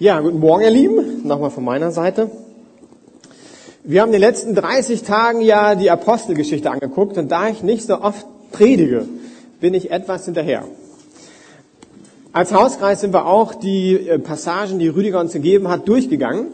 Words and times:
Ja, 0.00 0.18
guten 0.20 0.38
Morgen, 0.38 0.62
ihr 0.62 0.70
Lieben. 0.70 1.26
Nochmal 1.28 1.50
von 1.50 1.62
meiner 1.62 1.90
Seite. 1.90 2.30
Wir 3.84 4.00
haben 4.00 4.08
in 4.08 4.12
den 4.12 4.22
letzten 4.22 4.54
30 4.54 5.02
Tagen 5.02 5.42
ja 5.42 5.74
die 5.74 5.90
Apostelgeschichte 5.90 6.70
angeguckt 6.70 7.18
und 7.18 7.28
da 7.28 7.50
ich 7.50 7.62
nicht 7.62 7.82
so 7.82 8.00
oft 8.00 8.26
predige, 8.50 9.06
bin 9.60 9.74
ich 9.74 9.90
etwas 9.90 10.24
hinterher. 10.24 10.64
Als 12.32 12.50
Hauskreis 12.54 13.02
sind 13.02 13.12
wir 13.12 13.26
auch 13.26 13.54
die 13.54 14.08
äh, 14.08 14.18
Passagen, 14.18 14.78
die 14.78 14.88
Rüdiger 14.88 15.20
uns 15.20 15.34
gegeben 15.34 15.68
hat, 15.68 15.86
durchgegangen. 15.86 16.46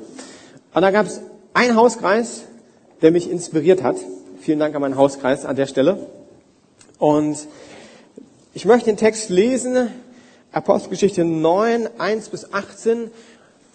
Und 0.74 0.82
da 0.82 0.90
gab 0.90 1.06
es 1.06 1.20
einen 1.54 1.76
Hauskreis, 1.76 2.46
der 3.00 3.12
mich 3.12 3.30
inspiriert 3.30 3.80
hat. 3.84 3.94
Vielen 4.40 4.58
Dank 4.58 4.74
an 4.74 4.80
meinen 4.80 4.96
Hauskreis 4.96 5.44
an 5.44 5.54
der 5.54 5.66
Stelle. 5.66 6.08
Und 6.98 7.38
ich 8.54 8.64
möchte 8.64 8.86
den 8.86 8.96
Text 8.96 9.30
lesen, 9.30 9.86
Apostelgeschichte 10.50 11.24
9, 11.24 11.86
1 11.98 12.28
bis 12.30 12.52
18. 12.52 13.10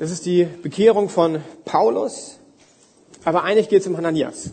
Das 0.01 0.09
ist 0.09 0.25
die 0.25 0.45
Bekehrung 0.45 1.09
von 1.09 1.43
Paulus, 1.63 2.39
aber 3.23 3.43
eigentlich 3.43 3.69
geht 3.69 3.81
es 3.81 3.87
um 3.87 3.97
Hananias. 3.97 4.49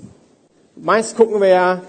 Meist 0.76 1.16
gucken 1.16 1.40
wir 1.40 1.48
ja 1.48 1.82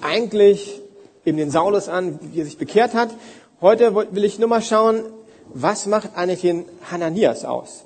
eigentlich 0.00 0.80
eben 1.24 1.36
den 1.36 1.50
Saulus 1.50 1.88
an, 1.88 2.20
wie 2.30 2.38
er 2.38 2.44
sich 2.44 2.58
bekehrt 2.58 2.94
hat. 2.94 3.10
Heute 3.60 3.92
will 3.92 4.22
ich 4.22 4.38
nur 4.38 4.48
mal 4.48 4.62
schauen, 4.62 5.02
was 5.52 5.86
macht 5.86 6.10
eigentlich 6.14 6.42
den 6.42 6.64
Hananias 6.88 7.44
aus? 7.44 7.82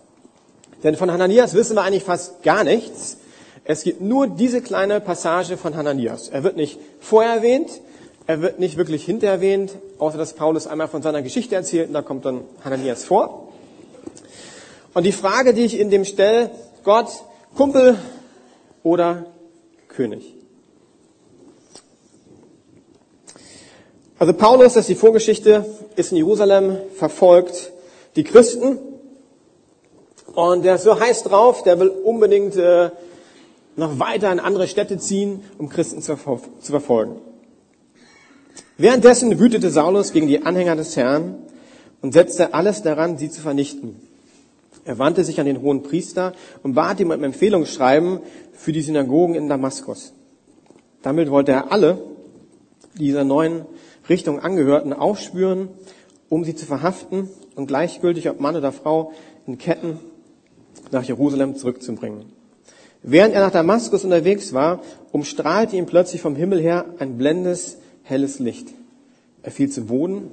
Denn 0.84 0.96
von 0.96 1.10
Hananias 1.10 1.54
wissen 1.54 1.76
wir 1.76 1.82
eigentlich 1.82 2.04
fast 2.04 2.42
gar 2.42 2.62
nichts. 2.62 3.16
Es 3.64 3.84
gibt 3.84 4.02
nur 4.02 4.26
diese 4.26 4.60
kleine 4.60 5.00
Passage 5.00 5.56
von 5.56 5.76
Hananias. 5.76 6.28
Er 6.28 6.44
wird 6.44 6.56
nicht 6.56 6.78
vorher 7.00 7.36
erwähnt, 7.36 7.70
er 8.26 8.42
wird 8.42 8.58
nicht 8.58 8.76
wirklich 8.76 9.06
hinter 9.06 9.28
erwähnt, 9.28 9.72
außer 9.98 10.18
dass 10.18 10.34
Paulus 10.34 10.66
einmal 10.66 10.88
von 10.88 11.00
seiner 11.00 11.22
Geschichte 11.22 11.54
erzählt 11.54 11.88
und 11.88 11.94
da 11.94 12.02
kommt 12.02 12.26
dann 12.26 12.42
Hananias 12.62 13.06
vor. 13.06 13.49
Und 14.92 15.04
die 15.04 15.12
Frage, 15.12 15.54
die 15.54 15.64
ich 15.64 15.78
in 15.78 15.90
dem 15.90 16.04
stelle, 16.04 16.50
Gott, 16.84 17.08
Kumpel 17.56 17.96
oder 18.82 19.26
König? 19.88 20.34
Also 24.18 24.34
Paulus, 24.34 24.74
das 24.74 24.82
ist 24.82 24.88
die 24.88 24.94
Vorgeschichte, 24.96 25.64
ist 25.96 26.10
in 26.10 26.18
Jerusalem 26.18 26.76
verfolgt 26.94 27.72
die 28.16 28.24
Christen 28.24 28.78
und 30.34 30.64
der 30.64 30.74
ist 30.74 30.82
so 30.82 30.98
heiß 30.98 31.22
drauf, 31.22 31.62
der 31.62 31.78
will 31.80 31.88
unbedingt 31.88 32.56
äh, 32.56 32.90
noch 33.76 33.98
weiter 33.98 34.30
in 34.30 34.40
andere 34.40 34.68
Städte 34.68 34.98
ziehen, 34.98 35.42
um 35.58 35.68
Christen 35.68 36.02
zu, 36.02 36.16
zu 36.16 36.70
verfolgen. 36.70 37.16
Währenddessen 38.76 39.38
wütete 39.38 39.70
Saulus 39.70 40.12
gegen 40.12 40.26
die 40.26 40.42
Anhänger 40.44 40.76
des 40.76 40.96
Herrn 40.96 41.36
und 42.02 42.12
setzte 42.12 42.54
alles 42.54 42.82
daran, 42.82 43.16
sie 43.18 43.30
zu 43.30 43.40
vernichten. 43.40 44.09
Er 44.84 44.98
wandte 44.98 45.24
sich 45.24 45.40
an 45.40 45.46
den 45.46 45.60
hohen 45.60 45.82
Priester 45.82 46.32
und 46.62 46.74
bat 46.74 47.00
ihm 47.00 47.10
um 47.10 47.22
Empfehlungsschreiben 47.22 48.20
für 48.52 48.72
die 48.72 48.82
Synagogen 48.82 49.34
in 49.34 49.48
Damaskus. 49.48 50.14
Damit 51.02 51.30
wollte 51.30 51.52
er 51.52 51.72
alle, 51.72 51.98
die 52.94 53.04
dieser 53.04 53.24
neuen 53.24 53.64
Richtung 54.08 54.40
angehörten, 54.40 54.92
aufspüren, 54.92 55.68
um 56.28 56.44
sie 56.44 56.54
zu 56.54 56.66
verhaften 56.66 57.28
und 57.56 57.66
gleichgültig 57.66 58.28
ob 58.28 58.40
Mann 58.40 58.56
oder 58.56 58.72
Frau 58.72 59.12
in 59.46 59.58
Ketten 59.58 59.98
nach 60.90 61.04
Jerusalem 61.04 61.56
zurückzubringen. 61.56 62.24
Während 63.02 63.34
er 63.34 63.40
nach 63.40 63.50
Damaskus 63.50 64.04
unterwegs 64.04 64.52
war, 64.52 64.82
umstrahlte 65.12 65.76
ihn 65.76 65.86
plötzlich 65.86 66.20
vom 66.20 66.36
Himmel 66.36 66.60
her 66.60 66.84
ein 66.98 67.16
blendes, 67.16 67.78
helles 68.02 68.38
Licht. 68.38 68.68
Er 69.42 69.52
fiel 69.52 69.70
zu 69.70 69.86
Boden 69.86 70.30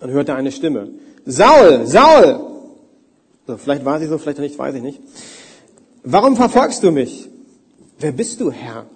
und 0.00 0.10
hörte 0.10 0.34
eine 0.34 0.52
Stimme. 0.52 0.90
Saul, 1.24 1.86
Saul, 1.86 2.55
so, 3.46 3.56
vielleicht 3.56 3.84
war 3.84 4.00
sie 4.00 4.06
so, 4.06 4.18
vielleicht 4.18 4.38
nicht, 4.38 4.58
weiß 4.58 4.74
ich 4.74 4.82
nicht. 4.82 5.00
Warum 6.02 6.36
verfolgst 6.36 6.82
du 6.82 6.90
mich? 6.90 7.28
Wer 7.98 8.12
bist 8.12 8.40
du, 8.40 8.50
Herr? 8.50 8.86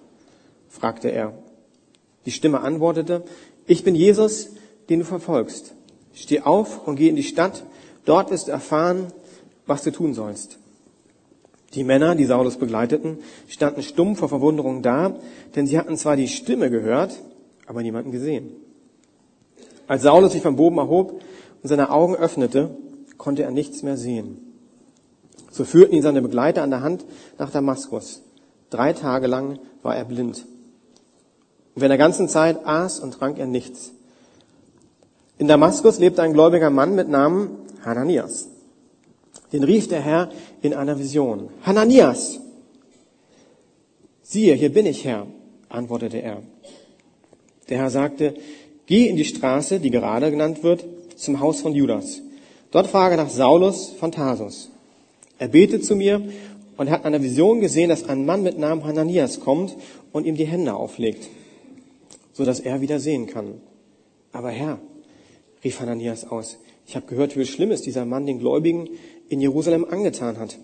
fragte 0.68 1.08
er. 1.10 1.34
Die 2.26 2.30
Stimme 2.30 2.60
antwortete, 2.60 3.24
ich 3.66 3.84
bin 3.84 3.94
Jesus, 3.94 4.50
den 4.88 5.00
du 5.00 5.04
verfolgst. 5.04 5.74
Steh 6.14 6.40
auf 6.40 6.86
und 6.86 6.96
geh 6.96 7.08
in 7.08 7.16
die 7.16 7.22
Stadt, 7.22 7.64
dort 8.04 8.30
wirst 8.30 8.48
du 8.48 8.52
erfahren, 8.52 9.12
was 9.66 9.82
du 9.82 9.92
tun 9.92 10.14
sollst. 10.14 10.58
Die 11.74 11.84
Männer, 11.84 12.16
die 12.16 12.24
Saulus 12.24 12.56
begleiteten, 12.56 13.18
standen 13.48 13.82
stumm 13.82 14.16
vor 14.16 14.28
Verwunderung 14.28 14.82
da, 14.82 15.14
denn 15.54 15.66
sie 15.68 15.78
hatten 15.78 15.96
zwar 15.96 16.16
die 16.16 16.26
Stimme 16.28 16.70
gehört, 16.70 17.16
aber 17.66 17.82
niemanden 17.82 18.10
gesehen. 18.10 18.50
Als 19.86 20.02
Saulus 20.02 20.32
sich 20.32 20.42
vom 20.42 20.56
Boden 20.56 20.78
erhob 20.78 21.22
und 21.62 21.68
seine 21.68 21.90
Augen 21.90 22.16
öffnete, 22.16 22.70
konnte 23.20 23.42
er 23.42 23.50
nichts 23.50 23.82
mehr 23.82 23.98
sehen. 23.98 24.38
So 25.50 25.64
führten 25.64 25.94
ihn 25.94 26.02
seine 26.02 26.22
Begleiter 26.22 26.62
an 26.62 26.70
der 26.70 26.80
Hand 26.80 27.04
nach 27.38 27.50
Damaskus. 27.50 28.22
Drei 28.70 28.94
Tage 28.94 29.26
lang 29.26 29.58
war 29.82 29.94
er 29.94 30.06
blind. 30.06 30.46
Und 31.74 31.82
während 31.82 31.90
der 31.90 31.98
ganzen 31.98 32.28
Zeit 32.28 32.64
aß 32.64 32.98
und 33.00 33.12
trank 33.12 33.38
er 33.38 33.46
nichts. 33.46 33.92
In 35.36 35.48
Damaskus 35.48 35.98
lebte 35.98 36.22
ein 36.22 36.32
gläubiger 36.32 36.70
Mann 36.70 36.94
mit 36.94 37.08
Namen 37.08 37.58
Hananias. 37.84 38.48
Den 39.52 39.64
rief 39.64 39.86
der 39.86 40.00
Herr 40.00 40.30
in 40.62 40.72
einer 40.72 40.98
Vision. 40.98 41.50
Hananias! 41.62 42.40
Siehe, 44.22 44.54
hier 44.54 44.72
bin 44.72 44.86
ich, 44.86 45.04
Herr, 45.04 45.26
antwortete 45.68 46.22
er. 46.22 46.42
Der 47.68 47.78
Herr 47.78 47.90
sagte, 47.90 48.34
geh 48.86 49.08
in 49.08 49.16
die 49.16 49.24
Straße, 49.26 49.78
die 49.78 49.90
gerade 49.90 50.30
genannt 50.30 50.62
wird, 50.62 50.86
zum 51.16 51.40
Haus 51.40 51.60
von 51.60 51.74
Judas. 51.74 52.22
Dort 52.70 52.86
frage 52.86 53.16
nach 53.16 53.30
Saulus 53.30 53.90
von 53.90 54.12
Tarsus. 54.12 54.70
Er 55.38 55.48
betet 55.48 55.84
zu 55.84 55.96
mir 55.96 56.22
und 56.76 56.90
hat 56.90 57.04
eine 57.04 57.22
Vision 57.22 57.60
gesehen, 57.60 57.88
dass 57.88 58.08
ein 58.08 58.24
Mann 58.24 58.42
mit 58.42 58.58
Namen 58.58 58.84
Hananias 58.84 59.40
kommt 59.40 59.76
und 60.12 60.24
ihm 60.24 60.36
die 60.36 60.46
Hände 60.46 60.74
auflegt, 60.74 61.28
so 62.32 62.44
dass 62.44 62.60
er 62.60 62.80
wieder 62.80 63.00
sehen 63.00 63.26
kann. 63.26 63.60
Aber 64.32 64.50
Herr, 64.50 64.78
rief 65.64 65.80
Hananias 65.80 66.24
aus, 66.24 66.58
ich 66.86 66.94
habe 66.94 67.06
gehört, 67.06 67.36
wie 67.36 67.44
schlimm 67.44 67.72
es 67.72 67.82
dieser 67.82 68.04
Mann 68.04 68.26
den 68.26 68.38
Gläubigen 68.38 68.88
in 69.28 69.40
Jerusalem 69.40 69.84
angetan 69.84 70.38
hat. 70.38 70.58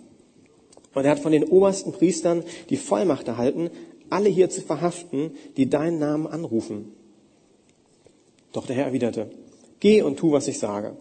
Und 0.95 1.05
er 1.05 1.11
hat 1.11 1.21
von 1.21 1.33
den 1.33 1.45
obersten 1.45 1.93
Priestern 1.93 2.45
die 2.71 2.77
Vollmacht 2.77 3.29
erhalten, 3.29 3.71
alle 4.11 4.29
hier 4.29 4.49
zu 4.49 4.61
verhaften, 4.61 5.33
die 5.57 5.69
deinen 5.69 5.99
Namen 5.99 6.27
anrufen. 6.27 6.93
Doch 8.53 8.67
der 8.67 8.77
Herr 8.77 8.87
erwiderte, 8.87 9.31
geh 9.81 10.03
und 10.03 10.19
tu, 10.19 10.33
was 10.33 10.49
ich 10.49 10.59
sage. 10.59 10.97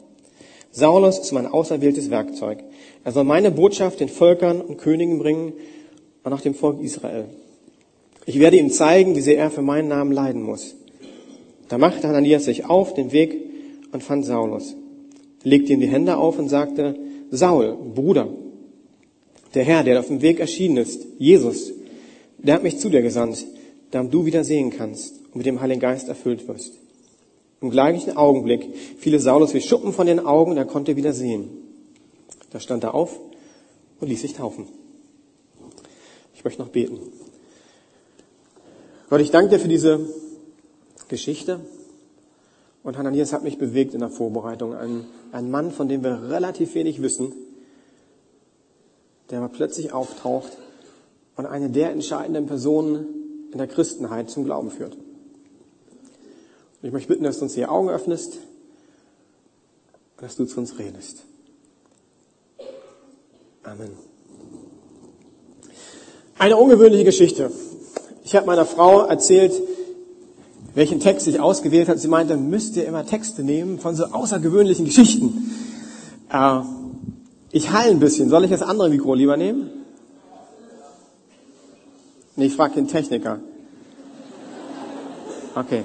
Saulus 0.75 1.19
ist 1.19 1.31
mein 1.31 1.47
auserwähltes 1.47 2.09
Werkzeug. 2.09 2.59
Er 3.05 3.13
soll 3.13 3.23
meine 3.23 3.49
Botschaft 3.49 4.01
den 4.01 4.09
Völkern 4.09 4.59
und 4.59 4.77
Königen 4.77 5.19
bringen 5.19 5.53
und 6.25 6.33
auch 6.33 6.41
dem 6.41 6.53
Volk 6.53 6.81
Israel. 6.81 7.29
Ich 8.25 8.39
werde 8.39 8.57
ihm 8.57 8.69
zeigen, 8.69 9.15
wie 9.15 9.21
sehr 9.21 9.37
er 9.37 9.51
für 9.51 9.61
meinen 9.61 9.87
Namen 9.87 10.11
leiden 10.11 10.43
muss. 10.43 10.75
Da 11.69 11.77
machte 11.77 12.09
Hananias 12.09 12.43
sich 12.43 12.65
auf 12.65 12.93
den 12.93 13.13
Weg 13.13 13.37
und 13.93 14.03
fand 14.03 14.25
Saulus, 14.25 14.75
legte 15.43 15.71
ihm 15.71 15.79
die 15.79 15.87
Hände 15.87 16.17
auf 16.17 16.37
und 16.37 16.49
sagte, 16.49 16.95
Saul, 17.31 17.77
Bruder, 17.95 18.27
der 19.53 19.63
Herr, 19.63 19.83
der 19.83 20.01
auf 20.01 20.07
dem 20.07 20.21
Weg 20.21 20.41
erschienen 20.41 20.75
ist, 20.75 21.07
Jesus, 21.17 21.71
der 22.37 22.55
hat 22.55 22.63
mich 22.63 22.79
zu 22.79 22.89
dir 22.89 23.01
gesandt, 23.01 23.45
damit 23.91 24.13
du 24.13 24.25
wieder 24.25 24.43
sehen 24.43 24.71
kannst 24.71 25.21
und 25.27 25.37
mit 25.37 25.45
dem 25.45 25.61
Heiligen 25.61 25.79
Geist 25.79 26.09
erfüllt 26.09 26.45
wirst. 26.49 26.73
Im 27.65 27.71
gleichen 27.71 28.15
Augenblick 28.15 28.75
fiel 28.99 29.17
Saulus 29.19 29.55
wie 29.55 29.59
Schuppen 29.59 29.91
von 29.91 30.05
den 30.05 30.19
Augen 30.19 30.51
und 30.51 30.57
er 30.57 30.65
konnte 30.65 30.95
wieder 30.97 31.13
sehen. 31.13 31.49
Da 32.51 32.59
stand 32.59 32.83
er 32.83 32.93
auf 32.93 33.19
und 33.99 34.07
ließ 34.07 34.21
sich 34.21 34.33
taufen. 34.33 34.67
Ich 36.35 36.45
möchte 36.45 36.61
noch 36.61 36.69
beten. 36.69 36.99
Gott, 39.09 39.19
ich 39.19 39.31
danke 39.31 39.49
dir 39.49 39.59
für 39.59 39.67
diese 39.67 39.99
Geschichte. 41.07 41.59
Und 42.83 42.99
Hananias 42.99 43.33
hat 43.33 43.43
mich 43.43 43.57
bewegt 43.57 43.95
in 43.95 44.01
der 44.01 44.09
Vorbereitung. 44.09 44.75
Ein, 44.75 45.05
ein 45.31 45.49
Mann, 45.49 45.71
von 45.71 45.89
dem 45.89 46.03
wir 46.03 46.29
relativ 46.29 46.75
wenig 46.75 47.01
wissen, 47.01 47.33
der 49.31 49.39
mal 49.39 49.49
plötzlich 49.49 49.91
auftaucht 49.91 50.55
und 51.35 51.47
eine 51.47 51.71
der 51.71 51.89
entscheidenden 51.89 52.45
Personen 52.45 53.49
in 53.51 53.57
der 53.57 53.65
Christenheit 53.65 54.29
zum 54.29 54.43
Glauben 54.43 54.69
führt. 54.69 54.95
Und 56.85 56.89
ich 56.89 56.93
möchte 56.93 57.07
bitten, 57.07 57.23
dass 57.23 57.39
du 57.39 57.45
uns 57.45 57.55
die 57.55 57.65
Augen 57.65 57.89
öffnest 57.89 58.33
und 60.17 60.21
dass 60.21 60.35
du 60.35 60.45
zu 60.45 60.59
uns 60.59 60.77
redest. 60.77 61.23
Amen. 63.63 63.89
Eine 66.37 66.57
ungewöhnliche 66.57 67.03
Geschichte. 67.03 67.49
Ich 68.23 68.35
habe 68.35 68.45
meiner 68.45 68.67
Frau 68.67 69.03
erzählt, 69.03 69.59
welchen 70.75 70.99
Text 70.99 71.25
ich 71.25 71.39
ausgewählt 71.39 71.89
habe. 71.89 71.97
Sie 71.97 72.07
meinte, 72.07 72.37
müsst 72.37 72.75
ihr 72.75 72.85
immer 72.85 73.03
Texte 73.03 73.43
nehmen 73.43 73.79
von 73.79 73.95
so 73.95 74.03
außergewöhnlichen 74.03 74.85
Geschichten. 74.85 75.55
Äh, 76.31 76.59
ich 77.49 77.71
heile 77.71 77.89
ein 77.89 77.99
bisschen. 77.99 78.29
Soll 78.29 78.43
ich 78.43 78.51
das 78.51 78.61
andere 78.61 78.89
Mikro 78.89 79.15
lieber 79.15 79.37
nehmen? 79.37 79.71
Nee, 82.35 82.45
ich 82.45 82.55
frage 82.55 82.75
den 82.75 82.87
Techniker. 82.87 83.39
Okay. 85.55 85.83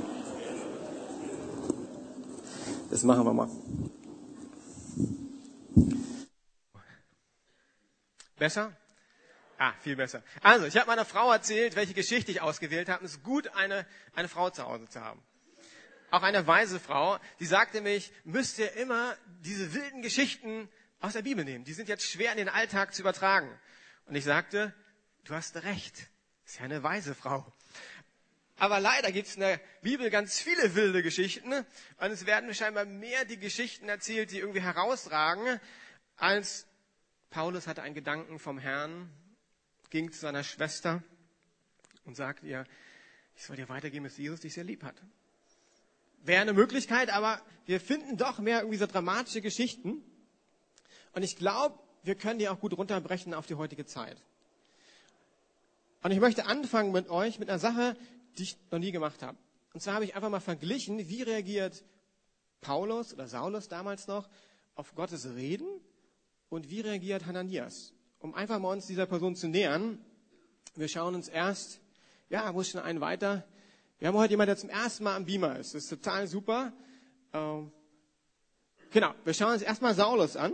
Das 2.91 3.05
machen 3.05 3.25
wir 3.25 3.33
mal. 3.33 3.49
Besser? 8.37 8.77
Ah, 9.59 9.75
viel 9.81 9.95
besser. 9.95 10.25
Also, 10.43 10.67
ich 10.67 10.77
habe 10.77 10.87
meiner 10.87 11.05
Frau 11.05 11.31
erzählt, 11.31 11.77
welche 11.77 11.95
Geschichte 11.95 12.33
ich 12.33 12.41
ausgewählt 12.41 12.89
habe. 12.89 13.05
Es 13.05 13.13
ist 13.13 13.23
gut, 13.23 13.49
eine, 13.55 13.87
eine 14.15 14.29
Frau 14.29 14.51
zu 14.51 14.65
Hause 14.65 14.89
zu 14.89 15.01
haben. 15.01 15.23
Auch 16.11 16.23
eine 16.23 16.47
weise 16.47 16.81
Frau, 16.81 17.19
die 17.39 17.47
sagte 17.47 17.81
mich, 17.81 18.11
müsst 18.25 18.59
ihr 18.59 18.73
immer 18.73 19.17
diese 19.43 19.73
wilden 19.73 20.03
Geschichten 20.03 20.69
aus 20.99 21.13
der 21.13 21.23
Bibel 21.23 21.45
nehmen. 21.45 21.65
Die 21.65 21.75
sind 21.75 21.89
jetzt 21.89 22.11
schwer 22.11 22.33
in 22.33 22.39
den 22.39 22.49
Alltag 22.49 22.93
zu 22.93 23.03
übertragen. 23.03 23.57
Und 24.07 24.17
ich 24.17 24.25
sagte, 24.25 24.75
du 25.25 25.35
hast 25.35 25.63
recht. 25.63 26.09
Ist 26.45 26.59
ja 26.59 26.65
eine 26.65 26.83
weise 26.83 27.15
Frau. 27.15 27.53
Aber 28.61 28.79
leider 28.79 29.11
gibt 29.11 29.27
es 29.27 29.37
in 29.37 29.41
der 29.41 29.59
Bibel 29.81 30.11
ganz 30.11 30.39
viele 30.39 30.75
wilde 30.75 31.03
Geschichten. 31.03 31.51
Und 31.51 32.11
es 32.11 32.27
werden 32.27 32.53
scheinbar 32.53 32.85
mehr 32.85 33.25
die 33.25 33.39
Geschichten 33.39 33.89
erzählt, 33.89 34.33
die 34.33 34.39
irgendwie 34.39 34.61
herausragen, 34.61 35.59
als 36.19 36.67
Paulus 37.31 37.67
hatte 37.67 37.81
einen 37.81 37.95
Gedanken 37.95 38.39
vom 38.39 38.59
Herrn 38.59 39.11
ging 39.89 40.12
zu 40.12 40.21
seiner 40.21 40.45
Schwester 40.45 41.03
und 42.05 42.17
sagte 42.17 42.47
ihr, 42.47 42.67
ich 43.35 43.47
soll 43.47 43.57
dir 43.57 43.71
weitergeben, 43.71 44.05
dass 44.05 44.19
Jesus 44.19 44.41
dich 44.41 44.53
sehr 44.53 44.65
lieb 44.65 44.85
hat. 44.85 44.97
Wäre 46.19 46.43
eine 46.43 46.53
Möglichkeit, 46.53 47.09
aber 47.09 47.41
wir 47.65 47.81
finden 47.81 48.19
doch 48.19 48.41
mehr 48.41 48.59
irgendwie 48.59 48.77
so 48.77 48.87
dramatische 48.87 49.41
Geschichten. 49.41 50.05
Und 51.12 51.23
ich 51.23 51.37
glaube, 51.37 51.79
wir 52.03 52.15
können 52.15 52.39
die 52.39 52.51
auch 52.51 52.61
gut 52.61 52.77
runterbrechen 52.77 53.33
auf 53.33 53.47
die 53.47 53.55
heutige 53.55 53.87
Zeit. 53.87 54.23
Und 56.03 56.11
ich 56.11 56.21
möchte 56.21 56.45
anfangen 56.45 56.93
mit 56.93 57.09
euch 57.09 57.39
mit 57.39 57.49
einer 57.49 57.59
Sache, 57.59 57.97
die 58.38 58.44
ich 58.44 58.56
noch 58.71 58.79
nie 58.79 58.93
gemacht 58.93 59.23
habe. 59.23 59.38
Und 59.73 59.81
zwar 59.81 59.94
habe 59.94 60.05
ich 60.05 60.15
einfach 60.15 60.31
mal 60.31 60.41
verglichen, 60.41 61.09
wie 61.09 61.23
reagiert 61.23 61.85
Paulus 62.61 63.12
oder 63.15 63.29
Saulus 63.29 63.69
damals 63.69 64.06
noch 64.06 64.29
auf 64.75 64.94
Gottes 64.94 65.35
Reden 65.35 65.69
und 66.49 66.71
wie 66.71 66.81
reagiert 66.81 67.27
Hananias 67.27 67.93
um 68.21 68.35
einfach 68.35 68.59
mal 68.59 68.73
uns 68.73 68.87
dieser 68.87 69.06
Person 69.06 69.35
zu 69.35 69.49
nähern, 69.49 69.99
wir 70.77 70.88
schauen 70.88 71.15
uns 71.15 71.29
erst, 71.29 71.81
ja, 72.29 72.53
muss 72.53 72.69
schon 72.69 72.81
einen 72.81 73.00
weiter. 73.00 73.44
Wir 73.99 74.09
haben 74.09 74.17
heute 74.17 74.33
jemanden, 74.33 74.50
der 74.50 74.56
zum 74.56 74.71
ersten 74.71 75.05
Mal 75.05 75.17
am 75.17 75.25
Beamer 75.25 75.59
ist. 75.59 75.75
Das 75.75 75.85
ist 75.85 75.88
total 75.88 76.26
super. 76.26 76.73
Ähm, 77.33 77.73
genau, 78.91 79.15
wir 79.25 79.35
schauen 79.35 79.55
uns 79.55 79.62
erstmal 79.62 79.94
Saulus 79.94 80.37
an. 80.37 80.53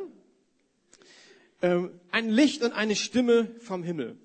Ähm, 1.61 2.01
ein 2.11 2.31
Licht 2.31 2.63
und 2.63 2.73
eine 2.73 2.97
Stimme 2.97 3.47
vom 3.61 3.83
Himmel. 3.83 4.19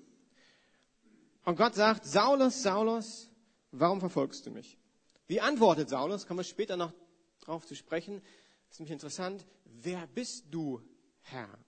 Und 1.44 1.56
Gott 1.56 1.74
sagt, 1.74 2.04
Saulus, 2.04 2.62
Saulus, 2.62 3.28
warum 3.72 4.00
verfolgst 4.00 4.46
du 4.46 4.50
mich? 4.50 4.78
Wie 5.26 5.40
antwortet 5.40 5.88
Saulus? 5.88 6.26
Kommen 6.26 6.40
wir 6.40 6.44
später 6.44 6.76
noch 6.76 6.92
drauf 7.40 7.66
zu 7.66 7.74
sprechen. 7.74 8.22
Das 8.68 8.76
ist 8.76 8.80
nämlich 8.80 8.92
interessant. 8.92 9.44
Wer 9.64 10.06
bist 10.06 10.46
du, 10.50 10.80
Herr? 11.22 11.58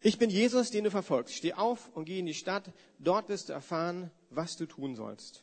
Ich 0.00 0.18
bin 0.18 0.30
Jesus, 0.30 0.70
den 0.70 0.84
du 0.84 0.90
verfolgst. 0.90 1.34
Steh 1.34 1.54
auf 1.54 1.88
und 1.94 2.04
geh 2.04 2.18
in 2.18 2.26
die 2.26 2.34
Stadt. 2.34 2.72
Dort 2.98 3.28
wirst 3.28 3.48
du 3.48 3.52
erfahren, 3.52 4.10
was 4.30 4.56
du 4.56 4.66
tun 4.66 4.94
sollst. 4.94 5.42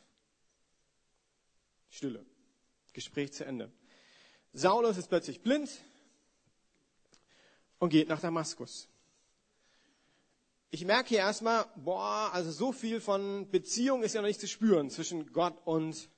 Stille. 1.90 2.24
Gespräch 2.92 3.32
zu 3.32 3.44
Ende. 3.44 3.70
Saulus 4.52 4.96
ist 4.96 5.08
plötzlich 5.08 5.42
blind 5.42 5.70
und 7.78 7.90
geht 7.90 8.08
nach 8.08 8.20
Damaskus. 8.20 8.88
Ich 10.70 10.84
merke 10.84 11.10
hier 11.10 11.18
erstmal, 11.18 11.66
boah, 11.76 12.30
also 12.32 12.50
so 12.50 12.72
viel 12.72 13.00
von 13.00 13.48
Beziehung 13.50 14.02
ist 14.02 14.14
ja 14.14 14.20
noch 14.20 14.28
nicht 14.28 14.40
zu 14.40 14.48
spüren 14.48 14.90
zwischen 14.90 15.32
Gott 15.32 15.56
und 15.64 16.08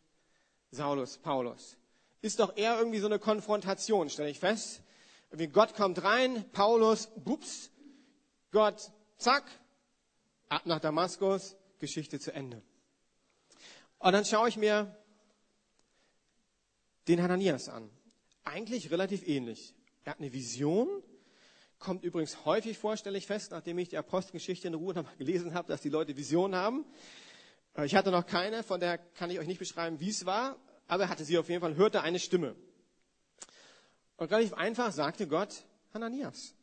Saulus, 0.70 1.19
Paulus. 1.19 1.76
Ist 2.22 2.40
doch 2.40 2.56
eher 2.56 2.78
irgendwie 2.78 2.98
so 2.98 3.06
eine 3.06 3.19
Konfrontation, 3.19 4.08
stelle 4.08 4.31
ich 4.31 4.40
fest. 4.40 4.82
Irgendwie 5.31 5.48
Gott 5.48 5.75
kommt 5.75 6.02
rein, 6.02 6.44
Paulus, 6.52 7.08
bups, 7.16 7.70
Gott, 8.50 8.90
zack, 9.19 9.44
ab 10.49 10.66
nach 10.66 10.81
Damaskus, 10.81 11.56
Geschichte 11.78 12.19
zu 12.19 12.32
Ende. 12.32 12.62
Und 13.99 14.12
dann 14.12 14.25
schaue 14.25 14.49
ich 14.49 14.56
mir 14.56 14.96
den 17.08 17.22
Hananias 17.22 17.69
an. 17.69 17.90
Eigentlich 18.44 18.90
relativ 18.90 19.26
ähnlich. 19.26 19.75
Er 20.04 20.12
hat 20.12 20.20
eine 20.20 20.32
Vision, 20.32 21.02
kommt 21.78 22.05
übrigens 22.05 22.44
häufig 22.44 22.78
vor, 22.78 22.96
stelle 22.96 23.19
ich 23.19 23.26
fest, 23.26 23.50
nachdem 23.50 23.78
ich 23.78 23.88
die 23.88 23.99
Apostelgeschichte 23.99 24.69
in 24.69 24.75
Ruhe 24.75 24.94
nochmal 24.94 25.17
gelesen 25.17 25.55
habe, 25.55 25.69
dass 25.69 25.81
die 25.81 25.88
Leute 25.88 26.17
Visionen 26.17 26.55
haben. 26.55 26.84
Äh, 27.76 27.87
ich 27.87 27.94
hatte 27.94 28.11
noch 28.11 28.26
keine, 28.26 28.62
von 28.62 28.81
der 28.81 28.99
kann 28.99 29.31
ich 29.31 29.38
euch 29.38 29.46
nicht 29.46 29.58
beschreiben, 29.58 30.00
wie 30.00 30.11
es 30.11 30.26
war, 30.26 30.56
aber 30.88 31.05
er 31.05 31.08
hatte 31.08 31.25
sie 31.25 31.38
auf 31.38 31.49
jeden 31.49 31.61
Fall, 31.61 31.76
hörte 31.76 32.02
eine 32.02 32.19
Stimme. 32.19 32.56
Und 34.17 34.31
relativ 34.31 34.55
einfach 34.55 34.93
sagte 34.93 35.26
Gott, 35.26 35.64
Hananias. 35.93 36.55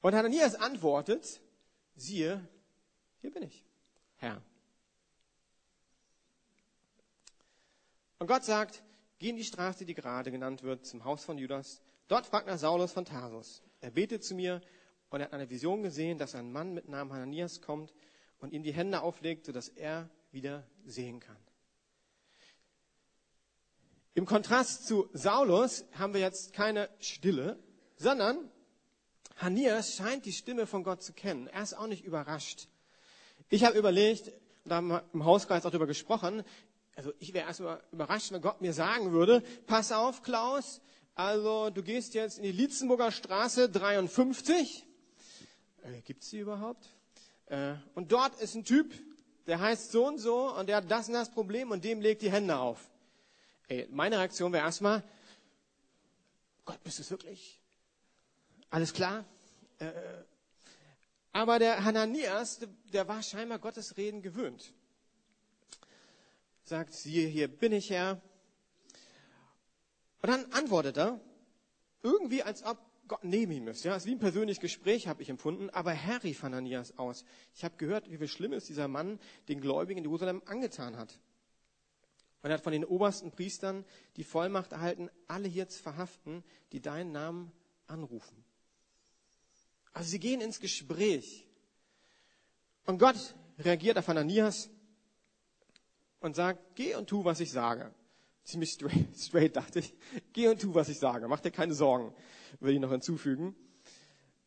Und 0.00 0.14
Hananias 0.14 0.54
antwortet, 0.54 1.40
siehe, 1.94 2.46
hier 3.20 3.32
bin 3.32 3.42
ich, 3.42 3.64
Herr. 4.16 4.42
Und 8.18 8.26
Gott 8.26 8.44
sagt, 8.44 8.82
geh 9.18 9.30
in 9.30 9.36
die 9.36 9.44
Straße, 9.44 9.84
die 9.84 9.94
gerade 9.94 10.30
genannt 10.30 10.62
wird, 10.62 10.86
zum 10.86 11.04
Haus 11.04 11.24
von 11.24 11.38
Judas. 11.38 11.80
Dort 12.08 12.26
fragt 12.26 12.46
nach 12.46 12.58
Saulus 12.58 12.92
von 12.92 13.04
Tarsus. 13.04 13.62
Er 13.80 13.90
betet 13.90 14.24
zu 14.24 14.34
mir 14.34 14.60
und 15.10 15.20
er 15.20 15.26
hat 15.26 15.32
eine 15.32 15.50
Vision 15.50 15.82
gesehen, 15.82 16.18
dass 16.18 16.34
ein 16.34 16.52
Mann 16.52 16.74
mit 16.74 16.88
Namen 16.88 17.12
Hananias 17.12 17.60
kommt 17.60 17.94
und 18.38 18.52
ihm 18.52 18.62
die 18.62 18.72
Hände 18.72 19.02
auflegt, 19.02 19.46
sodass 19.46 19.68
er 19.68 20.10
wieder 20.30 20.66
sehen 20.84 21.20
kann. 21.20 21.36
Im 24.14 24.26
Kontrast 24.26 24.86
zu 24.86 25.08
Saulus 25.12 25.84
haben 25.92 26.12
wir 26.12 26.20
jetzt 26.20 26.52
keine 26.52 26.88
Stille, 26.98 27.58
sondern 27.96 28.50
Hanias 29.36 29.94
scheint 29.94 30.26
die 30.26 30.32
Stimme 30.32 30.66
von 30.66 30.82
Gott 30.82 31.02
zu 31.02 31.12
kennen. 31.12 31.46
Er 31.46 31.62
ist 31.62 31.74
auch 31.74 31.86
nicht 31.86 32.04
überrascht. 32.04 32.66
Ich 33.48 33.64
habe 33.64 33.78
überlegt, 33.78 34.32
und 34.64 34.72
haben 34.72 34.88
wir 34.88 35.04
im 35.12 35.24
Hauskreis 35.24 35.64
auch 35.64 35.70
darüber 35.70 35.86
gesprochen, 35.86 36.42
also 36.96 37.12
ich 37.20 37.32
wäre 37.32 37.46
erstmal 37.46 37.80
überrascht, 37.92 38.32
wenn 38.32 38.42
Gott 38.42 38.60
mir 38.60 38.72
sagen 38.72 39.12
würde, 39.12 39.42
pass 39.68 39.92
auf, 39.92 40.22
Klaus, 40.22 40.80
also 41.18 41.68
du 41.70 41.82
gehst 41.82 42.14
jetzt 42.14 42.38
in 42.38 42.44
die 42.44 42.52
Lietzenburger 42.52 43.10
Straße 43.10 43.68
53. 43.68 44.86
Äh, 45.82 46.00
Gibt 46.02 46.22
es 46.22 46.30
die 46.30 46.38
überhaupt? 46.38 46.88
Äh, 47.46 47.74
und 47.96 48.12
dort 48.12 48.40
ist 48.40 48.54
ein 48.54 48.64
Typ, 48.64 48.94
der 49.48 49.58
heißt 49.58 49.90
so 49.90 50.06
und 50.06 50.18
so 50.18 50.54
und 50.54 50.68
der 50.68 50.76
hat 50.76 50.88
das 50.88 51.08
und 51.08 51.14
das 51.14 51.28
Problem 51.28 51.72
und 51.72 51.82
dem 51.82 52.00
legt 52.00 52.22
die 52.22 52.30
Hände 52.30 52.56
auf. 52.56 52.88
Ey, 53.66 53.88
meine 53.90 54.16
Reaktion 54.16 54.52
wäre 54.52 54.64
erstmal, 54.64 55.02
Gott, 56.64 56.80
bist 56.84 56.98
du 56.98 57.02
es 57.02 57.10
wirklich? 57.10 57.60
Alles 58.70 58.92
klar? 58.92 59.24
Äh, 59.80 59.90
aber 61.32 61.58
der 61.58 61.84
Hananias, 61.84 62.60
der 62.92 63.08
war 63.08 63.24
scheinbar 63.24 63.58
Gottes 63.58 63.96
Reden 63.96 64.22
gewöhnt. 64.22 64.72
Sagt, 66.62 66.94
siehe, 66.94 67.26
hier 67.26 67.48
bin 67.48 67.72
ich 67.72 67.90
Herr. 67.90 68.20
Und 70.22 70.30
dann 70.30 70.44
antwortet 70.52 70.96
er, 70.96 71.20
irgendwie 72.02 72.42
als 72.42 72.62
ob 72.64 72.78
Gott 73.08 73.24
neben 73.24 73.52
ihm 73.52 73.68
ist. 73.68 73.84
Ja, 73.84 73.96
es 73.96 74.02
ist 74.02 74.06
wie 74.06 74.14
ein 74.14 74.18
persönliches 74.18 74.60
Gespräch, 74.60 75.08
habe 75.08 75.22
ich 75.22 75.30
empfunden. 75.30 75.70
Aber 75.70 75.92
Herr 75.92 76.22
rief 76.22 76.42
Hananias 76.42 76.98
aus. 76.98 77.24
Ich 77.54 77.64
habe 77.64 77.76
gehört, 77.76 78.10
wie 78.10 78.18
viel 78.18 78.28
Schlimmes 78.28 78.66
dieser 78.66 78.86
Mann 78.86 79.18
den 79.48 79.60
Gläubigen 79.60 79.98
in 79.98 80.04
Jerusalem 80.04 80.42
angetan 80.46 80.96
hat. 80.96 81.18
Und 82.42 82.50
er 82.50 82.54
hat 82.54 82.62
von 82.62 82.72
den 82.72 82.84
obersten 82.84 83.32
Priestern 83.32 83.84
die 84.16 84.24
Vollmacht 84.24 84.72
erhalten, 84.72 85.10
alle 85.26 85.48
hier 85.48 85.68
zu 85.68 85.82
verhaften, 85.82 86.44
die 86.72 86.80
deinen 86.80 87.10
Namen 87.10 87.50
anrufen. 87.86 88.44
Also 89.92 90.10
sie 90.10 90.20
gehen 90.20 90.40
ins 90.40 90.60
Gespräch. 90.60 91.46
Und 92.84 92.98
Gott 92.98 93.34
reagiert 93.58 93.98
auf 93.98 94.08
Ananias 94.08 94.70
und 96.20 96.36
sagt, 96.36 96.76
geh 96.76 96.94
und 96.94 97.08
tu, 97.08 97.24
was 97.24 97.40
ich 97.40 97.50
sage. 97.50 97.92
Ziemlich 98.48 98.70
straight, 98.70 99.14
straight 99.14 99.56
dachte 99.56 99.80
ich. 99.80 99.94
Geh 100.32 100.48
und 100.48 100.58
tu, 100.58 100.74
was 100.74 100.88
ich 100.88 100.98
sage. 100.98 101.28
Mach 101.28 101.40
dir 101.40 101.50
keine 101.50 101.74
Sorgen, 101.74 102.14
will 102.60 102.72
ich 102.72 102.80
noch 102.80 102.90
hinzufügen. 102.90 103.54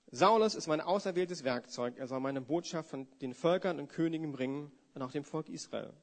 Saulus 0.09 0.55
ist 0.55 0.65
mein 0.65 0.81
auserwähltes 0.81 1.43
Werkzeug. 1.43 1.99
Er 1.99 2.07
soll 2.07 2.19
meine 2.19 2.41
Botschaft 2.41 2.89
von 2.89 3.07
den 3.21 3.35
Völkern 3.35 3.79
und 3.79 3.89
Königen 3.89 4.31
bringen 4.31 4.71
und 4.95 5.03
auch 5.03 5.11
dem 5.11 5.23
Volk 5.23 5.49
Israel. 5.49 5.93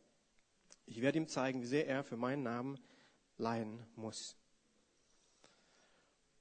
Ich 0.87 1.03
werde 1.03 1.19
ihm 1.19 1.27
zeigen, 1.27 1.61
wie 1.61 1.67
sehr 1.67 1.89
er 1.89 2.05
für 2.05 2.17
meinen 2.17 2.45
Namen 2.45 2.79
leiden 3.37 3.85
muss. 3.97 4.37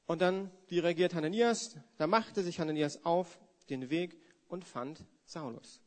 Und 0.05 0.21
dann, 0.21 0.51
wie 0.67 0.77
reagiert 0.77 1.15
Hananias? 1.15 1.75
Da 1.97 2.05
machte 2.05 2.43
sich 2.43 2.59
Hananias 2.59 3.03
auf 3.03 3.39
den 3.71 3.89
Weg 3.89 4.21
und 4.47 4.63
fand 4.63 5.03
Saulus. 5.25 5.81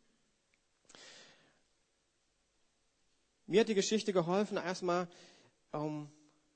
Mir 3.46 3.60
hat 3.60 3.68
die 3.68 3.74
Geschichte 3.74 4.12
geholfen, 4.12 4.56
erstmal 4.56 5.08
um 5.72 6.10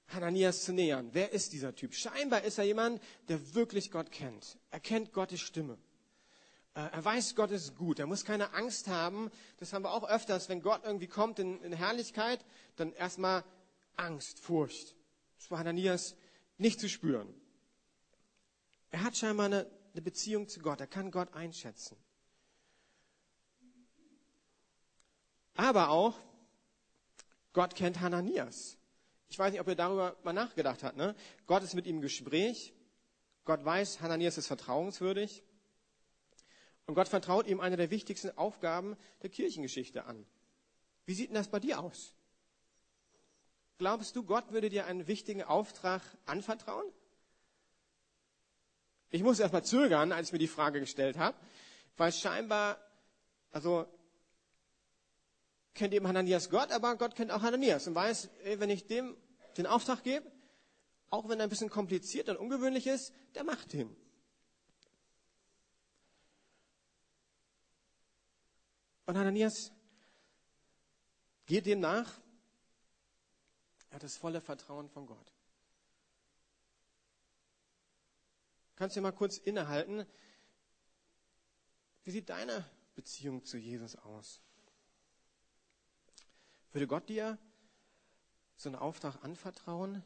Hananias 0.09 0.65
zu 0.65 0.73
nähern. 0.73 1.11
Wer 1.13 1.33
ist 1.33 1.53
dieser 1.53 1.75
Typ? 1.75 1.95
Scheinbar 1.95 2.43
ist 2.43 2.59
er 2.59 2.65
jemand, 2.65 3.03
der 3.29 3.55
wirklich 3.55 3.91
Gott 3.91 4.11
kennt. 4.11 4.59
Er 4.71 4.81
kennt 4.81 5.13
Gottes 5.13 5.41
Stimme. 5.41 5.79
Äh, 6.75 6.81
er 6.81 7.05
weiß, 7.05 7.35
Gott 7.35 7.51
ist 7.51 7.77
gut. 7.77 7.99
Er 7.99 8.07
muss 8.07 8.25
keine 8.25 8.53
Angst 8.55 8.89
haben. 8.89 9.31
Das 9.59 9.73
haben 9.73 9.85
wir 9.85 9.93
auch 9.93 10.09
öfters, 10.09 10.49
wenn 10.49 10.63
Gott 10.63 10.83
irgendwie 10.85 11.07
kommt 11.07 11.39
in, 11.39 11.63
in 11.63 11.73
Herrlichkeit, 11.73 12.45
dann 12.77 12.93
erstmal 12.93 13.45
Angst, 13.97 14.41
Furcht. 14.41 14.95
Das 15.39 15.51
war 15.51 15.59
Hananias 15.59 16.17
nicht 16.59 16.81
zu 16.81 16.89
spüren. 16.89 17.33
Er 18.91 19.03
hat 19.03 19.17
scheinbar 19.17 19.47
eine 19.47 19.67
eine 19.95 20.03
Beziehung 20.03 20.49
zu 20.49 20.61
Gott, 20.61 20.81
er 20.81 20.89
kann 20.89 21.13
Gott 21.13 21.33
einschätzen. 21.35 21.97
Aber 25.55 25.91
auch, 25.91 26.19
Gott 27.53 27.77
kennt 27.77 28.01
Hananias. 28.01 28.77
Ich 29.35 29.39
weiß 29.41 29.51
nicht, 29.51 29.61
ob 29.61 29.67
ihr 29.67 29.75
darüber 29.75 30.15
mal 30.23 30.33
nachgedacht 30.33 30.85
habt. 30.85 30.97
Ne? 30.97 31.13
Gott 31.49 31.65
ist 31.65 31.75
mit 31.75 31.89
ihm 31.89 31.97
im 31.97 32.03
Gespräch. 32.03 32.73
Gott 33.45 33.65
weiß, 33.65 34.01
Hananias 34.01 34.39
ist 34.39 34.47
vertrauenswürdig. 34.47 35.43
Und 36.87 36.95
Gott 36.95 37.09
vertraut 37.09 37.49
ihm 37.49 37.59
eine 37.59 37.77
der 37.77 37.91
wichtigsten 37.91 38.31
Aufgaben 38.39 38.97
der 39.23 39.31
Kirchengeschichte 39.31 40.05
an. 40.05 40.25
Wie 41.05 41.15
sieht 41.15 41.31
denn 41.31 41.35
das 41.35 41.49
bei 41.49 41.59
dir 41.59 41.81
aus? 41.81 42.15
Glaubst 43.79 44.15
du, 44.15 44.23
Gott 44.23 44.53
würde 44.53 44.69
dir 44.69 44.87
einen 44.87 45.09
wichtigen 45.09 45.43
Auftrag 45.43 46.03
anvertrauen? 46.27 46.87
Ich 49.11 49.25
muss 49.25 49.41
erst 49.41 49.53
mal 49.53 49.65
zögern, 49.65 50.13
als 50.13 50.29
ich 50.29 50.33
mir 50.33 50.39
die 50.39 50.47
Frage 50.47 50.79
gestellt 50.79 51.19
habe, 51.19 51.37
weil 51.97 52.13
scheinbar, 52.13 52.79
also 53.51 53.85
kennt 55.75 55.93
eben 55.93 56.07
Hananias 56.07 56.51
Gott, 56.51 56.71
aber 56.71 56.95
Gott 56.95 57.17
kennt 57.17 57.33
auch 57.33 57.43
Hananias 57.43 57.89
und 57.89 57.97
weiß, 57.97 58.31
wenn 58.59 58.71
ich 58.71 58.87
dem 58.87 59.17
den 59.57 59.67
Auftrag 59.67 60.03
gebe, 60.03 60.31
auch 61.11 61.29
wenn 61.29 61.39
er 61.39 61.45
ein 61.45 61.51
bisschen 61.51 61.71
kompliziert 61.71 62.29
und 62.29 62.37
ungewöhnlich 62.37 62.87
ist, 62.87 63.13
der 63.35 63.45
macht 63.45 63.73
den. 63.73 63.95
Und 69.07 69.19
Hananias 69.19 69.73
geht 71.47 71.67
dem 71.67 71.81
nach. 71.81 72.21
Er 73.91 73.97
hat 73.97 74.03
das 74.03 74.17
volle 74.17 74.41
Vertrauen 74.41 74.89
von 74.89 75.07
Gott. 75.07 75.33
Kannst 78.77 78.97
du 78.97 79.01
mal 79.01 79.13
kurz 79.13 79.37
innehalten? 79.37 80.05
Wie 82.03 82.11
sieht 82.11 82.29
deine 82.29 82.69
Beziehung 82.95 83.45
zu 83.45 83.57
Jesus 83.57 83.95
aus? 83.97 84.41
Würde 86.73 86.89
Gott 86.89 87.09
dir 87.09 87.39
so 88.57 88.69
einen 88.69 88.77
Auftrag 88.77 89.23
anvertrauen? 89.23 90.03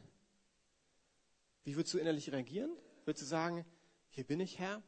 Wie 1.63 1.75
würdest 1.75 1.93
du 1.93 1.97
innerlich 1.97 2.31
reagieren? 2.31 2.71
Würdest 3.05 3.23
du 3.23 3.27
sagen, 3.27 3.65
hier 4.09 4.23
bin 4.23 4.39
ich 4.39 4.59
Herr? 4.59 4.81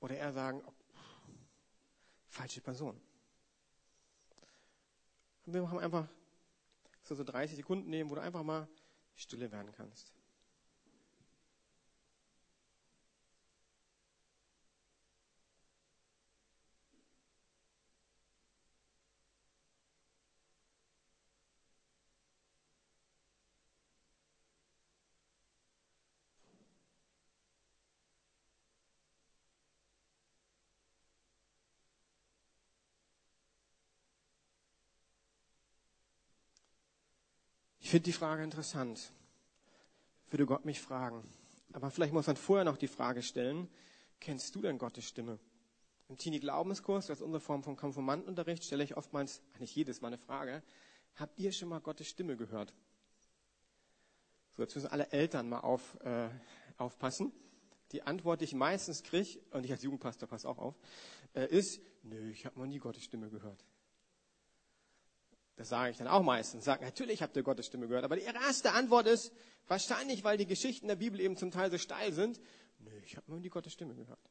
Oder 0.00 0.16
eher 0.16 0.32
sagen, 0.32 0.62
oh, 0.66 0.72
falsche 2.28 2.60
Person? 2.60 3.00
Wir 5.46 5.62
machen 5.62 5.78
einfach 5.78 6.06
so, 7.02 7.14
so 7.14 7.24
30 7.24 7.56
Sekunden 7.56 7.90
nehmen, 7.90 8.10
wo 8.10 8.14
du 8.14 8.20
einfach 8.20 8.42
mal 8.42 8.68
stille 9.16 9.50
werden 9.50 9.72
kannst. 9.72 10.12
Ich 37.90 37.92
finde 37.92 38.04
die 38.04 38.12
Frage 38.12 38.44
interessant. 38.44 39.10
Würde 40.30 40.46
Gott 40.46 40.64
mich 40.64 40.80
fragen. 40.80 41.24
Aber 41.72 41.90
vielleicht 41.90 42.12
muss 42.12 42.28
man 42.28 42.36
vorher 42.36 42.64
noch 42.64 42.76
die 42.76 42.86
Frage 42.86 43.20
stellen, 43.20 43.68
kennst 44.20 44.54
du 44.54 44.60
denn 44.60 44.78
Gottes 44.78 45.08
Stimme? 45.08 45.40
Im 46.08 46.16
Teenie-Glaubenskurs, 46.16 47.08
das 47.08 47.18
ist 47.18 47.24
unsere 47.24 47.40
Form 47.40 47.64
von 47.64 47.74
Konformantenunterricht, 47.74 48.62
stelle 48.62 48.84
ich 48.84 48.96
oftmals, 48.96 49.42
eigentlich 49.54 49.74
jedes 49.74 50.02
Mal 50.02 50.06
eine 50.06 50.18
Frage, 50.18 50.62
habt 51.16 51.36
ihr 51.40 51.50
schon 51.50 51.68
mal 51.68 51.80
Gottes 51.80 52.06
Stimme 52.06 52.36
gehört? 52.36 52.72
So, 54.56 54.62
jetzt 54.62 54.76
müssen 54.76 54.86
alle 54.86 55.10
Eltern 55.10 55.48
mal 55.48 55.58
auf, 55.58 55.98
äh, 56.04 56.28
aufpassen. 56.76 57.32
Die 57.90 58.02
Antwort, 58.02 58.40
die 58.40 58.44
ich 58.44 58.54
meistens 58.54 59.02
kriege, 59.02 59.40
und 59.50 59.64
ich 59.64 59.72
als 59.72 59.82
Jugendpastor 59.82 60.28
pass 60.28 60.44
auch 60.44 60.58
auf, 60.58 60.76
äh, 61.34 61.48
ist, 61.48 61.80
nö, 62.04 62.30
ich 62.30 62.46
habe 62.46 62.56
noch 62.56 62.66
nie 62.66 62.78
Gottes 62.78 63.02
Stimme 63.02 63.30
gehört. 63.30 63.64
Das 65.60 65.68
sage 65.68 65.90
ich 65.90 65.98
dann 65.98 66.08
auch 66.08 66.22
meistens. 66.22 66.64
Sage, 66.64 66.82
natürlich 66.82 67.20
habt 67.20 67.36
ihr 67.36 67.42
Gottes 67.42 67.66
Stimme 67.66 67.86
gehört. 67.86 68.02
Aber 68.02 68.16
die 68.16 68.22
erste 68.22 68.72
Antwort 68.72 69.06
ist, 69.06 69.30
wahrscheinlich, 69.68 70.24
weil 70.24 70.38
die 70.38 70.46
Geschichten 70.46 70.88
der 70.88 70.96
Bibel 70.96 71.20
eben 71.20 71.36
zum 71.36 71.50
Teil 71.50 71.70
so 71.70 71.76
steil 71.76 72.14
sind, 72.14 72.40
nö, 72.78 72.90
ich 73.04 73.18
habe 73.18 73.30
nur 73.30 73.40
die 73.40 73.50
Gottes 73.50 73.74
Stimme 73.74 73.94
gehört. 73.94 74.30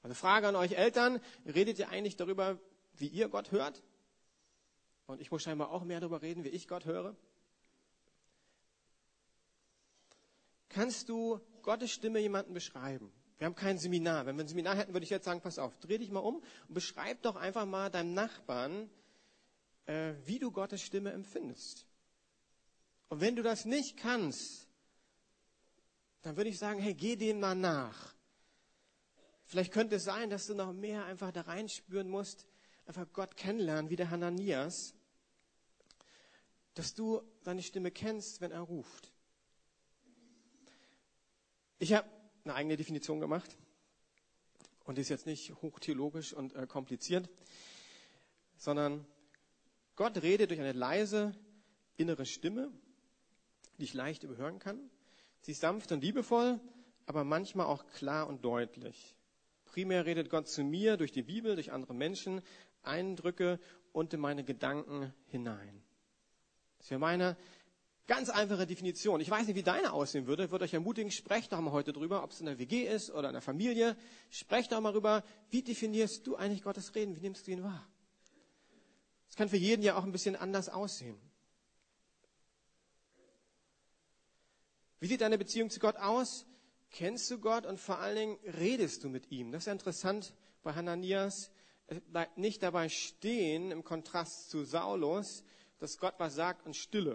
Also 0.00 0.14
Frage 0.14 0.48
an 0.48 0.56
euch 0.56 0.72
Eltern, 0.72 1.20
redet 1.44 1.78
ihr 1.78 1.90
eigentlich 1.90 2.16
darüber, 2.16 2.58
wie 2.94 3.08
ihr 3.08 3.28
Gott 3.28 3.52
hört? 3.52 3.82
Und 5.04 5.20
ich 5.20 5.30
muss 5.30 5.42
scheinbar 5.42 5.70
auch 5.70 5.84
mehr 5.84 6.00
darüber 6.00 6.22
reden, 6.22 6.44
wie 6.44 6.48
ich 6.48 6.66
Gott 6.66 6.86
höre. 6.86 7.14
Kannst 10.70 11.10
du 11.10 11.42
Gottes 11.60 11.90
Stimme 11.90 12.20
jemandem 12.20 12.54
beschreiben? 12.54 13.12
Wir 13.36 13.44
haben 13.44 13.54
kein 13.54 13.76
Seminar. 13.76 14.24
Wenn 14.24 14.36
wir 14.36 14.44
ein 14.44 14.48
Seminar 14.48 14.76
hätten, 14.76 14.94
würde 14.94 15.04
ich 15.04 15.10
jetzt 15.10 15.26
sagen, 15.26 15.42
pass 15.42 15.58
auf, 15.58 15.76
dreh 15.80 15.98
dich 15.98 16.10
mal 16.10 16.20
um 16.20 16.36
und 16.36 16.74
beschreib 16.74 17.20
doch 17.20 17.36
einfach 17.36 17.66
mal 17.66 17.90
deinem 17.90 18.14
Nachbarn, 18.14 18.88
äh, 19.86 20.14
wie 20.24 20.38
du 20.38 20.50
Gottes 20.50 20.82
Stimme 20.82 21.12
empfindest. 21.12 21.86
Und 23.08 23.20
wenn 23.20 23.36
du 23.36 23.42
das 23.42 23.64
nicht 23.64 23.96
kannst, 23.96 24.68
dann 26.22 26.36
würde 26.36 26.50
ich 26.50 26.58
sagen, 26.58 26.80
hey, 26.80 26.94
geh 26.94 27.16
dem 27.16 27.40
mal 27.40 27.54
nach. 27.54 28.14
Vielleicht 29.44 29.72
könnte 29.72 29.96
es 29.96 30.04
sein, 30.04 30.30
dass 30.30 30.46
du 30.46 30.54
noch 30.54 30.72
mehr 30.72 31.04
einfach 31.04 31.32
da 31.32 31.42
reinspüren 31.42 32.08
musst, 32.08 32.46
einfach 32.86 33.06
Gott 33.12 33.36
kennenlernen, 33.36 33.90
wie 33.90 33.96
der 33.96 34.10
Hananias, 34.10 34.94
dass 36.74 36.94
du 36.94 37.22
seine 37.42 37.62
Stimme 37.62 37.90
kennst, 37.90 38.40
wenn 38.40 38.50
er 38.50 38.60
ruft. 38.60 39.12
Ich 41.78 41.92
habe 41.92 42.08
eine 42.44 42.54
eigene 42.54 42.76
Definition 42.76 43.20
gemacht 43.20 43.58
und 44.84 44.96
die 44.96 45.02
ist 45.02 45.10
jetzt 45.10 45.26
nicht 45.26 45.52
hochtheologisch 45.62 46.32
und 46.32 46.54
äh, 46.54 46.66
kompliziert, 46.66 47.28
sondern 48.56 49.04
Gott 49.96 50.22
redet 50.22 50.50
durch 50.50 50.60
eine 50.60 50.72
leise 50.72 51.32
innere 51.96 52.26
Stimme, 52.26 52.72
die 53.78 53.84
ich 53.84 53.94
leicht 53.94 54.22
überhören 54.22 54.58
kann. 54.58 54.78
Sie 55.40 55.52
ist 55.52 55.60
sanft 55.60 55.92
und 55.92 56.02
liebevoll, 56.02 56.60
aber 57.06 57.24
manchmal 57.24 57.66
auch 57.66 57.86
klar 57.86 58.28
und 58.28 58.44
deutlich. 58.44 59.16
Primär 59.64 60.06
redet 60.06 60.30
Gott 60.30 60.48
zu 60.48 60.62
mir 60.62 60.96
durch 60.96 61.12
die 61.12 61.22
Bibel, 61.22 61.54
durch 61.54 61.72
andere 61.72 61.94
Menschen, 61.94 62.42
Eindrücke 62.82 63.58
und 63.92 64.12
in 64.14 64.20
meine 64.20 64.44
Gedanken 64.44 65.12
hinein. 65.26 65.82
Das 66.78 66.90
wäre 66.90 67.00
meine 67.00 67.36
ganz 68.06 68.28
einfache 68.28 68.66
Definition. 68.66 69.20
Ich 69.20 69.30
weiß 69.30 69.46
nicht, 69.46 69.56
wie 69.56 69.62
deine 69.62 69.92
aussehen 69.92 70.26
würde. 70.26 70.44
Ich 70.44 70.50
würde 70.50 70.64
euch 70.64 70.74
ermutigen, 70.74 71.10
sprecht 71.10 71.52
doch 71.52 71.60
mal 71.60 71.72
heute 71.72 71.92
drüber, 71.92 72.22
ob 72.22 72.30
es 72.30 72.40
in 72.40 72.46
der 72.46 72.58
WG 72.58 72.86
ist 72.86 73.10
oder 73.10 73.28
in 73.28 73.34
der 73.34 73.42
Familie. 73.42 73.96
Sprecht 74.30 74.72
doch 74.72 74.80
mal 74.80 74.92
drüber, 74.92 75.24
wie 75.50 75.62
definierst 75.62 76.26
du 76.26 76.36
eigentlich 76.36 76.62
Gottes 76.62 76.94
Reden? 76.94 77.16
Wie 77.16 77.20
nimmst 77.20 77.46
du 77.46 77.52
ihn 77.52 77.62
wahr? 77.62 77.91
Es 79.32 79.36
kann 79.36 79.48
für 79.48 79.56
jeden 79.56 79.82
ja 79.82 79.96
auch 79.96 80.04
ein 80.04 80.12
bisschen 80.12 80.36
anders 80.36 80.68
aussehen. 80.68 81.18
Wie 85.00 85.06
sieht 85.06 85.22
deine 85.22 85.38
Beziehung 85.38 85.70
zu 85.70 85.80
Gott 85.80 85.96
aus? 85.96 86.44
Kennst 86.90 87.30
du 87.30 87.38
Gott 87.38 87.64
und 87.64 87.80
vor 87.80 87.98
allen 87.98 88.16
Dingen 88.16 88.38
redest 88.58 89.04
du 89.04 89.08
mit 89.08 89.30
ihm? 89.30 89.50
Das 89.50 89.62
ist 89.62 89.66
ja 89.68 89.72
interessant 89.72 90.34
bei 90.62 90.74
Hananias. 90.74 91.50
Es 91.86 91.98
bleibt 92.02 92.36
nicht 92.36 92.62
dabei 92.62 92.90
stehen 92.90 93.70
im 93.70 93.84
Kontrast 93.84 94.50
zu 94.50 94.64
Saulus, 94.64 95.44
dass 95.78 95.96
Gott 95.96 96.16
was 96.18 96.34
sagt 96.34 96.66
und 96.66 96.76
Stille. 96.76 97.14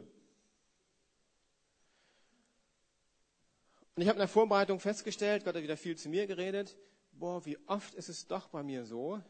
Und 3.94 4.02
ich 4.02 4.08
habe 4.08 4.16
in 4.18 4.22
der 4.22 4.28
Vorbereitung 4.28 4.80
festgestellt, 4.80 5.46
Gott 5.46 5.54
hat 5.54 5.62
wieder 5.62 5.78
viel 5.78 5.96
zu 5.96 6.10
mir 6.10 6.26
geredet. 6.26 6.80
Boah, 7.12 7.46
wie 7.46 7.60
oft 7.68 7.94
ist 7.94 8.10
es 8.10 8.26
doch 8.26 8.48
bei 8.48 8.64
mir 8.64 8.86
so, 8.86 9.22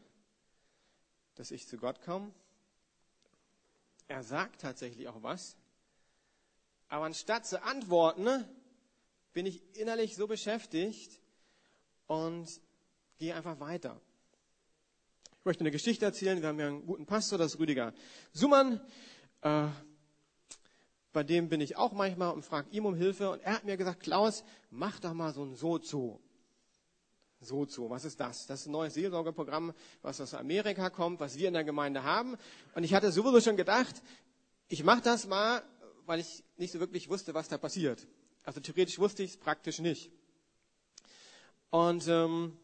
dass 1.34 1.50
ich 1.50 1.68
zu 1.68 1.76
Gott 1.76 2.00
komme 2.00 2.32
er 4.08 4.22
sagt 4.22 4.62
tatsächlich 4.62 5.06
auch 5.08 5.22
was. 5.22 5.56
Aber 6.88 7.04
anstatt 7.04 7.46
zu 7.46 7.62
antworten, 7.62 8.44
bin 9.34 9.46
ich 9.46 9.62
innerlich 9.76 10.16
so 10.16 10.26
beschäftigt 10.26 11.20
und 12.06 12.48
gehe 13.18 13.34
einfach 13.34 13.60
weiter. 13.60 14.00
Ich 15.38 15.44
möchte 15.44 15.60
eine 15.60 15.70
Geschichte 15.70 16.04
erzählen. 16.04 16.40
Wir 16.40 16.48
haben 16.48 16.58
ja 16.58 16.68
einen 16.68 16.86
guten 16.86 17.06
Pastor, 17.06 17.38
das 17.38 17.54
ist 17.54 17.60
Rüdiger 17.60 17.92
Sumann. 18.32 18.80
Äh, 19.42 19.68
bei 21.12 21.22
dem 21.22 21.48
bin 21.48 21.60
ich 21.60 21.76
auch 21.76 21.92
manchmal 21.92 22.32
und 22.32 22.44
frage 22.44 22.70
ihm 22.70 22.86
um 22.86 22.94
Hilfe. 22.94 23.30
Und 23.30 23.40
er 23.40 23.54
hat 23.54 23.64
mir 23.64 23.76
gesagt, 23.76 24.00
Klaus, 24.00 24.44
mach 24.70 24.98
doch 25.00 25.14
mal 25.14 25.32
so 25.32 25.44
ein 25.44 25.54
Sozo. 25.54 26.20
Sozo, 27.40 27.88
was 27.88 28.04
ist 28.04 28.18
das? 28.18 28.46
Das 28.46 28.60
ist 28.60 28.66
ein 28.66 28.72
neues 28.72 28.94
Seelsorgeprogramm, 28.94 29.72
was 30.02 30.20
aus 30.20 30.34
Amerika 30.34 30.90
kommt, 30.90 31.20
was 31.20 31.38
wir 31.38 31.48
in 31.48 31.54
der 31.54 31.64
Gemeinde 31.64 32.02
haben. 32.02 32.36
Und 32.74 32.84
ich 32.84 32.94
hatte 32.94 33.12
sowieso 33.12 33.40
schon 33.40 33.56
gedacht, 33.56 34.02
ich 34.68 34.82
mache 34.82 35.02
das 35.02 35.26
mal, 35.26 35.62
weil 36.06 36.20
ich 36.20 36.42
nicht 36.56 36.72
so 36.72 36.80
wirklich 36.80 37.08
wusste, 37.08 37.34
was 37.34 37.48
da 37.48 37.58
passiert. 37.58 38.06
Also 38.44 38.60
theoretisch 38.60 38.98
wusste 38.98 39.22
ich 39.22 39.32
es, 39.32 39.36
praktisch 39.36 39.78
nicht. 39.78 40.10
Und 41.70 42.08
ähm, 42.08 42.56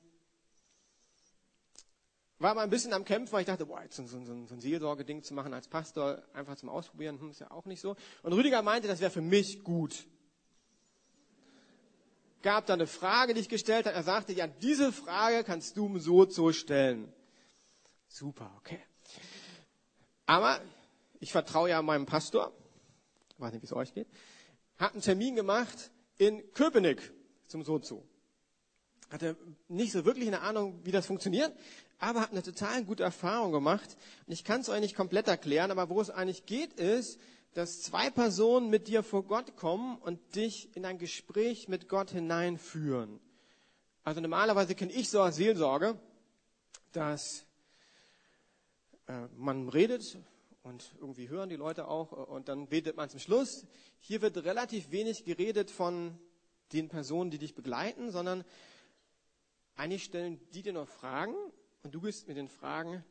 war 2.39 2.55
mal 2.55 2.63
ein 2.63 2.71
bisschen 2.71 2.93
am 2.93 3.05
Kämpfen, 3.05 3.33
weil 3.33 3.41
ich 3.41 3.47
dachte, 3.47 3.67
boah, 3.67 3.83
jetzt 3.83 3.97
so, 3.97 4.07
so, 4.07 4.25
so 4.25 4.33
ein 4.33 4.61
Seelsorge-Ding 4.61 5.23
zu 5.23 5.35
machen 5.35 5.55
als 5.55 5.69
Pastor, 5.69 6.23
einfach 6.33 6.57
zum 6.57 6.69
Ausprobieren, 6.69 7.21
hm, 7.21 7.31
ist 7.31 7.41
ja 7.41 7.51
auch 7.51 7.65
nicht 7.65 7.81
so. 7.81 7.97
Und 8.23 8.33
Rüdiger 8.33 8.63
meinte, 8.63 8.89
das 8.89 9.01
wäre 9.01 9.11
für 9.11 9.21
mich 9.21 9.63
gut. 9.63 10.07
Gab 12.45 12.67
da 12.67 12.75
eine 12.75 12.87
Frage, 12.87 13.35
die 13.35 13.41
ich 13.41 13.49
gestellt 13.49 13.87
habe. 13.87 13.97
Er 13.97 14.05
sagte, 14.05 14.33
ja, 14.33 14.47
diese 14.47 14.93
Frage 14.93 15.43
kannst 15.43 15.77
du 15.77 15.99
so 15.99 16.25
so 16.29 16.53
stellen. 16.53 17.13
Super, 18.07 18.55
okay. 18.59 18.79
Aber 20.27 20.61
ich 21.19 21.33
vertraue 21.33 21.71
ja 21.71 21.83
meinem 21.83 22.07
Pastor. 22.07 22.53
Ich 23.31 23.41
weiß 23.41 23.53
nicht, 23.53 23.63
wie 23.63 23.67
es 23.67 23.73
euch 23.73 23.95
geht. 23.95 24.07
Hat 24.77 24.93
einen 24.93 25.03
Termin 25.03 25.35
gemacht 25.35 25.91
in 26.19 26.53
Köpenick 26.53 27.13
zum 27.49 27.65
Sozo 27.65 28.07
hatte 29.15 29.37
nicht 29.69 29.93
so 29.93 30.05
wirklich 30.05 30.27
eine 30.27 30.41
Ahnung, 30.41 30.81
wie 30.85 30.91
das 30.91 31.07
funktioniert, 31.07 31.53
aber 31.99 32.21
hat 32.21 32.33
eine 32.33 32.43
total 32.43 32.85
gute 32.85 33.05
Erfahrung 33.05 33.53
gemacht. 33.53 33.97
Und 34.27 34.33
ich 34.33 34.45
kann 34.45 34.61
es 34.61 34.69
euch 34.69 34.81
nicht 34.81 34.97
komplett 34.97 35.29
erklären, 35.29 35.71
aber 35.71 35.89
wo 35.89 36.01
es 36.01 36.11
eigentlich 36.11 36.45
geht, 36.47 36.75
ist, 36.75 37.19
dass 37.55 37.83
zwei 37.83 38.11
Personen 38.11 38.69
mit 38.69 38.89
dir 38.89 39.03
vor 39.03 39.23
Gott 39.25 39.57
kommen 39.57 39.97
und 39.99 40.35
dich 40.35 40.77
in 40.77 40.85
ein 40.85 40.99
Gespräch 40.99 41.69
mit 41.69 41.89
Gott 41.89 42.11
hineinführen. 42.11 43.21
Also 44.03 44.21
normalerweise 44.21 44.75
kenne 44.75 44.93
ich 44.93 45.09
so 45.09 45.23
als 45.23 45.37
Seelsorge, 45.37 45.99
dass 46.93 47.47
äh, 49.07 49.29
man 49.37 49.69
redet 49.69 50.19
und 50.63 50.95
irgendwie 51.01 51.29
hören 51.29 51.49
die 51.49 51.57
Leute 51.57 51.89
auch 51.89 52.13
und 52.13 52.49
dann 52.49 52.67
betet 52.67 52.97
man 52.97 53.09
zum 53.09 53.21
Schluss. 53.21 53.67
Hier 54.01 54.21
wird 54.21 54.37
relativ 54.39 54.91
wenig 54.91 55.25
geredet 55.25 55.71
von 55.71 56.19
den 56.73 56.89
Personen, 56.89 57.31
die 57.31 57.39
dich 57.39 57.55
begleiten, 57.55 58.11
sondern 58.11 58.45
eigentlich 59.77 60.05
stellen 60.05 60.41
die 60.53 60.63
dir 60.63 60.73
noch 60.73 60.89
Fragen 60.89 61.35
und 61.83 61.95
du 61.95 62.01
gehst 62.01 62.27
mit 62.27 62.37
den 62.37 62.49
Fragen 62.49 63.05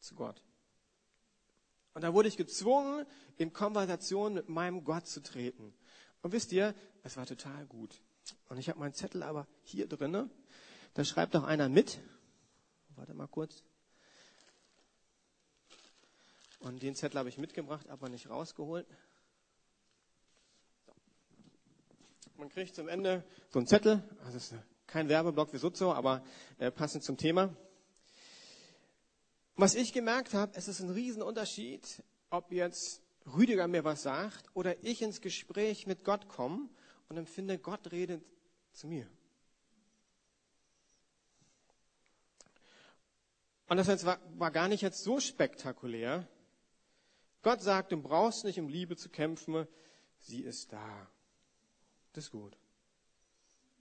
zu 0.00 0.14
Gott. 0.14 0.42
Und 1.94 2.02
da 2.02 2.12
wurde 2.12 2.28
ich 2.28 2.36
gezwungen, 2.36 3.06
in 3.36 3.52
Konversation 3.52 4.34
mit 4.34 4.48
meinem 4.48 4.84
Gott 4.84 5.06
zu 5.06 5.22
treten. 5.22 5.72
Und 6.22 6.32
wisst 6.32 6.52
ihr, 6.52 6.74
es 7.02 7.16
war 7.16 7.26
total 7.26 7.66
gut. 7.66 8.02
Und 8.48 8.58
ich 8.58 8.68
habe 8.68 8.80
meinen 8.80 8.94
Zettel 8.94 9.22
aber 9.22 9.46
hier 9.62 9.86
drinne. 9.88 10.28
Da 10.94 11.04
schreibt 11.04 11.34
doch 11.34 11.44
einer 11.44 11.68
mit. 11.68 12.00
Warte 12.96 13.14
mal 13.14 13.28
kurz. 13.28 13.62
Und 16.60 16.82
den 16.82 16.94
Zettel 16.94 17.18
habe 17.18 17.28
ich 17.28 17.38
mitgebracht, 17.38 17.88
aber 17.88 18.08
nicht 18.08 18.28
rausgeholt. 18.30 18.86
Man 22.36 22.48
kriegt 22.48 22.74
zum 22.74 22.88
Ende 22.88 23.22
so 23.50 23.58
einen 23.58 23.68
Zettel. 23.68 24.02
Also 24.20 24.32
das 24.32 24.52
ist 24.52 24.54
kein 24.86 25.08
Werbeblock 25.08 25.52
wie 25.52 25.58
Sutzo, 25.58 25.92
aber 25.92 26.24
äh, 26.58 26.70
passend 26.70 27.04
zum 27.04 27.16
Thema. 27.16 27.54
Was 29.56 29.74
ich 29.74 29.92
gemerkt 29.92 30.34
habe, 30.34 30.52
es 30.56 30.66
ist 30.66 30.80
ein 30.80 30.90
Riesenunterschied, 30.90 32.02
ob 32.30 32.50
jetzt 32.50 33.02
Rüdiger 33.26 33.68
mir 33.68 33.84
was 33.84 34.02
sagt 34.02 34.46
oder 34.54 34.82
ich 34.82 35.00
ins 35.00 35.20
Gespräch 35.20 35.86
mit 35.86 36.04
Gott 36.04 36.28
komme 36.28 36.68
und 37.08 37.16
empfinde, 37.16 37.58
Gott 37.58 37.92
redet 37.92 38.22
zu 38.72 38.88
mir. 38.88 39.06
Und 43.68 43.76
das 43.76 44.04
war, 44.04 44.18
war 44.36 44.50
gar 44.50 44.68
nicht 44.68 44.82
jetzt 44.82 45.02
so 45.04 45.20
spektakulär. 45.20 46.26
Gott 47.42 47.62
sagt, 47.62 47.92
du 47.92 48.02
brauchst 48.02 48.44
nicht 48.44 48.58
um 48.58 48.68
Liebe 48.68 48.96
zu 48.96 49.08
kämpfen, 49.08 49.66
sie 50.18 50.42
ist 50.42 50.72
da. 50.72 51.08
Das 52.12 52.24
ist 52.24 52.30
gut. 52.30 52.56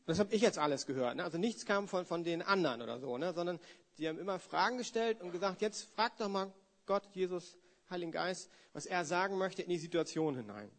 Das 0.06 0.20
habe 0.20 0.34
ich 0.36 0.42
jetzt 0.42 0.58
alles 0.58 0.86
gehört. 0.86 1.16
Ne? 1.16 1.24
Also 1.24 1.38
nichts 1.38 1.66
kam 1.66 1.88
von, 1.88 2.06
von 2.06 2.24
den 2.24 2.42
anderen 2.42 2.82
oder 2.82 3.00
so, 3.00 3.18
ne? 3.18 3.34
sondern 3.34 3.60
die 3.98 4.08
haben 4.08 4.20
immer 4.20 4.40
Fragen 4.40 4.78
gestellt 4.78 5.22
und 5.22 5.32
gesagt, 5.32 5.62
jetzt 5.62 5.84
frag 5.94 6.18
doch 6.18 6.30
mal 6.30 6.54
Gott, 6.86 7.08
Jesus, 7.14 7.58
Heiligen 7.90 8.12
Geist, 8.12 8.50
was 8.74 8.86
er 8.86 9.06
sagen 9.06 9.38
möchte 9.38 9.62
in 9.62 9.70
die 9.70 9.78
Situation 9.78 10.36
hinein. 10.36 10.72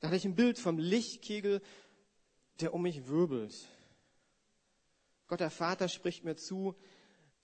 Da 0.00 0.08
hatte 0.08 0.16
ich 0.16 0.24
ein 0.24 0.34
Bild 0.34 0.58
vom 0.58 0.78
Lichtkegel, 0.78 1.60
der 2.60 2.74
um 2.74 2.82
mich 2.82 3.08
wirbelt. 3.08 3.54
Gott 5.26 5.40
der 5.40 5.50
Vater 5.50 5.88
spricht 5.88 6.24
mir 6.24 6.36
zu, 6.36 6.74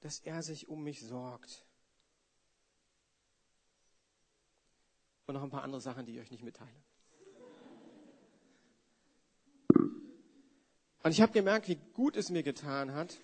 dass 0.01 0.21
er 0.21 0.43
sich 0.43 0.69
um 0.69 0.83
mich 0.83 1.03
sorgt. 1.03 1.65
Und 5.27 5.35
noch 5.35 5.43
ein 5.43 5.51
paar 5.51 5.63
andere 5.63 5.81
Sachen, 5.81 6.07
die 6.07 6.13
ich 6.13 6.21
euch 6.21 6.31
nicht 6.31 6.45
mitteile. 6.45 6.71
Und 11.03 11.11
ich 11.11 11.21
habe 11.21 11.33
gemerkt, 11.33 11.69
wie 11.69 11.79
gut 11.93 12.17
es 12.17 12.31
mir 12.31 12.43
getan 12.43 12.95
hat, 12.95 13.19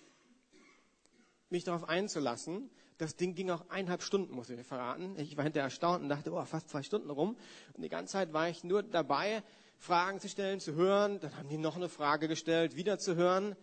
mich 1.51 1.63
darauf 1.63 1.87
einzulassen. 1.87 2.69
Das 2.97 3.15
Ding 3.15 3.35
ging 3.35 3.49
auch 3.49 3.67
eineinhalb 3.69 4.03
Stunden, 4.03 4.33
muss 4.33 4.49
ich 4.49 4.57
dir 4.57 4.63
verraten. 4.63 5.17
Ich 5.17 5.35
war 5.37 5.43
hinterher 5.43 5.65
erstaunt 5.65 6.03
und 6.03 6.09
dachte, 6.09 6.31
oh, 6.31 6.43
fast 6.45 6.69
zwei 6.69 6.83
Stunden 6.83 7.09
rum. 7.09 7.37
Und 7.73 7.81
die 7.81 7.89
ganze 7.89 8.13
Zeit 8.13 8.33
war 8.33 8.49
ich 8.49 8.63
nur 8.63 8.83
dabei, 8.83 9.43
Fragen 9.77 10.19
zu 10.19 10.29
stellen, 10.29 10.59
zu 10.59 10.75
hören. 10.75 11.19
Dann 11.19 11.35
haben 11.37 11.49
die 11.49 11.57
noch 11.57 11.75
eine 11.75 11.89
Frage 11.89 12.27
gestellt, 12.27 12.75
wieder 12.75 12.99
zu 12.99 13.15
hören. 13.15 13.55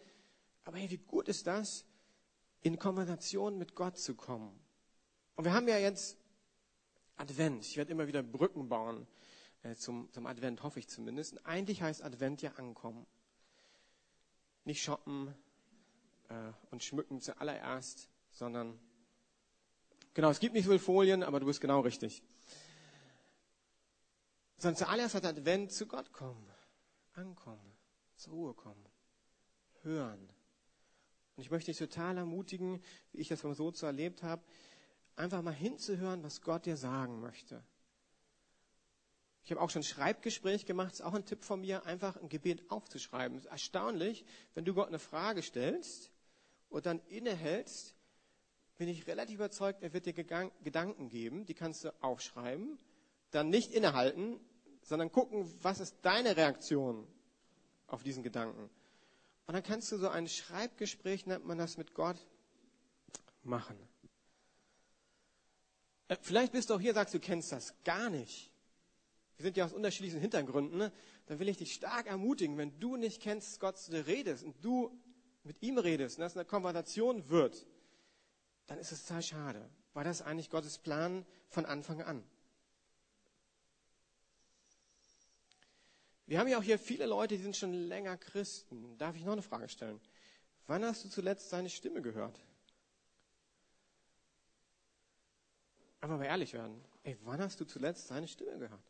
Aber 0.64 0.78
hey, 0.78 0.90
wie 0.90 0.98
gut 0.98 1.28
ist 1.28 1.46
das, 1.46 1.84
in 2.62 2.78
Konversation 2.78 3.58
mit 3.58 3.74
Gott 3.74 3.96
zu 3.96 4.14
kommen? 4.14 4.58
Und 5.36 5.44
wir 5.44 5.52
haben 5.52 5.68
ja 5.68 5.78
jetzt 5.78 6.18
Advent. 7.16 7.64
Ich 7.64 7.76
werde 7.76 7.92
immer 7.92 8.08
wieder 8.08 8.22
Brücken 8.22 8.68
bauen 8.68 9.06
äh, 9.62 9.74
zum, 9.76 10.10
zum 10.12 10.26
Advent, 10.26 10.62
hoffe 10.62 10.80
ich 10.80 10.88
zumindest. 10.88 11.34
Und 11.34 11.46
eigentlich 11.46 11.82
heißt 11.82 12.02
Advent 12.02 12.42
ja 12.42 12.52
ankommen 12.56 13.06
nicht 14.68 14.82
shoppen 14.82 15.34
äh, 16.28 16.52
und 16.70 16.82
schmücken 16.82 17.20
zuallererst, 17.20 18.08
sondern 18.30 18.78
genau, 20.14 20.30
es 20.30 20.40
gibt 20.40 20.54
nicht 20.54 20.64
so 20.64 20.70
viele 20.70 20.78
Folien, 20.78 21.22
aber 21.22 21.40
du 21.40 21.46
bist 21.46 21.60
genau 21.60 21.80
richtig. 21.80 22.22
Sondern 24.58 24.76
zuallererst 24.76 25.14
hat 25.14 25.24
Advent 25.24 25.72
zu 25.72 25.86
Gott 25.86 26.12
kommen, 26.12 26.46
ankommen, 27.14 27.72
zur 28.16 28.32
Ruhe 28.32 28.54
kommen, 28.54 28.84
hören. 29.82 30.28
Und 31.36 31.42
ich 31.42 31.50
möchte 31.50 31.70
dich 31.70 31.78
total 31.78 32.16
ermutigen, 32.16 32.82
wie 33.12 33.20
ich 33.20 33.28
das 33.28 33.40
so 33.40 33.86
erlebt 33.86 34.22
habe, 34.22 34.42
einfach 35.14 35.42
mal 35.42 35.54
hinzuhören, 35.54 36.22
was 36.22 36.42
Gott 36.42 36.66
dir 36.66 36.76
sagen 36.76 37.20
möchte. 37.20 37.62
Ich 39.44 39.50
habe 39.50 39.62
auch 39.62 39.70
schon 39.70 39.80
ein 39.80 39.84
Schreibgespräch 39.84 40.66
gemacht, 40.66 40.92
ist 40.92 41.00
auch 41.00 41.14
ein 41.14 41.24
Tipp 41.24 41.42
von 41.42 41.60
mir, 41.60 41.86
einfach 41.86 42.16
ein 42.16 42.28
Gebet 42.28 42.70
aufzuschreiben. 42.70 43.38
Es 43.38 43.44
ist 43.44 43.50
erstaunlich, 43.50 44.24
wenn 44.54 44.64
du 44.64 44.74
Gott 44.74 44.88
eine 44.88 44.98
Frage 44.98 45.40
stellst 45.42 46.10
und 46.70 46.86
dann 46.86 47.00
innehältst, 47.08 47.94
bin 48.76 48.88
ich 48.88 49.06
relativ 49.06 49.36
überzeugt, 49.36 49.82
er 49.82 49.92
wird 49.92 50.06
dir 50.06 50.12
Gedanken 50.12 51.08
geben, 51.08 51.44
die 51.46 51.54
kannst 51.54 51.84
du 51.84 51.94
aufschreiben, 52.02 52.78
dann 53.30 53.48
nicht 53.50 53.72
innehalten, 53.72 54.38
sondern 54.82 55.10
gucken, 55.10 55.52
was 55.62 55.80
ist 55.80 55.96
deine 56.02 56.36
Reaktion 56.36 57.06
auf 57.86 58.02
diesen 58.02 58.22
Gedanken. 58.22 58.70
Und 59.46 59.54
dann 59.54 59.62
kannst 59.62 59.90
du 59.90 59.96
so 59.96 60.08
ein 60.08 60.28
Schreibgespräch, 60.28 61.26
nennt 61.26 61.46
man 61.46 61.58
das 61.58 61.76
mit 61.76 61.94
Gott, 61.94 62.18
machen. 63.42 63.76
Äh, 66.08 66.16
vielleicht 66.20 66.52
bist 66.52 66.70
du 66.70 66.74
auch 66.74 66.80
hier, 66.80 66.94
sagst 66.94 67.14
du, 67.14 67.18
kennst 67.18 67.52
das 67.52 67.74
gar 67.82 68.10
nicht 68.10 68.52
wir 69.38 69.44
sind 69.44 69.56
ja 69.56 69.64
aus 69.64 69.72
unterschiedlichen 69.72 70.20
Hintergründen, 70.20 70.78
ne? 70.78 70.92
dann 71.26 71.38
will 71.38 71.48
ich 71.48 71.58
dich 71.58 71.72
stark 71.72 72.06
ermutigen, 72.08 72.58
wenn 72.58 72.78
du 72.80 72.96
nicht 72.96 73.22
kennst, 73.22 73.60
Gott 73.60 73.78
zu 73.78 73.92
dir 73.92 74.06
redest 74.06 74.42
und 74.42 74.56
du 74.64 74.90
mit 75.48 75.62
ihm 75.62 75.78
redest 75.78 76.18
und 76.18 76.22
das 76.22 76.36
eine 76.36 76.44
Konversation 76.44 77.28
wird, 77.30 77.66
dann 78.66 78.78
ist 78.78 78.92
es 78.92 79.06
total 79.06 79.22
schade, 79.22 79.70
weil 79.94 80.04
das 80.04 80.20
eigentlich 80.20 80.50
Gottes 80.50 80.76
Plan 80.76 81.24
von 81.48 81.64
Anfang 81.64 82.02
an. 82.02 82.22
Wir 86.26 86.38
haben 86.38 86.48
ja 86.48 86.58
auch 86.58 86.62
hier 86.62 86.78
viele 86.78 87.06
Leute, 87.06 87.38
die 87.38 87.42
sind 87.42 87.56
schon 87.56 87.72
länger 87.72 88.18
Christen. 88.18 88.98
Darf 88.98 89.16
ich 89.16 89.24
noch 89.24 89.32
eine 89.32 89.42
Frage 89.42 89.70
stellen? 89.70 89.98
Wann 90.66 90.84
hast 90.84 91.02
du 91.04 91.08
zuletzt 91.08 91.48
seine 91.48 91.70
Stimme 91.70 92.02
gehört? 92.02 92.38
Einfach 96.02 96.18
mal 96.18 96.26
ehrlich 96.26 96.52
werden. 96.52 96.84
Ey, 97.04 97.16
wann 97.22 97.40
hast 97.40 97.58
du 97.58 97.64
zuletzt 97.64 98.08
seine 98.08 98.28
Stimme 98.28 98.58
gehört? 98.58 98.82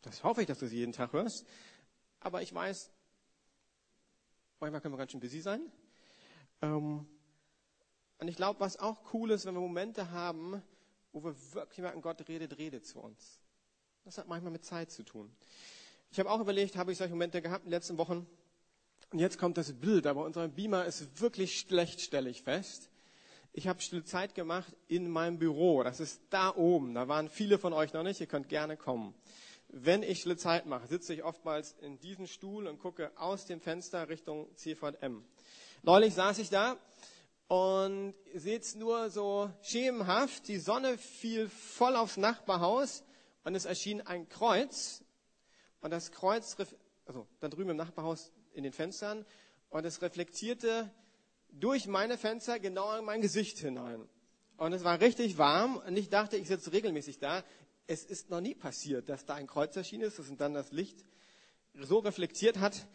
Das 0.00 0.24
hoffe 0.24 0.40
ich, 0.40 0.46
dass 0.46 0.60
du 0.60 0.66
sie 0.66 0.78
jeden 0.78 0.92
Tag 0.92 1.12
hörst. 1.12 1.46
Aber 2.20 2.42
ich 2.42 2.52
weiß, 2.52 2.90
manchmal 4.60 4.80
können 4.80 4.94
wir 4.94 4.98
ganz 4.98 5.12
schön 5.12 5.20
busy 5.20 5.40
sein. 5.40 5.60
Ähm, 6.62 7.06
und 8.18 8.28
ich 8.28 8.36
glaube, 8.36 8.60
was 8.60 8.78
auch 8.78 9.12
cool 9.12 9.30
ist, 9.30 9.46
wenn 9.46 9.54
wir 9.54 9.60
Momente 9.60 10.10
haben, 10.10 10.62
wo 11.12 11.22
wir 11.22 11.34
wirklich 11.54 11.78
merken, 11.78 12.02
Gott 12.02 12.26
redet, 12.28 12.58
redet 12.58 12.86
zu 12.86 13.00
uns. 13.00 13.40
Das 14.04 14.18
hat 14.18 14.26
manchmal 14.26 14.52
mit 14.52 14.64
Zeit 14.64 14.90
zu 14.90 15.02
tun. 15.02 15.30
Ich 16.10 16.18
habe 16.18 16.30
auch 16.30 16.40
überlegt, 16.40 16.76
habe 16.76 16.92
ich 16.92 16.98
solche 16.98 17.12
Momente 17.12 17.42
gehabt 17.42 17.64
in 17.64 17.70
den 17.70 17.76
letzten 17.76 17.98
Wochen. 17.98 18.26
Und 19.10 19.18
jetzt 19.18 19.38
kommt 19.38 19.56
das 19.56 19.72
Bild, 19.72 20.06
aber 20.06 20.24
unser 20.24 20.48
Beamer 20.48 20.84
ist 20.84 21.20
wirklich 21.20 21.58
schlecht, 21.60 22.00
stelle 22.00 22.28
ich 22.28 22.42
fest. 22.42 22.90
Ich 23.52 23.66
habe 23.68 23.80
stille 23.80 24.04
Zeit 24.04 24.34
gemacht 24.34 24.74
in 24.88 25.08
meinem 25.08 25.38
Büro. 25.38 25.82
Das 25.82 26.00
ist 26.00 26.20
da 26.30 26.54
oben. 26.54 26.94
Da 26.94 27.08
waren 27.08 27.28
viele 27.28 27.58
von 27.58 27.72
euch 27.72 27.92
noch 27.92 28.02
nicht. 28.02 28.20
Ihr 28.20 28.26
könnt 28.26 28.48
gerne 28.48 28.76
kommen. 28.76 29.14
Wenn 29.68 30.02
ich 30.02 30.24
Zeit 30.38 30.66
mache, 30.66 30.86
sitze 30.86 31.14
ich 31.14 31.22
oftmals 31.22 31.74
in 31.80 31.98
diesem 32.00 32.26
Stuhl 32.26 32.66
und 32.66 32.78
gucke 32.78 33.12
aus 33.16 33.46
dem 33.46 33.60
Fenster 33.60 34.08
Richtung 34.08 34.48
CVM. 34.56 35.24
Neulich 35.82 36.14
saß 36.14 36.38
ich 36.38 36.50
da 36.50 36.76
und 37.48 38.14
seht's 38.34 38.74
nur 38.74 39.10
so 39.10 39.50
schemenhaft. 39.62 40.48
Die 40.48 40.58
Sonne 40.58 40.98
fiel 40.98 41.48
voll 41.48 41.96
aufs 41.96 42.16
Nachbarhaus 42.16 43.04
und 43.44 43.54
es 43.54 43.64
erschien 43.64 44.00
ein 44.00 44.28
Kreuz. 44.28 45.02
Und 45.80 45.90
das 45.90 46.10
Kreuz, 46.12 46.56
also 47.06 47.26
da 47.40 47.48
drüben 47.48 47.70
im 47.70 47.76
Nachbarhaus 47.76 48.32
in 48.52 48.64
den 48.64 48.72
Fenstern, 48.72 49.24
und 49.70 49.84
es 49.84 50.00
reflektierte 50.00 50.90
durch 51.50 51.86
meine 51.86 52.16
Fenster 52.16 52.58
genau 52.58 52.96
in 52.96 53.04
mein 53.04 53.20
Gesicht 53.20 53.58
hinein. 53.58 54.08
Und 54.56 54.72
es 54.72 54.82
war 54.82 55.00
richtig 55.00 55.38
warm 55.38 55.76
und 55.76 55.96
ich 55.96 56.08
dachte, 56.08 56.36
ich 56.36 56.48
sitze 56.48 56.72
regelmäßig 56.72 57.18
da 57.18 57.44
es 57.88 58.04
ist 58.04 58.30
noch 58.30 58.40
nie 58.40 58.54
passiert, 58.54 59.08
dass 59.08 59.24
da 59.24 59.34
ein 59.34 59.46
Kreuz 59.46 59.74
erschienen 59.74 60.04
ist 60.04 60.18
und 60.20 60.40
dann 60.40 60.54
das 60.54 60.70
Licht 60.70 61.04
so 61.74 61.98
reflektiert 61.98 62.58
hat, 62.58 62.86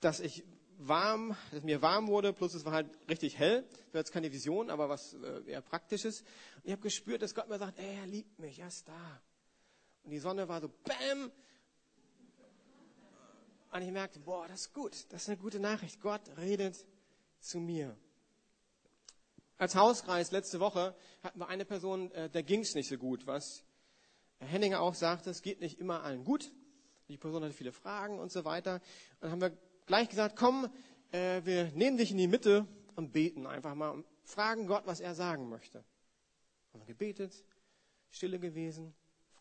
dass 0.00 0.20
ich 0.20 0.44
warm, 0.76 1.34
dass 1.50 1.64
mir 1.64 1.80
warm 1.80 2.06
wurde, 2.06 2.32
plus 2.32 2.54
es 2.54 2.64
war 2.66 2.72
halt 2.72 2.90
richtig 3.08 3.38
hell. 3.38 3.62
Das 3.62 3.94
war 3.94 4.00
jetzt 4.00 4.12
keine 4.12 4.30
Vision, 4.30 4.70
aber 4.70 4.88
was 4.90 5.14
äh, 5.14 5.50
eher 5.50 5.62
praktisches. 5.62 6.20
Und 6.20 6.64
ich 6.64 6.72
habe 6.72 6.82
gespürt, 6.82 7.22
dass 7.22 7.34
Gott 7.34 7.48
mir 7.48 7.58
sagt, 7.58 7.78
ey, 7.78 7.96
er 7.96 8.06
liebt 8.06 8.38
mich, 8.38 8.58
er 8.58 8.68
ist 8.68 8.86
da. 8.86 9.22
Und 10.04 10.10
die 10.10 10.18
Sonne 10.18 10.48
war 10.48 10.60
so, 10.60 10.68
bam! 10.68 11.32
Und 13.72 13.82
ich 13.82 13.90
merkte, 13.90 14.20
boah, 14.20 14.46
das 14.48 14.60
ist 14.62 14.74
gut, 14.74 15.06
das 15.10 15.22
ist 15.22 15.28
eine 15.28 15.38
gute 15.38 15.60
Nachricht. 15.60 16.00
Gott 16.00 16.22
redet 16.36 16.86
zu 17.40 17.58
mir. 17.58 17.96
Als 19.56 19.74
Hauskreis 19.74 20.30
letzte 20.30 20.60
Woche 20.60 20.94
hatten 21.22 21.40
wir 21.40 21.48
eine 21.48 21.64
Person, 21.64 22.12
äh, 22.12 22.28
der 22.28 22.42
ging 22.42 22.60
es 22.60 22.74
nicht 22.74 22.88
so 22.88 22.96
gut, 22.96 23.26
was 23.26 23.64
Herr 24.38 24.48
Henninger 24.48 24.80
auch 24.80 24.94
sagte, 24.94 25.30
es 25.30 25.42
geht 25.42 25.60
nicht 25.60 25.78
immer 25.78 26.02
allen 26.02 26.24
gut. 26.24 26.52
Die 27.08 27.16
Person 27.16 27.42
hatte 27.42 27.54
viele 27.54 27.72
Fragen 27.72 28.18
und 28.18 28.30
so 28.30 28.44
weiter. 28.44 28.74
Und 28.74 28.82
dann 29.22 29.30
haben 29.32 29.40
wir 29.40 29.56
gleich 29.86 30.08
gesagt, 30.08 30.36
komm, 30.36 30.68
äh, 31.12 31.42
wir 31.44 31.72
nehmen 31.72 31.96
dich 31.96 32.10
in 32.10 32.18
die 32.18 32.28
Mitte 32.28 32.66
und 32.96 33.12
beten 33.12 33.46
einfach 33.46 33.74
mal 33.74 33.90
und 33.90 34.06
fragen 34.24 34.66
Gott, 34.66 34.86
was 34.86 35.00
er 35.00 35.14
sagen 35.14 35.48
möchte. 35.48 35.84
Haben 36.72 36.80
wir 36.80 36.86
gebetet, 36.86 37.44
stille 38.10 38.38
gewesen, 38.38 38.94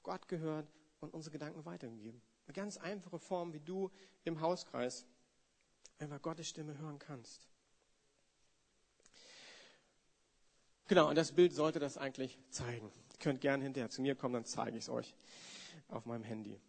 Gott 0.04 0.28
gehört 0.28 0.72
und 1.02 1.14
unsere 1.14 1.34
Gedanken 1.34 1.66
weitergegeben. 1.66 2.22
Eine 2.46 2.54
ganz 2.54 2.78
einfache 2.78 3.20
Form, 3.20 3.54
wie 3.54 3.60
du 3.60 3.92
im 4.24 4.40
Hauskreis 4.40 5.06
einfach 6.00 6.22
Gottes 6.22 6.48
Stimme 6.48 6.78
hören 6.78 7.00
kannst. 7.00 7.50
Genau, 10.88 11.10
und 11.10 11.16
das 11.16 11.34
Bild 11.34 11.54
sollte 11.54 11.80
das 11.80 11.98
eigentlich 11.98 12.38
zeigen. 12.50 12.92
Ihr 13.12 13.20
könnt 13.20 13.42
gerne 13.42 13.64
hinterher 13.64 13.90
zu 13.90 14.02
mir 14.02 14.16
kommen, 14.16 14.34
dann 14.34 14.46
zeige 14.46 14.78
ich 14.78 14.86
es 14.86 14.90
euch 14.90 15.16
auf 15.90 16.06
meinem 16.06 16.24
Handy. 16.24 16.60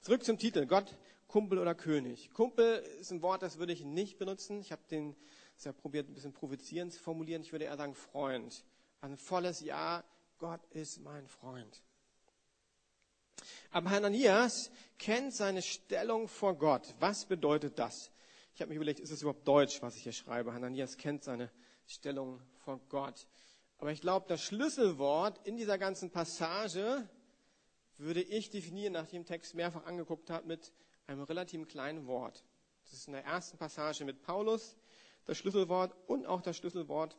Zurück 0.00 0.24
zum 0.24 0.38
Titel. 0.38 0.66
Gott, 0.66 0.96
Kumpel 1.26 1.58
oder 1.58 1.74
König. 1.74 2.32
Kumpel 2.32 2.78
ist 3.00 3.10
ein 3.10 3.20
Wort, 3.22 3.42
das 3.42 3.58
würde 3.58 3.72
ich 3.72 3.84
nicht 3.84 4.18
benutzen. 4.18 4.60
Ich 4.60 4.72
habe 4.72 4.82
den 4.90 5.16
das 5.58 5.64
ja 5.64 5.72
probiert, 5.72 6.08
ein 6.08 6.14
bisschen 6.14 6.32
provozierend 6.32 6.92
zu 6.92 7.00
formulieren. 7.00 7.42
Ich 7.42 7.50
würde 7.50 7.64
eher 7.64 7.76
sagen 7.76 7.96
Freund. 7.96 8.64
Ein 9.00 9.16
volles 9.16 9.60
Ja, 9.60 10.04
Gott 10.38 10.64
ist 10.70 11.00
mein 11.00 11.26
Freund. 11.26 11.82
Aber 13.72 13.90
Hananias 13.90 14.70
kennt 14.98 15.34
seine 15.34 15.62
Stellung 15.62 16.28
vor 16.28 16.56
Gott. 16.56 16.94
Was 17.00 17.24
bedeutet 17.24 17.76
das? 17.76 18.12
Ich 18.54 18.60
habe 18.60 18.68
mich 18.68 18.76
überlegt, 18.76 19.00
ist 19.00 19.10
es 19.10 19.22
überhaupt 19.22 19.46
Deutsch, 19.48 19.82
was 19.82 19.96
ich 19.96 20.04
hier 20.04 20.12
schreibe? 20.12 20.52
Hananias 20.52 20.96
kennt 20.96 21.24
seine 21.24 21.50
Stellung 21.86 22.40
vor 22.64 22.80
Gott. 22.88 23.26
Aber 23.78 23.92
ich 23.92 24.00
glaube, 24.00 24.26
das 24.28 24.42
Schlüsselwort 24.42 25.46
in 25.46 25.56
dieser 25.56 25.78
ganzen 25.78 26.10
Passage 26.10 27.08
würde 27.96 28.22
ich 28.22 28.50
definieren, 28.50 28.92
nachdem 28.92 29.22
ich 29.22 29.26
den 29.26 29.34
Text 29.34 29.54
mehrfach 29.54 29.86
angeguckt 29.86 30.30
habe, 30.30 30.46
mit 30.46 30.72
einem 31.06 31.22
relativ 31.22 31.66
kleinen 31.68 32.06
Wort. 32.06 32.44
Das 32.84 32.92
ist 32.92 33.06
in 33.06 33.12
der 33.12 33.24
ersten 33.24 33.56
Passage 33.56 34.04
mit 34.04 34.22
Paulus 34.22 34.76
das 35.24 35.38
Schlüsselwort 35.38 35.94
und 36.06 36.26
auch 36.26 36.40
das 36.40 36.56
Schlüsselwort 36.56 37.16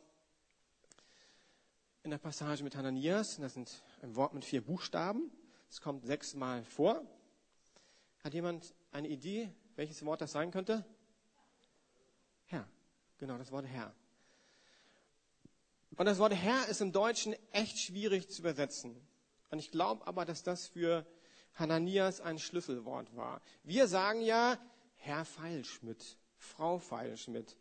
in 2.02 2.10
der 2.10 2.18
Passage 2.18 2.64
mit 2.64 2.76
Hananias. 2.76 3.36
Das 3.36 3.54
sind 3.54 3.82
ein 4.02 4.16
Wort 4.16 4.34
mit 4.34 4.44
vier 4.44 4.62
Buchstaben. 4.62 5.30
Es 5.70 5.80
kommt 5.80 6.04
sechsmal 6.04 6.64
vor. 6.64 7.04
Hat 8.24 8.34
jemand 8.34 8.74
eine 8.90 9.08
Idee, 9.08 9.50
welches 9.76 10.04
Wort 10.04 10.20
das 10.20 10.32
sein 10.32 10.50
könnte? 10.50 10.84
Herr. 12.46 12.68
Genau, 13.18 13.38
das 13.38 13.52
Wort 13.52 13.66
Herr. 13.66 13.94
Und 15.96 16.06
das 16.06 16.18
Wort 16.18 16.34
Herr 16.34 16.68
ist 16.68 16.80
im 16.80 16.92
Deutschen 16.92 17.34
echt 17.52 17.78
schwierig 17.78 18.30
zu 18.30 18.42
übersetzen. 18.42 18.96
Und 19.50 19.58
ich 19.58 19.70
glaube 19.70 20.06
aber, 20.06 20.24
dass 20.24 20.42
das 20.42 20.68
für 20.68 21.04
Hananias 21.54 22.20
ein 22.20 22.38
Schlüsselwort 22.38 23.14
war. 23.16 23.42
Wir 23.64 23.86
sagen 23.88 24.20
ja 24.22 24.58
Herr 24.96 25.24
Feilschmidt, 25.24 26.16
Frau 26.38 26.78
Feilschmidt, 26.78 27.56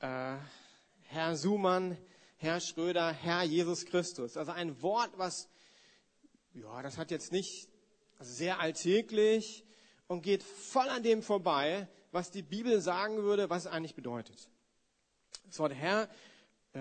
äh, 0.00 0.36
Herr 1.02 1.36
Sumann, 1.36 1.98
Herr 2.36 2.60
Schröder, 2.60 3.12
Herr 3.12 3.42
Jesus 3.42 3.84
Christus. 3.86 4.36
Also 4.36 4.52
ein 4.52 4.80
Wort, 4.82 5.10
was, 5.16 5.48
ja, 6.52 6.82
das 6.82 6.98
hat 6.98 7.10
jetzt 7.10 7.32
nicht 7.32 7.68
sehr 8.20 8.60
alltäglich 8.60 9.64
und 10.06 10.22
geht 10.22 10.42
voll 10.42 10.88
an 10.88 11.02
dem 11.02 11.22
vorbei, 11.22 11.88
was 12.12 12.30
die 12.30 12.42
Bibel 12.42 12.80
sagen 12.80 13.22
würde, 13.22 13.50
was 13.50 13.64
es 13.64 13.70
eigentlich 13.70 13.94
bedeutet. 13.94 14.48
Das 15.46 15.58
Wort 15.58 15.74
Herr 15.74 16.08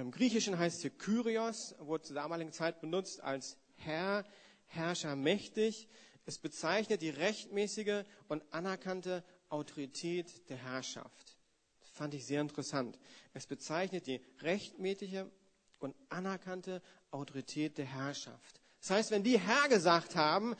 im 0.01 0.11
Griechischen 0.11 0.57
heißt 0.57 0.81
hier 0.81 0.89
Kyrios, 0.89 1.75
wurde 1.79 2.03
zur 2.03 2.15
damaligen 2.15 2.51
Zeit 2.51 2.81
benutzt 2.81 3.21
als 3.21 3.57
Herr, 3.75 4.25
Herrscher 4.65 5.15
mächtig. 5.15 5.87
Es 6.25 6.39
bezeichnet 6.39 7.01
die 7.01 7.11
rechtmäßige 7.11 8.03
und 8.27 8.43
anerkannte 8.51 9.23
Autorität 9.49 10.49
der 10.49 10.57
Herrschaft. 10.57 11.37
Das 11.81 11.89
fand 11.91 12.15
ich 12.15 12.25
sehr 12.25 12.41
interessant. 12.41 12.97
Es 13.33 13.45
bezeichnet 13.45 14.07
die 14.07 14.19
rechtmäßige 14.41 15.25
und 15.79 15.95
anerkannte 16.09 16.81
Autorität 17.11 17.77
der 17.77 17.85
Herrschaft. 17.85 18.61
Das 18.79 18.89
heißt, 18.89 19.11
wenn 19.11 19.23
die 19.23 19.39
Herr 19.39 19.69
gesagt 19.69 20.15
haben, 20.15 20.55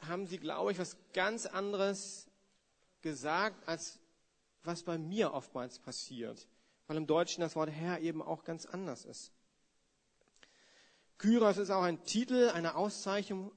haben 0.00 0.26
sie, 0.26 0.38
glaube 0.38 0.72
ich, 0.72 0.78
was 0.78 0.96
ganz 1.14 1.46
anderes 1.46 2.26
gesagt, 3.00 3.66
als 3.66 3.98
was 4.62 4.82
bei 4.82 4.98
mir 4.98 5.32
oftmals 5.32 5.78
passiert 5.78 6.46
weil 6.86 6.96
im 6.96 7.06
Deutschen 7.06 7.40
das 7.40 7.56
Wort 7.56 7.70
Herr 7.70 8.00
eben 8.00 8.22
auch 8.22 8.44
ganz 8.44 8.66
anders 8.66 9.04
ist. 9.04 9.32
Kyros 11.22 11.56
ist 11.56 11.70
auch 11.70 11.82
ein 11.82 12.02
Titel, 12.02 12.50
eine 12.52 12.74
Auszeichnung 12.74 13.52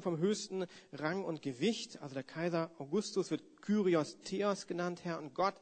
vom 0.00 0.16
höchsten 0.16 0.64
Rang 0.92 1.24
und 1.24 1.42
Gewicht. 1.42 2.00
Also 2.00 2.14
der 2.14 2.22
Kaiser 2.22 2.70
Augustus 2.78 3.30
wird 3.30 3.60
Kyrios 3.60 4.18
Theos 4.22 4.66
genannt, 4.66 5.04
Herr 5.04 5.18
und 5.18 5.34
Gott. 5.34 5.54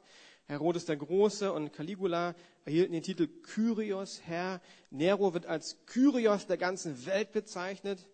Herodes 0.47 0.85
der 0.85 0.97
Große 0.97 1.53
und 1.53 1.73
Caligula 1.73 2.35
erhielten 2.65 2.93
den 2.93 3.03
Titel 3.03 3.27
Kyrios, 3.27 4.21
Herr. 4.25 4.61
Nero 4.91 5.35
wird 5.35 5.47
als 5.47 5.85
Kyrios 5.87 6.47
der 6.47 6.57
ganzen 6.57 7.05
Welt 7.07 7.33
bezeichnet. 7.33 8.09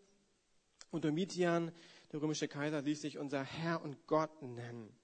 Und 0.90 1.04
Domitian, 1.04 1.72
der 2.12 2.22
römische 2.22 2.48
Kaiser, 2.48 2.80
ließ 2.80 3.02
sich 3.02 3.18
unser 3.18 3.42
Herr 3.42 3.82
und 3.82 4.06
Gott 4.06 4.40
nennen. 4.40 4.94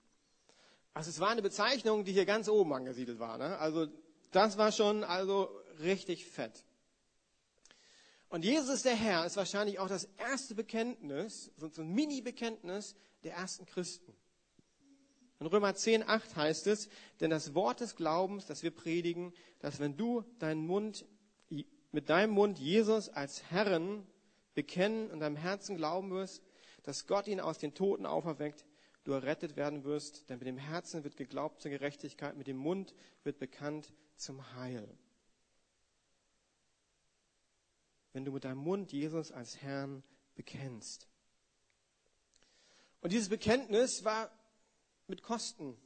Also 0.95 1.11
es 1.11 1.21
war 1.21 1.31
eine 1.31 1.43
Bezeichnung, 1.43 2.05
die 2.05 2.13
hier 2.13 2.27
ganz 2.27 2.49
oben 2.49 2.73
angesiedelt 2.73 3.19
war. 3.19 3.39
Ne? 3.39 3.59
Also 3.59 3.87
das 4.31 4.59
war 4.59 4.73
schon 4.73 5.05
also 5.05 5.49
richtig 5.81 6.27
fett. 6.27 6.65
Und 8.29 8.45
Jesus 8.45 8.71
ist 8.71 8.85
der 8.87 8.95
Herr 8.95 9.27
ist 9.27 9.37
wahrscheinlich 9.37 9.79
auch 9.79 9.89
das 9.89 10.05
erste 10.17 10.55
Bekenntnis, 10.55 11.51
so 11.57 11.69
ein 11.83 11.93
Mini-Bekenntnis 11.93 12.97
der 13.25 13.35
ersten 13.35 13.67
Christen. 13.67 14.15
In 15.39 15.47
Römer 15.47 15.75
10, 15.75 16.09
8 16.09 16.37
heißt 16.37 16.67
es, 16.69 16.89
denn 17.21 17.29
das 17.29 17.55
Wort 17.55 17.81
des 17.81 17.97
Glaubens, 17.97 18.47
das 18.47 18.63
wir 18.63 18.71
predigen, 18.71 19.35
dass 19.59 19.81
wenn 19.81 19.97
du 19.97 20.23
deinen 20.39 20.67
Mund, 20.67 21.05
mit 21.91 22.09
deinem 22.09 22.33
Mund 22.33 22.59
Jesus 22.59 23.09
als 23.09 23.43
Herren 23.51 24.07
bekennen 24.55 25.11
und 25.11 25.21
deinem 25.21 25.37
Herzen 25.37 25.77
glauben 25.77 26.11
wirst, 26.11 26.43
dass 26.85 27.07
Gott 27.07 27.27
ihn 27.27 27.41
aus 27.41 27.59
den 27.59 27.75
Toten 27.75 28.07
auferweckt, 28.07 28.65
du 29.05 29.13
errettet 29.13 29.57
werden 29.57 29.85
wirst, 29.85 30.29
denn 30.29 30.39
mit 30.39 30.47
dem 30.47 30.59
Herzen 30.59 31.05
wird 31.05 31.17
geglaubt 31.17 31.61
zur 31.61 31.71
Gerechtigkeit, 31.71 32.37
mit 32.37 32.47
dem 32.47 32.57
Mund 32.57 32.95
wird 33.25 33.39
bekannt 33.39 33.93
zum 34.17 34.55
Heil. 34.55 34.89
Wenn 38.13 38.25
du 38.25 38.33
mit 38.33 38.45
deinem 38.45 38.59
Mund 38.59 38.93
Jesus 38.93 39.33
als 39.33 39.63
Herrn 39.63 40.03
bekennst. 40.35 41.09
Und 43.01 43.13
dieses 43.13 43.29
Bekenntnis 43.29 44.05
war 44.05 44.31
mit 45.09 45.23
Kosten 45.23 45.77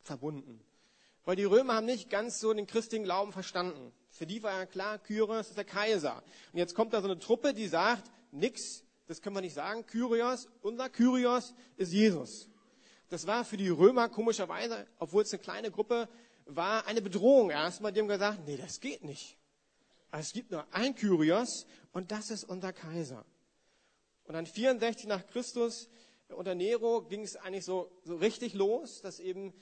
verbunden. 0.00 0.64
Weil 1.24 1.36
die 1.36 1.44
Römer 1.44 1.74
haben 1.74 1.86
nicht 1.86 2.10
ganz 2.10 2.38
so 2.38 2.52
den 2.52 2.66
christlichen 2.66 3.04
Glauben 3.04 3.32
verstanden. 3.32 3.92
Für 4.10 4.26
die 4.26 4.42
war 4.42 4.52
ja 4.52 4.66
klar, 4.66 4.98
Kyros 4.98 5.48
ist 5.48 5.56
der 5.56 5.64
Kaiser. 5.64 6.22
Und 6.52 6.58
jetzt 6.58 6.74
kommt 6.74 6.92
da 6.92 7.00
so 7.00 7.08
eine 7.08 7.18
Truppe, 7.18 7.54
die 7.54 7.66
sagt, 7.66 8.10
nix, 8.30 8.83
das 9.06 9.20
können 9.20 9.36
wir 9.36 9.40
nicht 9.40 9.54
sagen. 9.54 9.86
Kyrios, 9.86 10.48
unser 10.62 10.88
Kyrios 10.88 11.54
ist 11.76 11.92
Jesus. 11.92 12.48
Das 13.08 13.26
war 13.26 13.44
für 13.44 13.56
die 13.56 13.68
Römer 13.68 14.08
komischerweise, 14.08 14.86
obwohl 14.98 15.22
es 15.22 15.32
eine 15.32 15.42
kleine 15.42 15.70
Gruppe 15.70 16.08
war, 16.46 16.86
eine 16.86 17.02
Bedrohung 17.02 17.50
erstmal. 17.50 17.92
Die 17.92 18.00
haben 18.00 18.08
gesagt, 18.08 18.40
nee, 18.46 18.56
das 18.56 18.80
geht 18.80 19.04
nicht. 19.04 19.36
Also 20.10 20.26
es 20.28 20.32
gibt 20.32 20.50
nur 20.50 20.66
ein 20.72 20.94
Kyrios 20.94 21.66
und 21.92 22.12
das 22.12 22.30
ist 22.30 22.44
unser 22.44 22.72
Kaiser. 22.72 23.24
Und 24.24 24.34
dann 24.34 24.46
64 24.46 25.06
nach 25.06 25.26
Christus 25.26 25.88
unter 26.28 26.54
Nero 26.54 27.02
ging 27.02 27.22
es 27.22 27.36
eigentlich 27.36 27.64
so, 27.64 27.90
so 28.04 28.16
richtig 28.16 28.54
los, 28.54 29.02
dass 29.02 29.20
eben 29.20 29.52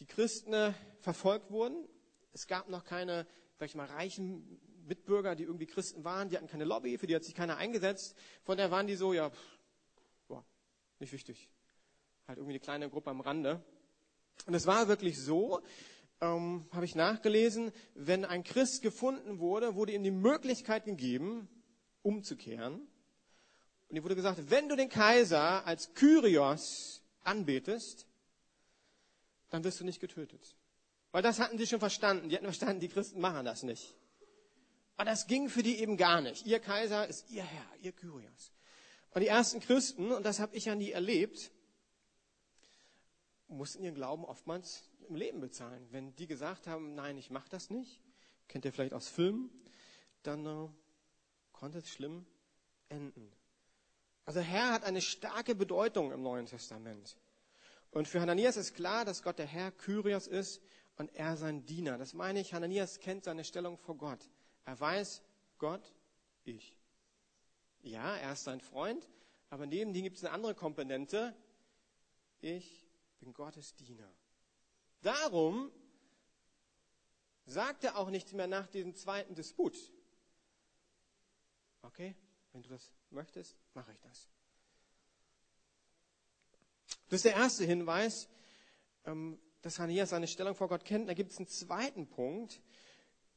die 0.00 0.06
Christen 0.06 0.74
verfolgt 1.00 1.50
wurden. 1.50 1.88
Es 2.32 2.46
gab 2.46 2.68
noch 2.68 2.84
keine, 2.84 3.26
sag 3.58 3.66
ich 3.66 3.74
mal, 3.74 3.86
reichen 3.86 4.60
Mitbürger, 4.86 5.34
die 5.34 5.44
irgendwie 5.44 5.66
Christen 5.66 6.04
waren. 6.04 6.28
Die 6.28 6.36
hatten 6.36 6.48
keine 6.48 6.64
Lobby, 6.64 6.98
für 6.98 7.06
die 7.06 7.14
hat 7.14 7.24
sich 7.24 7.34
keiner 7.34 7.56
eingesetzt. 7.56 8.16
Von 8.44 8.56
der 8.56 8.70
waren 8.70 8.86
die 8.86 8.96
so, 8.96 9.12
ja, 9.12 9.30
pff, 9.30 9.58
boah, 10.28 10.44
nicht 10.98 11.12
wichtig. 11.12 11.48
Halt 12.26 12.38
irgendwie 12.38 12.52
eine 12.52 12.60
kleine 12.60 12.90
Gruppe 12.90 13.10
am 13.10 13.20
Rande. 13.20 13.62
Und 14.46 14.54
es 14.54 14.66
war 14.66 14.88
wirklich 14.88 15.20
so, 15.20 15.60
ähm, 16.20 16.66
habe 16.72 16.84
ich 16.84 16.94
nachgelesen, 16.94 17.72
wenn 17.94 18.24
ein 18.24 18.44
Christ 18.44 18.82
gefunden 18.82 19.38
wurde, 19.38 19.74
wurde 19.74 19.92
ihm 19.92 20.02
die 20.02 20.10
Möglichkeit 20.10 20.84
gegeben, 20.84 21.48
umzukehren. 22.02 22.86
Und 23.88 23.96
ihm 23.96 24.04
wurde 24.04 24.16
gesagt, 24.16 24.50
wenn 24.50 24.68
du 24.68 24.76
den 24.76 24.88
Kaiser 24.88 25.66
als 25.66 25.94
Kyrios 25.94 27.02
anbetest, 27.22 28.06
dann 29.50 29.64
wirst 29.64 29.80
du 29.80 29.84
nicht 29.84 30.00
getötet. 30.00 30.56
Weil 31.10 31.22
das 31.22 31.38
hatten 31.38 31.58
sie 31.58 31.66
schon 31.66 31.78
verstanden. 31.78 32.30
Die 32.30 32.36
hatten 32.36 32.46
verstanden, 32.46 32.80
die 32.80 32.88
Christen 32.88 33.20
machen 33.20 33.44
das 33.44 33.62
nicht. 33.62 33.94
Aber 34.96 35.10
das 35.10 35.26
ging 35.26 35.48
für 35.48 35.62
die 35.62 35.78
eben 35.78 35.96
gar 35.96 36.20
nicht. 36.20 36.46
Ihr 36.46 36.60
Kaiser 36.60 37.06
ist 37.08 37.30
ihr 37.30 37.44
Herr, 37.44 37.66
ihr 37.80 37.92
Kyrios. 37.92 38.52
Und 39.10 39.20
die 39.20 39.28
ersten 39.28 39.60
Christen, 39.60 40.12
und 40.12 40.24
das 40.24 40.40
habe 40.40 40.56
ich 40.56 40.66
ja 40.66 40.74
nie 40.74 40.90
erlebt, 40.90 41.50
mussten 43.48 43.84
ihren 43.84 43.94
Glauben 43.94 44.24
oftmals 44.24 44.84
im 45.08 45.16
Leben 45.16 45.40
bezahlen. 45.40 45.86
Wenn 45.90 46.14
die 46.14 46.26
gesagt 46.26 46.66
haben, 46.66 46.94
nein, 46.94 47.18
ich 47.18 47.30
mache 47.30 47.48
das 47.50 47.70
nicht, 47.70 48.00
kennt 48.48 48.64
ihr 48.64 48.72
vielleicht 48.72 48.94
aus 48.94 49.08
Filmen, 49.08 49.50
dann 50.22 50.46
äh, 50.46 50.68
konnte 51.52 51.78
es 51.78 51.90
schlimm 51.90 52.26
enden. 52.88 53.30
Also 54.24 54.40
Herr 54.40 54.72
hat 54.72 54.84
eine 54.84 55.00
starke 55.00 55.54
Bedeutung 55.54 56.12
im 56.12 56.22
Neuen 56.22 56.46
Testament. 56.46 57.16
Und 57.90 58.08
für 58.08 58.20
Hananias 58.20 58.56
ist 58.56 58.74
klar, 58.74 59.04
dass 59.04 59.22
Gott 59.22 59.38
der 59.38 59.46
Herr 59.46 59.72
Kyrios 59.72 60.26
ist 60.26 60.62
und 60.96 61.14
er 61.14 61.36
sein 61.36 61.66
Diener. 61.66 61.98
Das 61.98 62.14
meine 62.14 62.40
ich, 62.40 62.54
Hananias 62.54 63.00
kennt 63.00 63.24
seine 63.24 63.44
Stellung 63.44 63.76
vor 63.78 63.96
Gott. 63.96 64.30
Er 64.64 64.78
weiß, 64.78 65.22
Gott, 65.58 65.92
ich. 66.44 66.76
Ja, 67.82 68.16
er 68.16 68.32
ist 68.32 68.44
sein 68.44 68.60
Freund, 68.60 69.08
aber 69.50 69.66
neben 69.66 69.92
dem 69.92 70.04
gibt 70.04 70.16
es 70.16 70.24
eine 70.24 70.32
andere 70.32 70.54
Komponente. 70.54 71.36
Ich 72.40 72.86
bin 73.20 73.32
Gottes 73.32 73.74
Diener. 73.74 74.12
Darum 75.02 75.70
sagt 77.46 77.84
er 77.84 77.96
auch 77.96 78.10
nichts 78.10 78.32
mehr 78.32 78.46
nach 78.46 78.68
diesem 78.68 78.94
zweiten 78.94 79.34
Disput. 79.34 79.76
Okay, 81.82 82.14
wenn 82.52 82.62
du 82.62 82.68
das 82.68 82.92
möchtest, 83.10 83.56
mache 83.74 83.92
ich 83.92 84.00
das. 84.00 84.28
Das 87.06 87.18
ist 87.18 87.24
der 87.24 87.34
erste 87.34 87.64
Hinweis, 87.64 88.28
ähm, 89.04 89.38
dass 89.60 89.78
Hananias 89.78 90.10
seine 90.10 90.28
Stellung 90.28 90.54
vor 90.54 90.68
Gott 90.68 90.84
kennt. 90.84 91.08
Da 91.08 91.14
gibt 91.14 91.32
es 91.32 91.38
einen 91.38 91.48
zweiten 91.48 92.06
Punkt. 92.06 92.62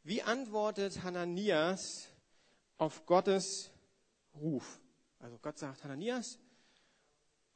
Wie 0.06 0.22
antwortet 0.22 1.02
Hananias 1.02 2.08
auf 2.78 3.08
Gottes 3.08 3.72
Ruf? 4.36 4.80
Also 5.18 5.40
Gott 5.40 5.58
sagt 5.58 5.84
Hananias, 5.84 6.38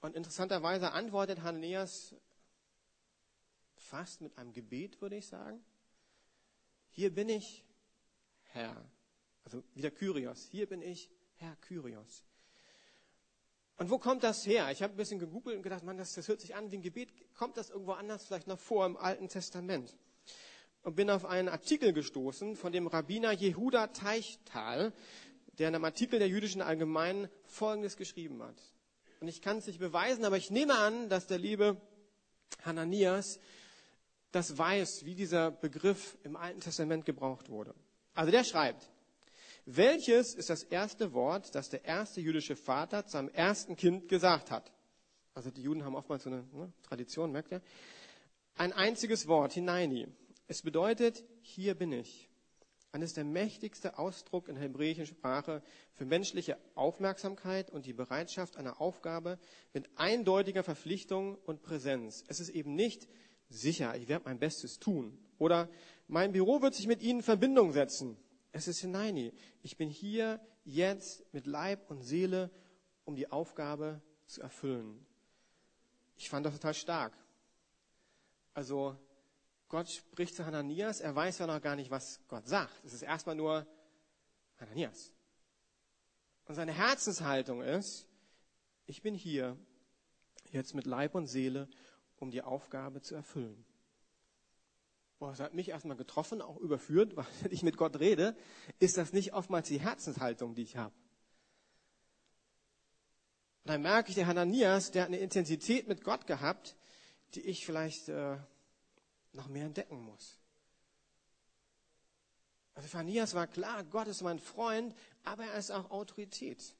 und 0.01 0.15
interessanterweise 0.15 0.91
antwortet 0.91 1.43
Hananias 1.43 2.15
fast 3.75 4.21
mit 4.21 4.35
einem 4.39 4.51
Gebet, 4.51 4.99
würde 4.99 5.17
ich 5.17 5.27
sagen. 5.27 5.63
Hier 6.89 7.13
bin 7.13 7.29
ich, 7.29 7.63
Herr. 8.41 8.83
Also 9.43 9.63
wieder 9.75 9.91
Kyrios. 9.91 10.47
Hier 10.49 10.67
bin 10.67 10.81
ich, 10.81 11.11
Herr 11.35 11.55
Kyrios. 11.57 12.25
Und 13.77 13.91
wo 13.91 13.99
kommt 13.99 14.23
das 14.23 14.47
her? 14.47 14.71
Ich 14.71 14.81
habe 14.81 14.95
ein 14.95 14.97
bisschen 14.97 15.19
gegoogelt 15.19 15.55
und 15.55 15.61
gedacht, 15.61 15.83
man, 15.83 15.97
das, 15.97 16.15
das 16.15 16.27
hört 16.27 16.41
sich 16.41 16.55
an 16.55 16.71
wie 16.71 16.77
ein 16.77 16.81
Gebet. 16.81 17.11
Kommt 17.35 17.57
das 17.57 17.69
irgendwo 17.69 17.91
anders 17.91 18.25
vielleicht 18.25 18.47
noch 18.47 18.59
vor 18.59 18.87
im 18.87 18.97
Alten 18.97 19.27
Testament? 19.27 19.95
Und 20.83 20.95
bin 20.95 21.09
auf 21.09 21.25
einen 21.25 21.49
Artikel 21.49 21.93
gestoßen 21.93 22.55
von 22.55 22.71
dem 22.71 22.87
Rabbiner 22.87 23.31
Jehuda 23.31 23.87
Teichtal, 23.87 24.93
der 25.57 25.67
in 25.67 25.75
einem 25.75 25.85
Artikel 25.85 26.19
der 26.19 26.29
jüdischen 26.29 26.61
Allgemeinen 26.61 27.27
Folgendes 27.45 27.97
geschrieben 27.97 28.41
hat. 28.41 28.61
Und 29.19 29.27
ich 29.27 29.41
kann 29.41 29.57
es 29.57 29.67
nicht 29.67 29.79
beweisen, 29.79 30.23
aber 30.23 30.37
ich 30.37 30.51
nehme 30.51 30.75
an, 30.75 31.09
dass 31.09 31.27
der 31.27 31.37
liebe 31.37 31.81
Hananias 32.63 33.39
das 34.31 34.57
weiß, 34.57 35.05
wie 35.05 35.15
dieser 35.15 35.51
Begriff 35.51 36.17
im 36.23 36.35
Alten 36.35 36.61
Testament 36.61 37.05
gebraucht 37.05 37.49
wurde. 37.49 37.73
Also 38.13 38.31
der 38.31 38.43
schreibt, 38.43 38.89
welches 39.65 40.33
ist 40.35 40.49
das 40.49 40.63
erste 40.63 41.13
Wort, 41.13 41.53
das 41.55 41.69
der 41.69 41.85
erste 41.85 42.21
jüdische 42.21 42.55
Vater 42.55 43.05
zu 43.05 43.13
seinem 43.13 43.29
ersten 43.29 43.75
Kind 43.75 44.07
gesagt 44.07 44.51
hat? 44.51 44.71
Also 45.33 45.51
die 45.51 45.61
Juden 45.61 45.83
haben 45.83 45.95
oftmals 45.95 46.23
so 46.23 46.29
eine 46.29 46.43
ne, 46.53 46.71
Tradition, 46.83 47.31
merkt 47.31 47.51
ihr? 47.51 47.61
Ein 48.55 48.73
einziges 48.73 49.27
Wort, 49.27 49.53
hineini. 49.53 50.07
Es 50.49 50.63
bedeutet, 50.63 51.23
hier 51.43 51.75
bin 51.75 51.91
ich. 51.91 52.27
Ein 52.91 53.03
ist 53.03 53.17
der 53.17 53.23
mächtigste 53.23 53.99
Ausdruck 53.99 54.47
in 54.47 54.55
der 54.55 54.63
hebräischen 54.63 55.05
Sprache 55.05 55.61
für 55.93 56.05
menschliche 56.05 56.57
Aufmerksamkeit 56.73 57.69
und 57.69 57.85
die 57.85 57.93
Bereitschaft 57.93 58.57
einer 58.57 58.81
Aufgabe 58.81 59.37
mit 59.73 59.87
eindeutiger 59.95 60.63
Verpflichtung 60.63 61.35
und 61.45 61.61
Präsenz. 61.61 62.23
Es 62.27 62.39
ist 62.39 62.49
eben 62.49 62.73
nicht 62.73 63.07
sicher, 63.47 63.95
ich 63.95 64.07
werde 64.07 64.25
mein 64.25 64.39
Bestes 64.39 64.79
tun. 64.79 65.19
Oder 65.37 65.69
mein 66.07 66.31
Büro 66.31 66.63
wird 66.63 66.73
sich 66.73 66.87
mit 66.87 67.03
Ihnen 67.03 67.19
in 67.19 67.23
Verbindung 67.23 67.71
setzen. 67.71 68.17
Es 68.51 68.67
ist 68.67 68.79
hineini. 68.79 69.33
Ich 69.61 69.77
bin 69.77 69.87
hier 69.87 70.41
jetzt 70.65 71.31
mit 71.31 71.45
Leib 71.45 71.91
und 71.91 72.01
Seele, 72.01 72.49
um 73.05 73.15
die 73.15 73.31
Aufgabe 73.31 74.01
zu 74.25 74.41
erfüllen. 74.41 75.05
Ich 76.17 76.27
fand 76.27 76.43
das 76.43 76.55
total 76.55 76.73
stark. 76.73 77.13
Also 78.55 78.97
Gott 79.69 79.87
spricht 79.87 80.35
zu 80.35 80.45
Hananias, 80.45 80.99
er 80.99 81.15
weiß 81.15 81.37
ja 81.37 81.47
noch 81.47 81.61
gar 81.61 81.75
nicht, 81.75 81.91
was 81.91 82.19
Gott 82.27 82.47
sagt. 82.47 82.73
Es 82.83 82.93
ist 82.93 83.03
erstmal 83.03 83.35
nur 83.35 83.67
Hananias. 84.57 85.11
Und 86.45 86.55
seine 86.55 86.73
Herzenshaltung 86.73 87.61
ist, 87.61 88.07
ich 88.87 89.03
bin 89.03 89.13
hier 89.13 89.55
jetzt 90.51 90.73
mit 90.73 90.87
Leib 90.87 91.13
und 91.13 91.27
Seele, 91.27 91.69
um 92.17 92.31
die 92.31 92.41
Aufgabe 92.41 93.01
zu 93.01 93.13
erfüllen. 93.13 93.63
Boah, 95.19 95.29
das 95.29 95.39
hat 95.39 95.53
mich 95.53 95.69
erstmal 95.69 95.97
getroffen, 95.97 96.41
auch 96.41 96.57
überführt, 96.57 97.15
weil 97.15 97.25
ich 97.51 97.61
mit 97.61 97.77
Gott 97.77 97.99
rede, 97.99 98.35
ist 98.79 98.97
das 98.97 99.13
nicht 99.13 99.33
oftmals 99.33 99.67
die 99.67 99.79
Herzenshaltung, 99.79 100.55
die 100.55 100.63
ich 100.63 100.77
habe. 100.77 100.95
Und 103.65 103.73
dann 103.73 103.81
merke 103.83 104.09
ich, 104.09 104.15
der 104.15 104.25
Hananias, 104.25 104.89
der 104.89 105.03
hat 105.03 105.09
eine 105.09 105.19
Intensität 105.19 105.87
mit 105.87 106.03
Gott 106.03 106.25
gehabt, 106.25 106.75
die 107.35 107.41
ich 107.41 107.67
vielleicht 107.67 108.09
äh, 108.09 108.37
noch 109.33 109.47
mehr 109.47 109.65
entdecken 109.65 110.01
muss. 110.01 110.39
Also 112.75 112.87
für 112.87 112.99
Anias 112.99 113.33
war 113.33 113.47
klar, 113.47 113.83
Gott 113.83 114.07
ist 114.07 114.21
mein 114.21 114.39
Freund, 114.39 114.95
aber 115.23 115.43
er 115.43 115.57
ist 115.57 115.71
auch 115.71 115.91
Autorität. 115.91 116.75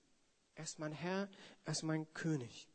Er 0.56 0.64
ist 0.64 0.80
mein 0.80 0.94
Herr, 0.94 1.30
er 1.66 1.72
ist 1.72 1.84
mein 1.84 2.12
König. 2.14 2.70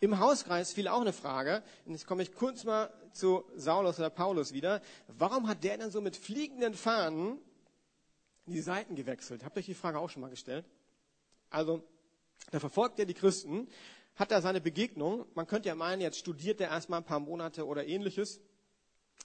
Im 0.00 0.18
Hauskreis 0.18 0.74
fiel 0.74 0.88
auch 0.88 1.00
eine 1.00 1.14
Frage, 1.14 1.62
und 1.86 1.92
jetzt 1.92 2.06
komme 2.06 2.22
ich 2.22 2.34
kurz 2.34 2.64
mal 2.64 2.92
zu 3.12 3.44
Saulus 3.56 3.98
oder 3.98 4.10
Paulus 4.10 4.52
wieder. 4.52 4.82
Warum 5.08 5.48
hat 5.48 5.64
der 5.64 5.78
denn 5.78 5.90
so 5.90 6.02
mit 6.02 6.16
fliegenden 6.16 6.74
Fahnen 6.74 7.38
die 8.44 8.60
Seiten 8.60 8.94
gewechselt? 8.94 9.42
Habt 9.44 9.56
ihr 9.56 9.60
euch 9.60 9.66
die 9.66 9.74
Frage 9.74 9.98
auch 9.98 10.10
schon 10.10 10.20
mal 10.20 10.28
gestellt? 10.28 10.66
Also, 11.48 11.82
da 12.50 12.60
verfolgt 12.60 12.98
er 12.98 13.06
die 13.06 13.14
Christen, 13.14 13.68
hat 14.16 14.32
er 14.32 14.42
seine 14.42 14.60
Begegnung. 14.60 15.26
Man 15.34 15.46
könnte 15.46 15.68
ja 15.68 15.74
meinen, 15.74 16.00
jetzt 16.00 16.18
studiert 16.18 16.60
er 16.60 16.68
erstmal 16.68 17.00
ein 17.00 17.06
paar 17.06 17.20
Monate 17.20 17.66
oder 17.66 17.86
ähnliches. 17.86 18.40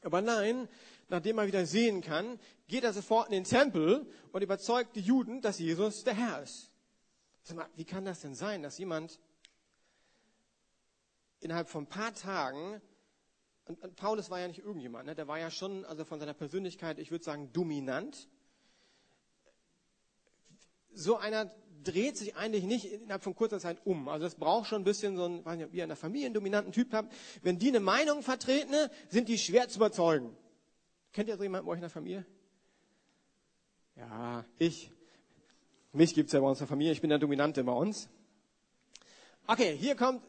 Aber 0.04 0.22
nein, 0.22 0.68
nachdem 1.10 1.38
er 1.38 1.48
wieder 1.48 1.66
sehen 1.66 2.02
kann, 2.02 2.40
geht 2.68 2.84
er 2.84 2.94
sofort 2.94 3.28
in 3.28 3.34
den 3.34 3.44
Tempel 3.44 4.06
und 4.32 4.42
überzeugt 4.42 4.96
die 4.96 5.02
Juden, 5.02 5.42
dass 5.42 5.60
Jesus 5.60 6.04
der 6.04 6.14
Herr 6.14 6.44
ist. 6.44 6.72
Sag 7.44 7.58
mal, 7.58 7.70
wie 7.76 7.86
kann 7.86 8.06
das 8.06 8.22
denn 8.22 8.36
sein, 8.36 8.64
dass 8.64 8.78
jemand 8.78 9.20
innerhalb 11.40 11.70
von 11.70 11.84
ein 11.84 11.90
paar 11.90 12.14
Tagen, 12.14 12.82
und, 13.66 13.82
und 13.82 13.96
Paulus 13.96 14.30
war 14.30 14.40
ja 14.40 14.48
nicht 14.48 14.60
irgendjemand, 14.60 15.06
ne, 15.06 15.16
der 15.16 15.28
war 15.28 15.40
ja 15.40 15.50
schon, 15.50 15.86
also 15.86 16.06
von 16.06 16.20
seiner 16.20 16.34
Persönlichkeit, 16.34 17.00
ich 17.00 17.12
würde 17.12 17.24
sagen, 17.24 17.52
dominant. 17.54 18.28
So 20.94 21.18
einer 21.18 21.52
dreht 21.84 22.17
sich 22.17 22.36
eigentlich 22.36 22.63
nicht 22.63 22.86
innerhalb 22.86 23.24
von 23.24 23.36
kurzer 23.36 23.60
Zeit 23.60 23.86
um. 23.86 24.08
Also 24.08 24.26
es 24.26 24.36
braucht 24.36 24.67
schon 24.67 24.82
ein 24.82 24.86
bisschen 24.86 25.15
so 25.17 25.26
ein, 25.26 25.46
weiß 25.46 25.58
nicht, 25.58 25.65
ob 25.65 25.74
ihr 25.74 25.84
einen 25.84 25.96
familiendominanten 25.96 26.72
Typ 26.72 26.94
habt. 26.94 27.13
Wenn 27.41 27.60
die 27.60 27.70
eine 27.70 27.80
Meinung 27.80 28.24
vertreten, 28.24 28.74
sind 29.10 29.28
die 29.28 29.38
schwer 29.38 29.67
zu 29.67 29.80
überzeugen. 29.80 30.36
Kennt 31.13 31.30
ihr 31.30 31.38
so 31.38 31.44
jemanden 31.44 31.65
bei 31.65 31.72
euch 31.72 31.78
in 31.78 31.82
der 31.82 31.89
Familie? 31.89 32.26
Ja, 33.96 34.46
ich. 34.58 34.91
Mich 35.94 36.13
gibt's 36.13 36.32
ja 36.32 36.39
bei 36.39 36.48
uns 36.48 36.60
in 36.60 36.63
der 36.63 36.70
Familie. 36.70 36.94
Ich 36.94 37.02
bin 37.02 37.10
der 37.10 37.20
Dominante 37.20 37.63
bei 37.63 37.74
uns. 37.74 38.08
Okay, 39.48 39.76
hier 39.76 39.96
kommt, 39.96 40.24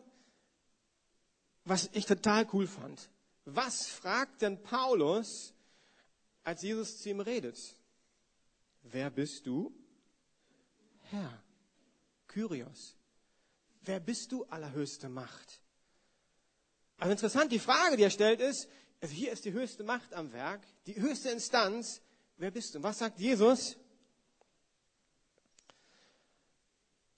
was 1.64 1.88
ich 1.92 2.06
total 2.06 2.46
cool 2.52 2.66
fand. 2.66 3.08
Was 3.44 3.86
fragt 3.86 4.42
denn 4.42 4.60
Paulus, 4.62 5.54
als 6.42 6.62
Jesus 6.62 6.98
zu 6.98 7.10
ihm 7.10 7.20
redet? 7.20 7.76
Wer 8.82 9.10
bist 9.10 9.46
du? 9.46 9.72
Herr. 11.12 11.42
Kyrios. 12.27 12.96
Wer 13.83 14.01
bist 14.01 14.33
du, 14.33 14.44
allerhöchste 14.44 15.09
Macht? 15.09 15.61
Also 16.96 17.12
interessant, 17.12 17.53
die 17.53 17.59
Frage, 17.59 17.96
die 17.96 18.05
er 18.05 18.11
stellt, 18.11 18.40
ist, 18.40 18.68
also 19.01 19.12
hier 19.12 19.33
ist 19.33 19.44
die 19.44 19.53
höchste 19.53 19.85
Macht 19.85 20.14
am 20.14 20.33
Werk, 20.33 20.62
die 20.87 21.01
höchste 21.01 21.31
Instanz. 21.31 22.01
Wer 22.37 22.51
bist 22.51 22.75
du? 22.75 22.83
Was 22.83 22.98
sagt 22.98 23.18
Jesus? 23.18 23.77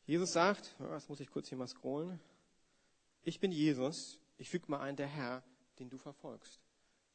Jesus 0.07 0.33
sagt, 0.33 0.75
das 0.79 1.09
muss 1.09 1.21
ich 1.21 1.31
kurz 1.31 1.49
hier 1.49 1.59
mal 1.59 1.67
scrollen. 1.67 2.21
Ich 3.23 3.41
bin 3.41 3.53
Jesus, 3.53 4.19
ich 4.37 4.51
füge 4.51 4.71
mal 4.71 4.81
ein, 4.81 4.97
der 4.97 5.07
Herr, 5.07 5.43
den 5.79 5.89
du 5.89 5.97
verfolgst. 5.97 6.61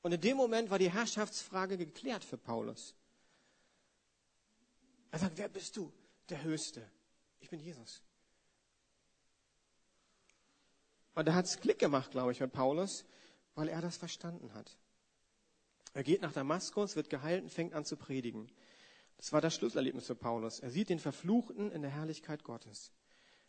Und 0.02 0.12
in 0.12 0.22
dem 0.22 0.38
Moment 0.38 0.70
war 0.70 0.80
die 0.80 0.92
Herrschaftsfrage 0.92 1.78
geklärt 1.78 2.24
für 2.24 2.38
Paulus. 2.38 2.96
Er 5.12 5.20
sagt, 5.20 5.38
wer 5.38 5.50
bist 5.50 5.76
du? 5.76 5.92
Der 6.30 6.44
Höchste. 6.44 6.90
Ich 7.40 7.50
bin 7.50 7.60
Jesus. 7.60 8.02
Und 11.16 11.28
da 11.28 11.34
hat 11.34 11.46
es 11.46 11.60
Klick 11.60 11.80
gemacht, 11.80 12.12
glaube 12.12 12.32
ich, 12.32 12.40
bei 12.40 12.48
Paulus, 12.48 13.04
weil 13.56 13.68
er 13.68 13.82
das 13.82 13.98
verstanden 13.98 14.54
hat. 14.54 14.78
Er 15.94 16.04
geht 16.04 16.22
nach 16.22 16.32
Damaskus, 16.32 16.96
wird 16.96 17.10
geheilt 17.10 17.44
und 17.44 17.50
fängt 17.50 17.74
an 17.74 17.84
zu 17.84 17.98
predigen. 17.98 18.50
Das 19.18 19.34
war 19.34 19.42
das 19.42 19.56
Schlüsselerlebnis 19.56 20.08
für 20.08 20.16
Paulus. 20.16 20.60
Er 20.60 20.70
sieht 20.70 20.90
den 20.90 21.00
Verfluchten 21.00 21.72
in 21.72 21.82
der 21.82 21.92
Herrlichkeit 21.92 22.44
Gottes. 22.44 22.94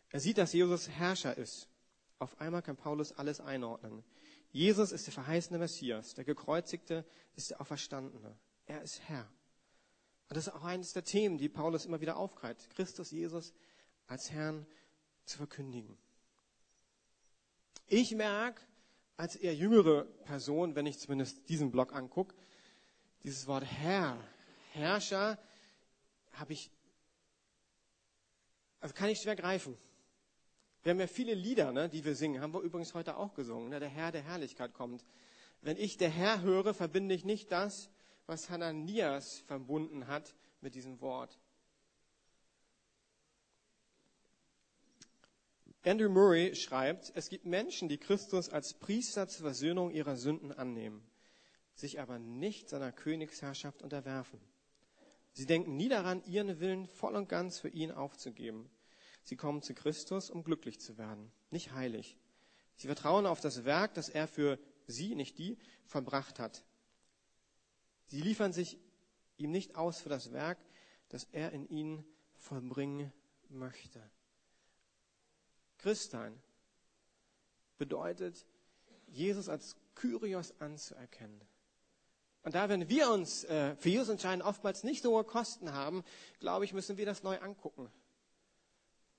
Er 0.09 0.19
sieht, 0.19 0.37
dass 0.37 0.51
Jesus 0.51 0.89
Herrscher 0.89 1.37
ist. 1.37 1.69
Auf 2.19 2.41
einmal 2.41 2.61
kann 2.61 2.75
Paulus 2.75 3.13
alles 3.13 3.39
einordnen. 3.39 4.03
Jesus 4.51 4.91
ist 4.91 5.07
der 5.07 5.13
verheißene 5.13 5.59
Messias. 5.59 6.13
Der 6.13 6.25
Gekreuzigte 6.25 7.05
ist 7.35 7.51
der 7.51 7.61
Auferstandene. 7.61 8.37
Er 8.65 8.81
ist 8.81 8.99
Herr. 9.07 9.31
Und 10.31 10.37
das 10.37 10.47
ist 10.47 10.53
auch 10.53 10.63
eines 10.63 10.93
der 10.93 11.03
Themen, 11.03 11.37
die 11.37 11.49
Paulus 11.49 11.85
immer 11.85 11.99
wieder 11.99 12.15
aufgreift. 12.15 12.69
Christus 12.69 13.11
Jesus 13.11 13.51
als 14.07 14.31
Herrn 14.31 14.65
zu 15.25 15.35
verkündigen. 15.35 15.97
Ich 17.87 18.15
merke 18.15 18.61
als 19.17 19.35
eher 19.35 19.53
jüngere 19.53 20.05
Person, 20.23 20.73
wenn 20.73 20.85
ich 20.85 20.99
zumindest 20.99 21.49
diesen 21.49 21.69
Blog 21.69 21.93
angucke, 21.93 22.33
dieses 23.23 23.45
Wort 23.45 23.65
Herr, 23.65 24.17
Herrscher, 24.71 25.37
habe 26.31 26.53
ich, 26.53 26.71
also 28.79 28.95
kann 28.95 29.09
ich 29.09 29.19
schwer 29.19 29.35
greifen. 29.35 29.77
Wir 30.83 30.91
haben 30.91 30.99
ja 31.01 31.07
viele 31.07 31.33
Lieder, 31.33 31.73
ne, 31.73 31.89
die 31.89 32.05
wir 32.05 32.15
singen, 32.15 32.41
haben 32.41 32.53
wir 32.53 32.61
übrigens 32.61 32.93
heute 32.93 33.17
auch 33.17 33.33
gesungen. 33.33 33.67
Ne, 33.67 33.81
der 33.81 33.89
Herr 33.89 34.13
der 34.13 34.23
Herrlichkeit 34.23 34.73
kommt. 34.73 35.03
Wenn 35.59 35.75
ich 35.75 35.97
der 35.97 36.09
Herr 36.09 36.41
höre, 36.41 36.73
verbinde 36.73 37.13
ich 37.15 37.25
nicht 37.25 37.51
das, 37.51 37.89
was 38.25 38.49
Hananias 38.49 39.39
verbunden 39.39 40.07
hat 40.07 40.35
mit 40.61 40.75
diesem 40.75 41.01
Wort. 41.01 41.39
Andrew 45.83 46.09
Murray 46.09 46.55
schreibt, 46.55 47.11
es 47.15 47.29
gibt 47.29 47.45
Menschen, 47.45 47.89
die 47.89 47.97
Christus 47.97 48.49
als 48.49 48.75
Priester 48.75 49.27
zur 49.27 49.45
Versöhnung 49.45 49.89
ihrer 49.89 50.15
Sünden 50.15 50.51
annehmen, 50.51 51.01
sich 51.73 51.99
aber 51.99 52.19
nicht 52.19 52.69
seiner 52.69 52.91
Königsherrschaft 52.91 53.81
unterwerfen. 53.81 54.39
Sie 55.33 55.47
denken 55.47 55.77
nie 55.77 55.89
daran, 55.89 56.23
ihren 56.25 56.59
Willen 56.59 56.87
voll 56.87 57.15
und 57.15 57.29
ganz 57.29 57.57
für 57.57 57.69
ihn 57.69 57.91
aufzugeben. 57.91 58.69
Sie 59.23 59.35
kommen 59.35 59.63
zu 59.63 59.73
Christus, 59.73 60.29
um 60.29 60.43
glücklich 60.43 60.79
zu 60.79 60.99
werden, 60.99 61.31
nicht 61.49 61.71
heilig. 61.71 62.17
Sie 62.75 62.87
vertrauen 62.87 63.25
auf 63.25 63.39
das 63.39 63.65
Werk, 63.65 63.95
das 63.95 64.09
er 64.09 64.27
für 64.27 64.59
sie, 64.85 65.15
nicht 65.15 65.37
die, 65.39 65.57
vollbracht 65.85 66.39
hat. 66.39 66.63
Sie 68.11 68.19
liefern 68.19 68.51
sich 68.51 68.77
ihm 69.37 69.51
nicht 69.51 69.77
aus 69.77 70.01
für 70.01 70.09
das 70.09 70.33
Werk, 70.33 70.57
das 71.07 71.29
er 71.31 71.53
in 71.53 71.65
ihnen 71.69 72.05
vollbringen 72.33 73.13
möchte. 73.47 74.01
Christsein 75.77 76.37
bedeutet, 77.77 78.45
Jesus 79.07 79.47
als 79.47 79.77
Kyrios 79.95 80.53
anzuerkennen. 80.59 81.39
Und 82.43 82.53
da, 82.53 82.67
wenn 82.67 82.89
wir 82.89 83.11
uns 83.11 83.45
äh, 83.45 83.77
für 83.77 83.87
Jesus 83.87 84.09
entscheiden, 84.09 84.41
oftmals 84.41 84.83
nicht 84.83 85.03
so 85.03 85.11
hohe 85.11 85.23
Kosten 85.23 85.71
haben, 85.71 86.03
glaube 86.41 86.65
ich, 86.65 86.73
müssen 86.73 86.97
wir 86.97 87.05
das 87.05 87.23
neu 87.23 87.39
angucken. 87.39 87.89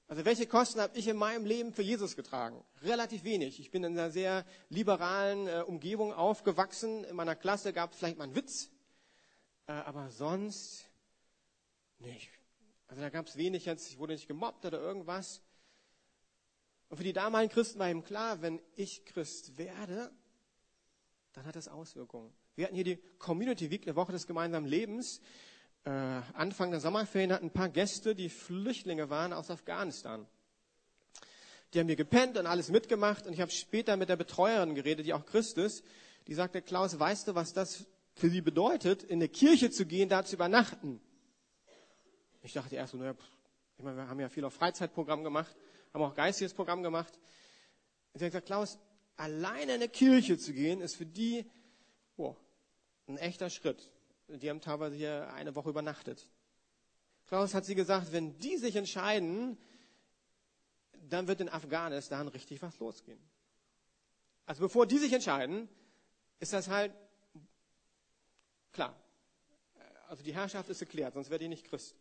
Also 0.06 0.26
welche 0.26 0.46
Kosten 0.46 0.82
habe 0.82 0.98
ich 0.98 1.08
in 1.08 1.16
meinem 1.16 1.46
Leben 1.46 1.72
für 1.72 1.80
Jesus 1.80 2.14
getragen? 2.14 2.62
Relativ 2.82 3.24
wenig. 3.24 3.58
Ich 3.58 3.70
bin 3.70 3.84
in 3.84 3.98
einer 3.98 4.10
sehr 4.10 4.44
liberalen 4.68 5.48
äh, 5.48 5.62
Umgebung 5.66 6.12
aufgewachsen. 6.12 7.04
In 7.04 7.16
meiner 7.16 7.36
Klasse 7.36 7.72
gab 7.72 7.92
es 7.92 7.98
vielleicht 7.98 8.18
mal 8.18 8.24
einen 8.24 8.34
Witz, 8.34 8.68
aber 9.80 10.10
sonst 10.10 10.88
nicht. 11.98 12.30
Also 12.88 13.00
da 13.00 13.10
gab 13.10 13.26
es 13.26 13.36
wenig 13.36 13.64
jetzt, 13.64 13.90
ich 13.90 13.98
wurde 13.98 14.12
nicht 14.12 14.28
gemobbt 14.28 14.64
oder 14.64 14.80
irgendwas. 14.80 15.40
Und 16.88 16.98
für 16.98 17.04
die 17.04 17.14
damaligen 17.14 17.52
Christen 17.52 17.78
war 17.78 17.90
ihm 17.90 18.04
klar, 18.04 18.42
wenn 18.42 18.60
ich 18.76 19.04
Christ 19.06 19.56
werde, 19.56 20.12
dann 21.32 21.46
hat 21.46 21.56
das 21.56 21.68
Auswirkungen. 21.68 22.32
Wir 22.54 22.66
hatten 22.66 22.74
hier 22.74 22.84
die 22.84 22.98
Community 23.18 23.70
Week, 23.70 23.84
eine 23.84 23.96
Woche 23.96 24.12
des 24.12 24.26
gemeinsamen 24.26 24.66
Lebens. 24.66 25.20
Äh, 25.84 25.90
Anfang 25.90 26.70
der 26.70 26.80
Sommerferien 26.80 27.32
hatten 27.32 27.46
ein 27.46 27.52
paar 27.52 27.70
Gäste, 27.70 28.14
die 28.14 28.28
Flüchtlinge 28.28 29.08
waren 29.08 29.32
aus 29.32 29.50
Afghanistan. 29.50 30.26
Die 31.72 31.80
haben 31.80 31.86
hier 31.86 31.96
gepennt 31.96 32.36
und 32.36 32.46
alles 32.46 32.68
mitgemacht. 32.68 33.26
Und 33.26 33.32
ich 33.32 33.40
habe 33.40 33.50
später 33.50 33.96
mit 33.96 34.10
der 34.10 34.16
Betreuerin 34.16 34.74
geredet, 34.74 35.06
die 35.06 35.14
auch 35.14 35.24
Christ 35.24 35.56
ist. 35.56 35.82
Die 36.26 36.34
sagte, 36.34 36.60
Klaus, 36.60 36.98
weißt 36.98 37.28
du, 37.28 37.34
was 37.34 37.54
das 37.54 37.86
für 38.14 38.30
sie 38.30 38.40
bedeutet, 38.40 39.02
in 39.02 39.18
eine 39.18 39.28
Kirche 39.28 39.70
zu 39.70 39.86
gehen, 39.86 40.08
da 40.08 40.24
zu 40.24 40.36
übernachten? 40.36 41.00
Ich 42.42 42.52
dachte 42.52 42.76
erst 42.76 42.92
so, 42.92 42.98
naja, 42.98 43.14
ich 43.78 43.84
meine, 43.84 43.96
wir 43.96 44.08
haben 44.08 44.20
ja 44.20 44.28
viel 44.28 44.44
auf 44.44 44.54
Freizeitprogramm 44.54 45.24
gemacht, 45.24 45.56
haben 45.92 46.02
auch 46.02 46.14
geistiges 46.14 46.54
Programm 46.54 46.82
gemacht. 46.82 47.18
Und 48.12 48.18
sie 48.18 48.24
hat 48.26 48.32
gesagt, 48.32 48.46
Klaus, 48.46 48.78
alleine 49.16 49.74
in 49.74 49.82
eine 49.82 49.88
Kirche 49.88 50.38
zu 50.38 50.52
gehen, 50.52 50.80
ist 50.80 50.96
für 50.96 51.06
die 51.06 51.44
oh, 52.16 52.36
ein 53.06 53.16
echter 53.16 53.50
Schritt. 53.50 53.90
Die 54.28 54.48
haben 54.48 54.60
teilweise 54.60 54.96
hier 54.96 55.32
eine 55.34 55.54
Woche 55.54 55.70
übernachtet. 55.70 56.26
Klaus 57.26 57.54
hat 57.54 57.64
sie 57.64 57.74
gesagt, 57.74 58.12
wenn 58.12 58.38
die 58.38 58.56
sich 58.56 58.76
entscheiden, 58.76 59.58
dann 61.08 61.28
wird 61.28 61.40
in 61.40 61.48
Afghanistan 61.48 62.28
richtig 62.28 62.62
was 62.62 62.78
losgehen. 62.78 63.20
Also 64.46 64.62
bevor 64.62 64.86
die 64.86 64.98
sich 64.98 65.12
entscheiden, 65.12 65.68
ist 66.40 66.52
das 66.52 66.68
halt 66.68 66.92
klar. 68.72 68.96
Also 70.08 70.22
die 70.22 70.34
Herrschaft 70.34 70.68
ist 70.68 70.80
geklärt, 70.80 71.14
sonst 71.14 71.30
wäre 71.30 71.38
die 71.38 71.48
nicht 71.48 71.66
Christ. 71.66 71.96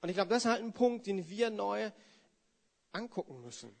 Und 0.00 0.08
ich 0.08 0.14
glaube, 0.14 0.30
das 0.30 0.44
ist 0.44 0.50
halt 0.50 0.62
ein 0.62 0.72
Punkt, 0.72 1.06
den 1.06 1.28
wir 1.28 1.50
neu 1.50 1.90
angucken 2.92 3.40
müssen. 3.42 3.74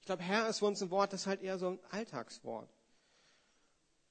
Ich 0.00 0.06
glaube, 0.06 0.22
Herr 0.22 0.48
ist 0.48 0.58
für 0.58 0.66
uns 0.66 0.82
ein 0.82 0.90
Wort, 0.90 1.12
das 1.12 1.22
ist 1.22 1.26
halt 1.26 1.42
eher 1.42 1.58
so 1.58 1.68
ein 1.68 1.78
Alltagswort. 1.90 2.68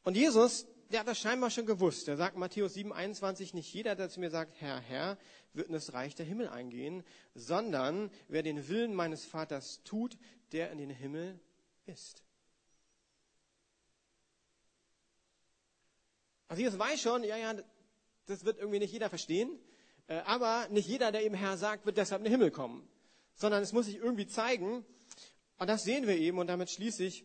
Und 0.03 0.15
Jesus, 0.15 0.65
der 0.89 1.01
hat 1.01 1.07
das 1.07 1.19
scheinbar 1.19 1.49
schon 1.49 1.65
gewusst. 1.65 2.07
Er 2.07 2.17
sagt 2.17 2.37
Matthäus 2.37 2.73
7, 2.73 2.93
21, 2.93 3.53
nicht 3.53 3.73
jeder, 3.73 3.95
der 3.95 4.09
zu 4.09 4.19
mir 4.19 4.29
sagt, 4.29 4.59
Herr, 4.61 4.79
Herr, 4.79 5.17
wird 5.53 5.67
in 5.67 5.73
das 5.73 5.93
Reich 5.93 6.15
der 6.15 6.25
Himmel 6.25 6.47
eingehen, 6.47 7.03
sondern 7.35 8.09
wer 8.27 8.43
den 8.43 8.67
Willen 8.67 8.93
meines 8.93 9.25
Vaters 9.25 9.83
tut, 9.83 10.17
der 10.51 10.71
in 10.71 10.77
den 10.77 10.89
Himmel 10.89 11.39
ist. 11.85 12.23
Also 16.51 16.63
Jesus 16.63 16.77
weiß 16.77 17.01
schon, 17.01 17.23
ja, 17.23 17.37
ja, 17.37 17.55
das 18.25 18.43
wird 18.43 18.57
irgendwie 18.57 18.79
nicht 18.79 18.91
jeder 18.91 19.07
verstehen, 19.07 19.57
äh, 20.07 20.17
aber 20.25 20.67
nicht 20.67 20.85
jeder, 20.85 21.13
der 21.13 21.23
eben 21.23 21.33
Herr 21.33 21.55
sagt, 21.55 21.85
wird 21.85 21.95
deshalb 21.95 22.19
in 22.19 22.25
den 22.25 22.31
Himmel 22.31 22.51
kommen, 22.51 22.85
sondern 23.35 23.63
es 23.63 23.71
muss 23.71 23.85
sich 23.85 23.95
irgendwie 23.95 24.27
zeigen. 24.27 24.83
Und 25.59 25.69
das 25.69 25.85
sehen 25.85 26.07
wir 26.07 26.17
eben, 26.17 26.39
und 26.39 26.47
damit 26.47 26.69
schließe 26.69 27.05
ich 27.05 27.23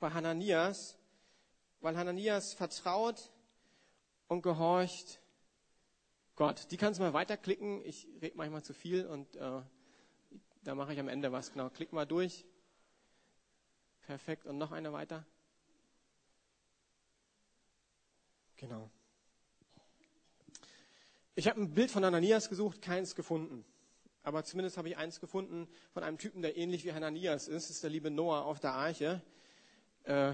bei 0.00 0.08
Hananias, 0.08 0.96
weil 1.82 1.98
Hananias 1.98 2.54
vertraut 2.54 3.30
und 4.28 4.40
gehorcht 4.40 5.20
Gott. 6.34 6.70
Die 6.70 6.78
kannst 6.78 7.00
du 7.00 7.04
mal 7.04 7.12
weiterklicken. 7.12 7.84
Ich 7.84 8.08
rede 8.22 8.38
manchmal 8.38 8.62
zu 8.62 8.72
viel 8.72 9.04
und 9.04 9.36
äh, 9.36 9.60
da 10.62 10.74
mache 10.74 10.94
ich 10.94 10.98
am 10.98 11.08
Ende 11.08 11.30
was. 11.30 11.52
Genau, 11.52 11.68
klick 11.68 11.92
mal 11.92 12.06
durch. 12.06 12.46
Perfekt. 14.06 14.46
Und 14.46 14.56
noch 14.56 14.72
eine 14.72 14.94
weiter. 14.94 15.26
Genau. 18.66 18.90
Ich 21.34 21.48
habe 21.48 21.60
ein 21.60 21.74
Bild 21.74 21.90
von 21.90 22.02
Hananias 22.02 22.48
gesucht, 22.48 22.80
keins 22.80 23.14
gefunden. 23.14 23.62
Aber 24.22 24.42
zumindest 24.42 24.78
habe 24.78 24.88
ich 24.88 24.96
eins 24.96 25.20
gefunden 25.20 25.68
von 25.92 26.02
einem 26.02 26.16
Typen, 26.16 26.40
der 26.40 26.56
ähnlich 26.56 26.82
wie 26.86 26.94
Hananias 26.94 27.46
ist. 27.46 27.64
Das 27.68 27.76
ist 27.76 27.82
der 27.82 27.90
liebe 27.90 28.10
Noah 28.10 28.46
auf 28.46 28.60
der 28.60 28.72
Arche. 28.72 29.20
Äh, 30.04 30.32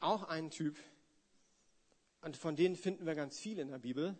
auch 0.00 0.22
ein 0.22 0.50
Typ, 0.50 0.78
und 2.22 2.38
von 2.38 2.56
denen 2.56 2.76
finden 2.76 3.04
wir 3.04 3.14
ganz 3.14 3.38
viele 3.38 3.60
in 3.60 3.68
der 3.68 3.78
Bibel, 3.78 4.16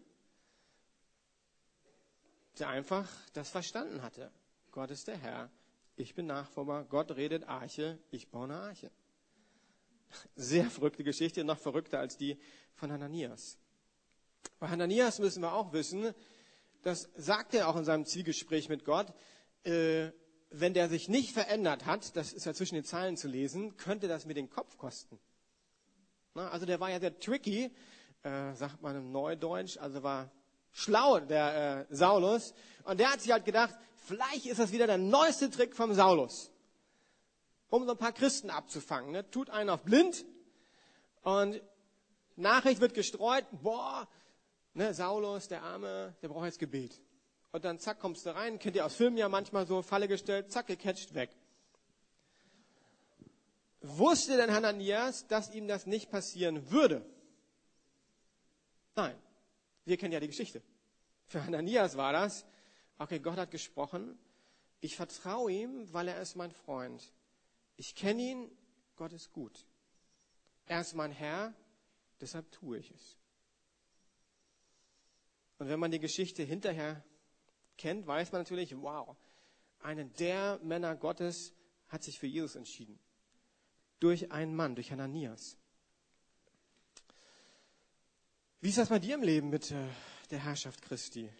der 2.58 2.68
einfach 2.68 3.10
das 3.32 3.48
verstanden 3.48 4.02
hatte. 4.02 4.30
Gott 4.70 4.90
ist 4.90 5.08
der 5.08 5.16
Herr, 5.16 5.50
ich 5.96 6.14
bin 6.14 6.26
Nachfolger, 6.26 6.84
Gott 6.84 7.12
redet 7.12 7.44
Arche, 7.44 7.98
ich 8.10 8.28
baue 8.28 8.44
eine 8.44 8.56
Arche. 8.56 8.90
Sehr 10.36 10.70
verrückte 10.70 11.04
Geschichte, 11.04 11.44
noch 11.44 11.58
verrückter 11.58 11.98
als 11.98 12.16
die 12.16 12.38
von 12.74 12.92
Hananias. 12.92 13.58
Bei 14.58 14.68
Hananias 14.68 15.18
müssen 15.18 15.42
wir 15.42 15.52
auch 15.52 15.72
wissen, 15.72 16.14
das 16.82 17.08
sagt 17.16 17.54
er 17.54 17.68
auch 17.68 17.76
in 17.76 17.84
seinem 17.84 18.04
Zielgespräch 18.04 18.68
mit 18.68 18.84
Gott, 18.84 19.12
äh, 19.64 20.10
wenn 20.50 20.74
der 20.74 20.88
sich 20.88 21.08
nicht 21.08 21.32
verändert 21.32 21.86
hat, 21.86 22.16
das 22.16 22.32
ist 22.32 22.46
ja 22.46 22.54
zwischen 22.54 22.76
den 22.76 22.84
Zeilen 22.84 23.16
zu 23.16 23.26
lesen, 23.26 23.76
könnte 23.76 24.06
das 24.06 24.24
mir 24.24 24.34
den 24.34 24.50
Kopf 24.50 24.76
kosten. 24.76 25.18
Na, 26.34 26.50
also 26.50 26.66
der 26.66 26.80
war 26.80 26.90
ja 26.90 27.00
sehr 27.00 27.18
tricky, 27.18 27.70
äh, 28.22 28.54
sagt 28.54 28.82
man 28.82 28.96
im 28.96 29.12
Neudeutsch, 29.12 29.78
also 29.78 30.02
war 30.02 30.30
schlau, 30.72 31.20
der 31.20 31.86
äh, 31.90 31.94
Saulus. 31.94 32.54
Und 32.84 33.00
der 33.00 33.12
hat 33.12 33.20
sich 33.20 33.32
halt 33.32 33.44
gedacht, 33.44 33.74
vielleicht 33.96 34.46
ist 34.46 34.58
das 34.60 34.72
wieder 34.72 34.86
der 34.86 34.98
neueste 34.98 35.50
Trick 35.50 35.74
vom 35.74 35.94
Saulus, 35.94 36.52
um 37.70 37.84
so 37.84 37.92
ein 37.92 37.98
paar 37.98 38.12
Christen 38.12 38.50
abzufangen. 38.50 39.12
Ne? 39.12 39.28
Tut 39.30 39.50
einen 39.50 39.70
auf 39.70 39.82
blind 39.82 40.24
und 41.22 41.62
Nachricht 42.36 42.80
wird 42.80 42.94
gestreut, 42.94 43.46
boah, 43.50 44.08
ne, 44.74 44.92
Saulus, 44.92 45.48
der 45.48 45.62
Arme, 45.62 46.14
der 46.20 46.28
braucht 46.28 46.46
jetzt 46.46 46.58
Gebet. 46.58 47.00
Und 47.52 47.64
dann 47.64 47.78
zack, 47.78 48.00
kommst 48.00 48.26
du 48.26 48.34
rein, 48.34 48.58
kennt 48.58 48.74
ihr 48.76 48.84
aus 48.84 48.96
Filmen 48.96 49.16
ja 49.16 49.28
manchmal 49.28 49.66
so, 49.66 49.82
Falle 49.82 50.08
gestellt, 50.08 50.50
zack, 50.50 50.66
gecatcht, 50.66 51.14
weg. 51.14 51.30
Wusste 53.80 54.36
denn 54.36 54.52
Hananias, 54.52 55.26
dass 55.28 55.54
ihm 55.54 55.68
das 55.68 55.86
nicht 55.86 56.10
passieren 56.10 56.70
würde? 56.70 57.04
Nein. 58.96 59.14
Wir 59.84 59.98
kennen 59.98 60.12
ja 60.12 60.20
die 60.20 60.28
Geschichte. 60.28 60.62
Für 61.26 61.44
Hananias 61.44 61.96
war 61.96 62.12
das, 62.12 62.46
okay, 62.98 63.18
Gott 63.18 63.36
hat 63.36 63.50
gesprochen, 63.50 64.18
ich 64.80 64.96
vertraue 64.96 65.52
ihm, 65.52 65.92
weil 65.92 66.08
er 66.08 66.20
ist 66.20 66.36
mein 66.36 66.50
Freund. 66.50 67.12
Ich 67.76 67.94
kenne 67.94 68.22
ihn, 68.22 68.50
Gott 68.96 69.12
ist 69.12 69.32
gut. 69.32 69.66
Er 70.66 70.80
ist 70.80 70.94
mein 70.94 71.12
Herr, 71.12 71.54
deshalb 72.20 72.50
tue 72.52 72.78
ich 72.78 72.90
es. 72.90 73.16
Und 75.58 75.68
wenn 75.68 75.80
man 75.80 75.90
die 75.90 76.00
Geschichte 76.00 76.42
hinterher 76.42 77.04
kennt, 77.76 78.06
weiß 78.06 78.32
man 78.32 78.40
natürlich, 78.42 78.76
wow, 78.76 79.16
einer 79.80 80.04
der 80.04 80.58
Männer 80.62 80.96
Gottes 80.96 81.52
hat 81.88 82.02
sich 82.02 82.18
für 82.18 82.26
Jesus 82.26 82.56
entschieden. 82.56 82.98
Durch 84.00 84.32
einen 84.32 84.54
Mann, 84.54 84.74
durch 84.74 84.90
Hananias. 84.90 85.56
Wie 88.60 88.70
ist 88.70 88.78
das 88.78 88.88
bei 88.88 88.98
dir 88.98 89.14
im 89.14 89.22
Leben 89.22 89.50
mit 89.50 89.70
äh, 89.70 89.88
der 90.30 90.38
Herrschaft 90.38 90.82
Christi? 90.82 91.30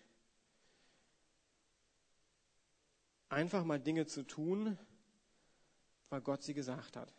Einfach 3.30 3.64
mal 3.64 3.80
Dinge 3.80 4.06
zu 4.06 4.22
tun, 4.24 4.78
weil 6.14 6.20
Gott 6.20 6.44
sie 6.44 6.54
gesagt 6.54 6.96
hat. 6.96 7.12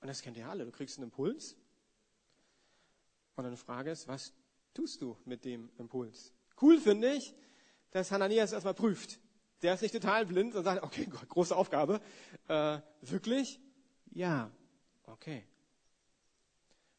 Und 0.00 0.08
das 0.08 0.22
kennt 0.22 0.38
ihr 0.38 0.48
alle. 0.48 0.64
Du 0.64 0.72
kriegst 0.72 0.96
einen 0.96 1.04
Impuls. 1.04 1.58
Und 3.36 3.44
dann 3.44 3.54
Frage 3.58 3.90
ist, 3.90 4.08
was 4.08 4.32
tust 4.72 5.02
du 5.02 5.18
mit 5.26 5.44
dem 5.44 5.70
Impuls? 5.76 6.32
Cool 6.58 6.80
finde 6.80 7.12
ich, 7.12 7.34
dass 7.90 8.10
Hananias 8.12 8.52
erstmal 8.52 8.72
prüft. 8.72 9.20
Der 9.60 9.74
ist 9.74 9.82
nicht 9.82 9.92
total 9.92 10.24
blind 10.24 10.54
und 10.54 10.64
sagt, 10.64 10.82
okay, 10.82 11.04
große 11.04 11.54
Aufgabe. 11.54 12.00
Äh, 12.48 12.80
wirklich? 13.02 13.60
Ja. 14.12 14.50
Okay. 15.04 15.46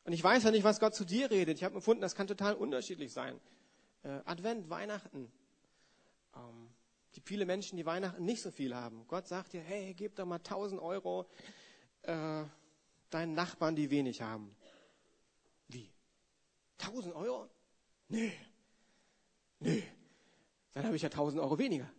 Und 0.03 0.13
ich 0.13 0.23
weiß 0.23 0.43
ja 0.43 0.51
nicht, 0.51 0.63
was 0.63 0.79
Gott 0.79 0.93
zu 0.93 1.05
dir 1.05 1.31
redet. 1.31 1.57
Ich 1.57 1.63
habe 1.63 1.73
empfunden, 1.73 2.01
das 2.01 2.13
kann 2.13 2.27
total 2.27 2.53
unterschiedlich 2.53 3.11
sein. 3.11 3.41
Äh, 4.03 4.09
Advent, 4.25 4.69
Weihnachten. 4.69 5.31
Ähm, 6.35 6.69
die 7.15 7.21
viele 7.21 7.45
Menschen, 7.45 7.77
die 7.77 7.85
Weihnachten 7.85 8.23
nicht 8.25 8.41
so 8.41 8.51
viel 8.51 8.75
haben. 8.75 9.05
Gott 9.07 9.27
sagt 9.27 9.53
dir, 9.53 9.61
hey, 9.61 9.93
gib 9.93 10.15
doch 10.15 10.25
mal 10.25 10.37
1000 10.37 10.81
Euro 10.81 11.27
äh, 12.03 12.43
deinen 13.09 13.33
Nachbarn, 13.33 13.75
die 13.75 13.89
wenig 13.89 14.21
haben. 14.21 14.55
Wie? 15.67 15.91
1000 16.79 17.15
Euro? 17.15 17.49
Nö. 18.09 18.29
Nö. 19.59 19.81
Dann 20.73 20.85
habe 20.85 20.95
ich 20.95 21.01
ja 21.01 21.09
1000 21.09 21.41
Euro 21.41 21.57
weniger. 21.57 21.89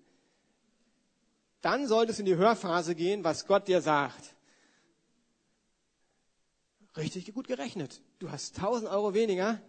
Dann 1.60 1.86
solltest 1.86 2.18
du 2.18 2.22
in 2.22 2.26
die 2.26 2.36
Hörphase 2.36 2.94
gehen, 2.94 3.24
was 3.24 3.46
Gott 3.46 3.68
dir 3.68 3.80
sagt 3.80 4.34
richtig 6.96 7.32
gut 7.34 7.46
gerechnet. 7.46 8.00
Du 8.18 8.30
hast 8.30 8.56
1000 8.56 8.90
Euro 8.90 9.14
weniger. 9.14 9.60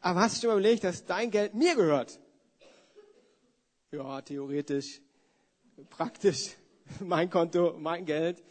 Aber 0.00 0.20
hast 0.20 0.36
du 0.36 0.46
schon 0.46 0.58
überlegt, 0.58 0.84
dass 0.84 1.04
dein 1.04 1.30
Geld 1.30 1.54
mir 1.54 1.74
gehört? 1.74 2.18
Ja, 3.94 4.22
theoretisch, 4.22 5.02
praktisch, 5.90 6.56
mein 7.00 7.28
Konto, 7.28 7.74
mein 7.78 8.06
Geld. 8.06 8.42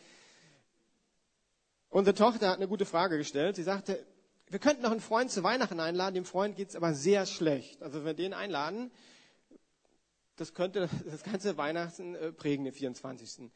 Unsere 1.89 2.15
Tochter 2.15 2.49
hat 2.49 2.57
eine 2.57 2.67
gute 2.67 2.85
Frage 2.85 3.17
gestellt. 3.17 3.55
Sie 3.55 3.63
sagte, 3.63 4.05
wir 4.49 4.59
könnten 4.59 4.83
noch 4.83 4.91
einen 4.91 5.01
Freund 5.01 5.31
zu 5.31 5.41
Weihnachten 5.41 5.79
einladen, 5.79 6.13
dem 6.13 6.25
Freund 6.25 6.55
geht's 6.55 6.75
aber 6.75 6.93
sehr 6.93 7.25
schlecht. 7.25 7.81
Also 7.81 7.97
wenn 7.97 8.05
wir 8.05 8.13
den 8.13 8.35
einladen, 8.35 8.91
das 10.35 10.53
könnte 10.53 10.87
das 11.09 11.23
ganze 11.23 11.57
Weihnachten 11.57 12.13
äh, 12.13 12.31
prägen, 12.31 12.63
den 12.63 12.73
24. 12.73 13.49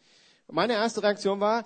meine 0.48 0.74
erste 0.74 1.04
Reaktion 1.04 1.40
war, 1.40 1.66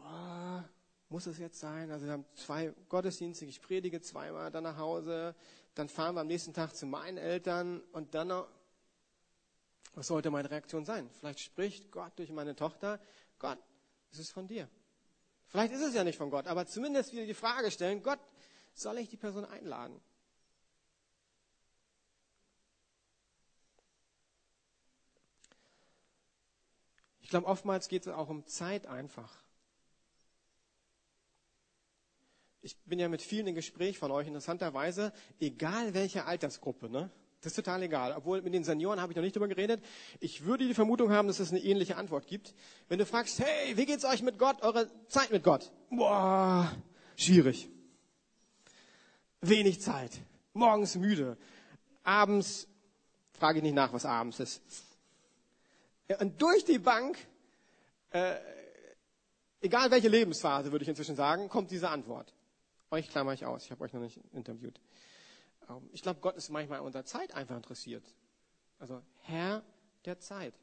oh, 0.00 0.60
muss 1.08 1.26
es 1.28 1.38
jetzt 1.38 1.60
sein? 1.60 1.92
Also 1.92 2.06
wir 2.06 2.14
haben 2.14 2.24
zwei 2.34 2.74
Gottesdienste, 2.88 3.44
ich 3.44 3.62
predige 3.62 4.00
zweimal, 4.00 4.50
dann 4.50 4.64
nach 4.64 4.76
Hause, 4.76 5.36
dann 5.76 5.88
fahren 5.88 6.16
wir 6.16 6.22
am 6.22 6.26
nächsten 6.26 6.52
Tag 6.52 6.74
zu 6.74 6.86
meinen 6.86 7.16
Eltern 7.16 7.80
und 7.92 8.12
dann 8.16 8.26
noch, 8.26 8.48
was 9.94 10.08
sollte 10.08 10.30
meine 10.30 10.50
Reaktion 10.50 10.84
sein? 10.84 11.08
Vielleicht 11.18 11.40
spricht 11.40 11.90
Gott 11.90 12.12
durch 12.18 12.30
meine 12.30 12.54
Tochter, 12.56 13.00
Gott, 13.38 13.58
es 14.12 14.18
ist 14.18 14.32
von 14.32 14.46
dir. 14.46 14.68
Vielleicht 15.46 15.72
ist 15.72 15.82
es 15.82 15.94
ja 15.94 16.04
nicht 16.04 16.18
von 16.18 16.30
Gott, 16.30 16.46
aber 16.46 16.66
zumindest 16.66 17.12
wieder 17.12 17.26
die 17.26 17.34
Frage 17.34 17.70
stellen, 17.70 18.02
Gott, 18.02 18.20
soll 18.74 18.98
ich 18.98 19.08
die 19.08 19.16
Person 19.16 19.44
einladen? 19.44 20.00
Ich 27.20 27.30
glaube, 27.30 27.46
oftmals 27.46 27.88
geht 27.88 28.06
es 28.06 28.12
auch 28.12 28.28
um 28.28 28.46
Zeit 28.46 28.86
einfach. 28.86 29.46
ich 32.66 32.76
bin 32.84 32.98
ja 32.98 33.08
mit 33.08 33.22
vielen 33.22 33.46
im 33.46 33.54
Gespräch 33.54 33.96
von 33.98 34.10
euch, 34.10 34.26
interessanterweise, 34.26 35.12
egal 35.38 35.94
welche 35.94 36.24
Altersgruppe, 36.24 36.90
ne? 36.90 37.10
Das 37.46 37.52
ist 37.52 37.64
total 37.64 37.80
egal. 37.84 38.12
Obwohl 38.16 38.42
mit 38.42 38.54
den 38.54 38.64
Senioren 38.64 39.00
habe 39.00 39.12
ich 39.12 39.16
noch 39.16 39.22
nicht 39.22 39.36
drüber 39.36 39.46
geredet. 39.46 39.80
Ich 40.18 40.46
würde 40.46 40.66
die 40.66 40.74
Vermutung 40.74 41.12
haben, 41.12 41.28
dass 41.28 41.38
es 41.38 41.52
eine 41.52 41.60
ähnliche 41.60 41.96
Antwort 41.96 42.26
gibt. 42.26 42.52
Wenn 42.88 42.98
du 42.98 43.06
fragst, 43.06 43.38
hey, 43.38 43.76
wie 43.76 43.86
geht's 43.86 44.04
euch 44.04 44.20
mit 44.20 44.36
Gott, 44.36 44.62
eure 44.62 44.90
Zeit 45.06 45.30
mit 45.30 45.44
Gott? 45.44 45.70
Boah, 45.88 46.74
schwierig. 47.14 47.68
Wenig 49.42 49.80
Zeit. 49.80 50.10
Morgens 50.54 50.96
müde. 50.96 51.36
Abends 52.02 52.66
frage 53.30 53.58
ich 53.58 53.62
nicht 53.62 53.76
nach, 53.76 53.92
was 53.92 54.04
abends 54.04 54.40
ist. 54.40 54.60
Und 56.18 56.42
durch 56.42 56.64
die 56.64 56.80
Bank, 56.80 57.16
äh, 58.10 58.34
egal 59.60 59.92
welche 59.92 60.08
Lebensphase, 60.08 60.72
würde 60.72 60.82
ich 60.82 60.88
inzwischen 60.88 61.14
sagen, 61.14 61.48
kommt 61.48 61.70
diese 61.70 61.90
Antwort. 61.90 62.34
Euch 62.90 63.08
klammer 63.08 63.34
ich 63.34 63.46
aus, 63.46 63.66
ich 63.66 63.70
habe 63.70 63.84
euch 63.84 63.92
noch 63.92 64.00
nicht 64.00 64.18
interviewt. 64.32 64.80
Ähm, 65.68 65.88
ich 65.92 66.02
glaube, 66.02 66.20
Gott 66.20 66.36
ist 66.36 66.50
manchmal 66.50 66.80
unter 66.80 67.04
Zeit 67.04 67.34
einfach 67.34 67.56
interessiert. 67.56 68.04
Also 68.78 69.02
Herr 69.22 69.62
der 70.04 70.18
Zeit. 70.18 70.54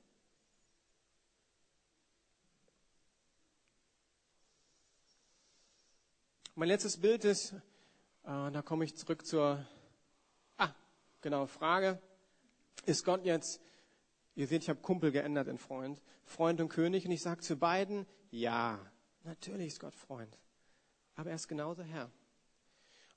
Mein 6.56 6.68
letztes 6.68 6.98
Bild 6.98 7.26
ist, 7.26 7.54
äh, 7.54 7.60
da 8.24 8.62
komme 8.62 8.86
ich 8.86 8.96
zurück 8.96 9.26
zur, 9.26 9.66
ah, 10.58 10.70
genau, 11.22 11.48
Frage. 11.48 12.00
Ist 12.86 13.06
Gott 13.06 13.26
jetzt, 13.26 13.60
ihr 14.36 14.48
seht, 14.48 14.62
ich 14.62 14.70
habe 14.70 14.80
Kumpel 14.80 15.12
geändert 15.12 15.48
in 15.48 15.58
Freund, 15.58 16.00
Freund 16.26 16.62
und 16.62 16.70
König 16.70 17.06
und 17.06 17.12
ich 17.12 17.24
sage 17.24 17.42
zu 17.42 17.56
beiden, 17.56 18.06
ja, 18.30 18.80
natürlich 19.24 19.68
ist 19.68 19.80
Gott 19.80 19.96
Freund 19.96 20.38
aber 21.16 21.30
er 21.30 21.36
ist 21.36 21.48
genauso 21.48 21.84
Herr. 21.84 22.10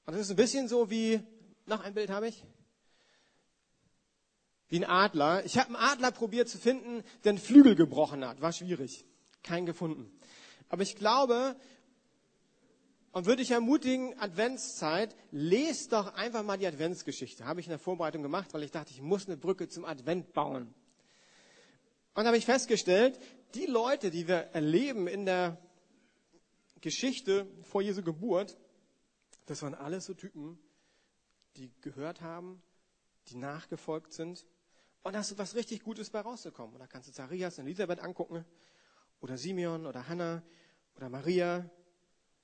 Und 0.05 0.15
das 0.15 0.23
ist 0.23 0.31
ein 0.31 0.37
bisschen 0.37 0.69
so 0.69 0.91
wie, 0.91 1.21
noch 1.69 1.81
ein 1.83 1.95
Bild 1.95 2.11
habe 2.11 2.29
ich, 2.29 2.45
wie 4.69 4.79
ein 4.79 4.85
Adler. 4.85 5.45
Ich 5.45 5.59
habe 5.59 5.69
einen 5.69 5.77
Adler 5.77 6.11
probiert 6.11 6.49
zu 6.49 6.59
finden, 6.59 7.05
der 7.25 7.31
einen 7.31 7.39
Flügel 7.39 7.75
gebrochen 7.75 8.27
hat. 8.27 8.41
War 8.41 8.53
schwierig. 8.53 9.05
Keinen 9.43 9.67
gefunden. 9.67 10.11
Aber 10.69 10.83
ich 10.83 10.97
glaube, 10.97 11.57
und 13.13 13.27
würde 13.27 13.43
ich 13.43 13.51
ermutigen, 13.51 14.19
Adventszeit, 14.19 15.17
lest 15.31 15.93
doch 15.93 16.15
einfach 16.15 16.43
mal 16.43 16.59
die 16.59 16.67
Adventsgeschichte. 16.67 17.47
Habe 17.47 17.61
ich 17.61 17.67
in 17.67 17.71
der 17.71 17.79
Vorbereitung 17.79 18.23
gemacht, 18.23 18.53
weil 18.53 18.63
ich 18.63 18.73
dachte, 18.73 18.93
ich 18.93 19.01
muss 19.01 19.27
eine 19.27 19.37
Brücke 19.37 19.69
zum 19.69 19.85
Advent 19.85 20.33
bauen. 20.33 20.75
Und 22.15 22.27
habe 22.27 22.37
ich 22.37 22.45
festgestellt, 22.45 23.19
die 23.55 23.67
Leute, 23.67 24.11
die 24.11 24.29
wir 24.29 24.37
erleben 24.53 25.07
in 25.07 25.25
der 25.25 25.59
Geschichte 26.81 27.47
vor 27.63 27.83
Jesu 27.83 28.03
Geburt, 28.03 28.59
das 29.47 29.63
waren 29.63 29.75
alles 29.75 30.07
so 30.07 30.15
Typen, 30.15 30.59
die 31.57 31.73
gehört 31.81 32.21
haben, 32.21 32.63
die 33.29 33.37
nachgefolgt 33.37 34.13
sind. 34.13 34.47
Und 35.03 35.15
da 35.15 35.21
ist 35.21 35.37
was 35.39 35.55
richtig 35.55 35.83
Gutes 35.83 36.11
bei 36.11 36.21
rausgekommen. 36.21 36.75
Und 36.75 36.81
da 36.81 36.87
kannst 36.87 37.09
du 37.09 37.13
Zacharias 37.13 37.59
und 37.59 37.67
Elisabeth 37.67 38.01
angucken, 38.01 38.45
oder 39.21 39.39
Simeon, 39.39 39.87
oder 39.87 40.09
Hannah, 40.09 40.43
oder 40.95 41.09
Maria, 41.09 41.71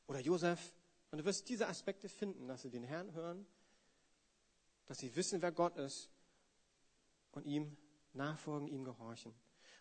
oder 0.06 0.20
Josef. 0.20 0.74
Und 1.10 1.18
du 1.18 1.24
wirst 1.24 1.48
diese 1.48 1.68
Aspekte 1.68 2.08
finden, 2.08 2.48
dass 2.48 2.62
sie 2.62 2.70
den 2.70 2.84
Herrn 2.84 3.12
hören, 3.12 3.46
dass 4.86 4.98
sie 4.98 5.14
wissen, 5.14 5.42
wer 5.42 5.52
Gott 5.52 5.76
ist 5.76 6.10
und 7.32 7.44
ihm 7.44 7.76
nachfolgen, 8.12 8.68
ihm 8.68 8.84
gehorchen. 8.84 9.34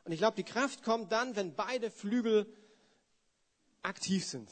Und 0.04 0.12
ich 0.12 0.20
glaube, 0.20 0.36
die 0.36 0.44
Kraft 0.44 0.84
kommt 0.84 1.12
dann, 1.12 1.36
wenn 1.36 1.56
beide 1.56 1.92
Flügel 1.92 2.52
aktiv 3.82 4.26
sind. 4.26 4.50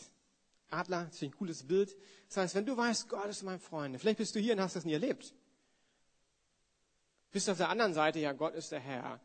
Adler, 0.70 1.06
das 1.06 1.16
ist 1.16 1.24
ein 1.24 1.32
cooles 1.32 1.64
Bild. 1.64 1.96
Das 2.28 2.38
heißt, 2.38 2.56
wenn 2.56 2.66
du 2.66 2.78
weißt, 2.78 3.10
Gott 3.10 3.26
ist 3.28 3.44
mein 3.44 3.60
Freund, 3.60 4.00
vielleicht 4.00 4.18
bist 4.18 4.36
du 4.36 4.40
hier 4.40 4.54
und 4.54 4.62
hast 4.62 4.76
das 4.76 4.86
nie 4.86 4.94
erlebt. 4.94 5.34
Bist 7.32 7.50
auf 7.50 7.58
der 7.58 7.70
anderen 7.70 7.94
Seite, 7.94 8.20
ja, 8.20 8.34
Gott 8.34 8.56
ist 8.56 8.72
der 8.72 8.80
Herr. 8.80 9.20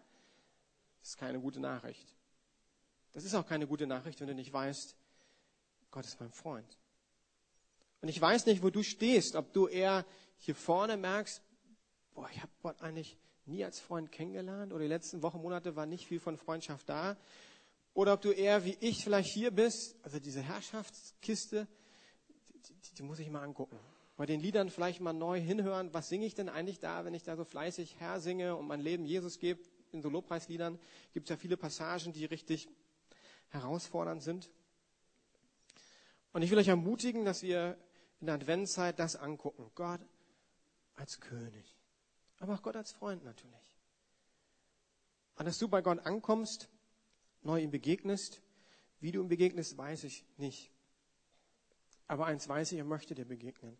Das 1.01 1.11
ist 1.11 1.19
keine 1.19 1.41
gute 1.41 1.61
Nachricht. 1.61 2.15
Das 3.13 3.25
ist 3.25 3.35
auch 3.35 3.47
keine 3.47 3.67
gute 3.67 3.87
Nachricht, 3.87 4.21
wenn 4.21 4.27
du 4.27 4.35
nicht 4.35 4.53
weißt, 4.53 4.97
Gott 5.91 6.05
ist 6.05 6.21
mein 6.21 6.33
Freund. 6.33 6.79
Und 8.01 8.09
ich 8.09 8.21
weiß 8.21 8.47
nicht, 8.47 8.63
wo 8.63 8.71
du 8.71 8.83
stehst, 8.83 9.37
ob 9.37 9.53
du 9.53 9.69
eher 9.69 10.05
hier 10.39 10.55
vorne 10.55 10.97
merkst, 10.97 11.41
boah, 12.15 12.29
ich 12.31 12.43
habe 12.43 12.53
Gott 12.63 12.83
eigentlich 12.83 13.17
nie 13.47 13.65
als 13.65 13.81
Freund 13.81 14.11
kennengelernt 14.11 14.73
oder 14.73 14.83
die 14.83 14.89
letzten 14.89 15.23
Wochen, 15.23 15.41
Monate 15.41 15.77
war 15.77 15.87
nicht 15.87 16.07
viel 16.07 16.21
von 16.21 16.37
Freundschaft 16.37 16.89
da. 16.89 17.17
Oder 17.95 18.15
ob 18.15 18.21
du 18.21 18.33
eher 18.33 18.65
wie 18.65 18.77
ich 18.81 19.05
vielleicht 19.05 19.33
hier 19.33 19.53
bist, 19.53 19.97
also 20.03 20.19
diese 20.19 20.43
Herrschaftskiste, 20.43 21.69
die, 22.29 22.75
die, 22.75 22.95
die 22.95 23.03
muss 23.03 23.21
ich 23.21 23.31
mal 23.31 23.43
angucken. 23.43 23.79
Bei 24.17 24.27
den 24.27 24.41
Liedern 24.41 24.69
vielleicht 24.69 25.01
mal 25.01 25.13
neu 25.13 25.41
hinhören, 25.41 25.95
was 25.95 26.09
singe 26.09 26.27
ich 26.27 26.35
denn 26.35 26.49
eigentlich 26.49 26.81
da, 26.81 27.05
wenn 27.05 27.15
ich 27.15 27.23
da 27.23 27.37
so 27.37 27.45
fleißig 27.45 27.97
Herr 27.99 28.21
singe 28.21 28.57
und 28.57 28.67
mein 28.67 28.81
Leben 28.81 29.05
Jesus 29.05 29.39
gebe. 29.39 29.63
In 29.93 30.03
so 30.03 30.09
Lobpreisliedern 30.09 30.79
gibt 31.13 31.27
es 31.27 31.31
ja 31.31 31.37
viele 31.37 31.57
Passagen, 31.57 32.13
die 32.13 32.25
richtig 32.25 32.69
herausfordernd 33.51 34.23
sind. 34.23 34.51
Und 36.33 36.43
ich 36.43 36.51
will 36.51 36.59
euch 36.59 36.69
ermutigen, 36.69 37.25
dass 37.25 37.43
wir 37.43 37.79
in 38.21 38.27
der 38.27 38.35
Adventszeit 38.35 38.99
das 38.99 39.15
angucken. 39.15 39.71
Gott 39.77 40.01
als 40.97 41.21
König. 41.21 41.77
Aber 42.39 42.55
auch 42.55 42.63
Gott 42.63 42.75
als 42.75 42.91
Freund 42.91 43.25
natürlich. 43.25 43.79
Und 45.37 45.47
dass 45.47 45.59
du 45.59 45.69
bei 45.69 45.81
Gott 45.81 46.01
ankommst, 46.01 46.69
neu 47.45 47.61
ihm 47.61 47.71
begegnest, 47.71 48.41
wie 49.01 49.13
du 49.13 49.21
ihm 49.21 49.29
begegnest, 49.29 49.77
weiß 49.77 50.05
ich 50.05 50.25
nicht. 50.39 50.71
Aber 52.07 52.27
eins 52.27 52.49
weiß 52.49 52.73
ich, 52.73 52.79
er 52.79 52.85
möchte 52.85 53.15
dir 53.15 53.25
begegnen. 53.25 53.77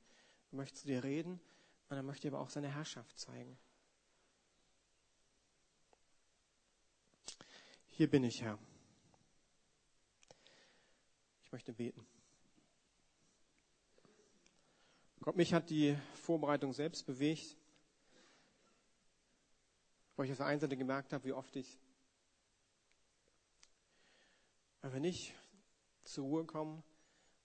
Er 0.53 0.57
möchte 0.57 0.79
zu 0.79 0.87
dir 0.87 1.03
reden 1.03 1.41
und 1.89 1.97
er 1.97 2.03
möchte 2.03 2.29
dir 2.29 2.35
aber 2.35 2.43
auch 2.43 2.51
seine 2.51 2.69
Herrschaft 2.69 3.19
zeigen. 3.19 3.59
Hier 7.89 8.11
bin 8.11 8.25
ich, 8.25 8.43
Herr. 8.43 8.59
Ich 11.45 11.53
möchte 11.53 11.73
beten. 11.73 12.05
Gott, 15.21 15.37
mich 15.37 15.55
hat 15.55 15.71
die 15.71 15.97
Vorbereitung 16.15 16.73
selbst 16.75 17.07
bewegt, 17.07 17.57
weil 20.17 20.27
ich 20.27 20.33
auf 20.33 20.39
der 20.39 20.47
einen 20.47 20.61
Seite 20.61 20.77
gemerkt 20.77 21.13
habe, 21.13 21.25
wie 21.25 21.33
oft 21.33 21.57
ich, 21.57 21.79
wenn 24.93 25.03
nicht 25.03 25.35
zur 26.05 26.25
Ruhe 26.25 26.45
komme 26.45 26.83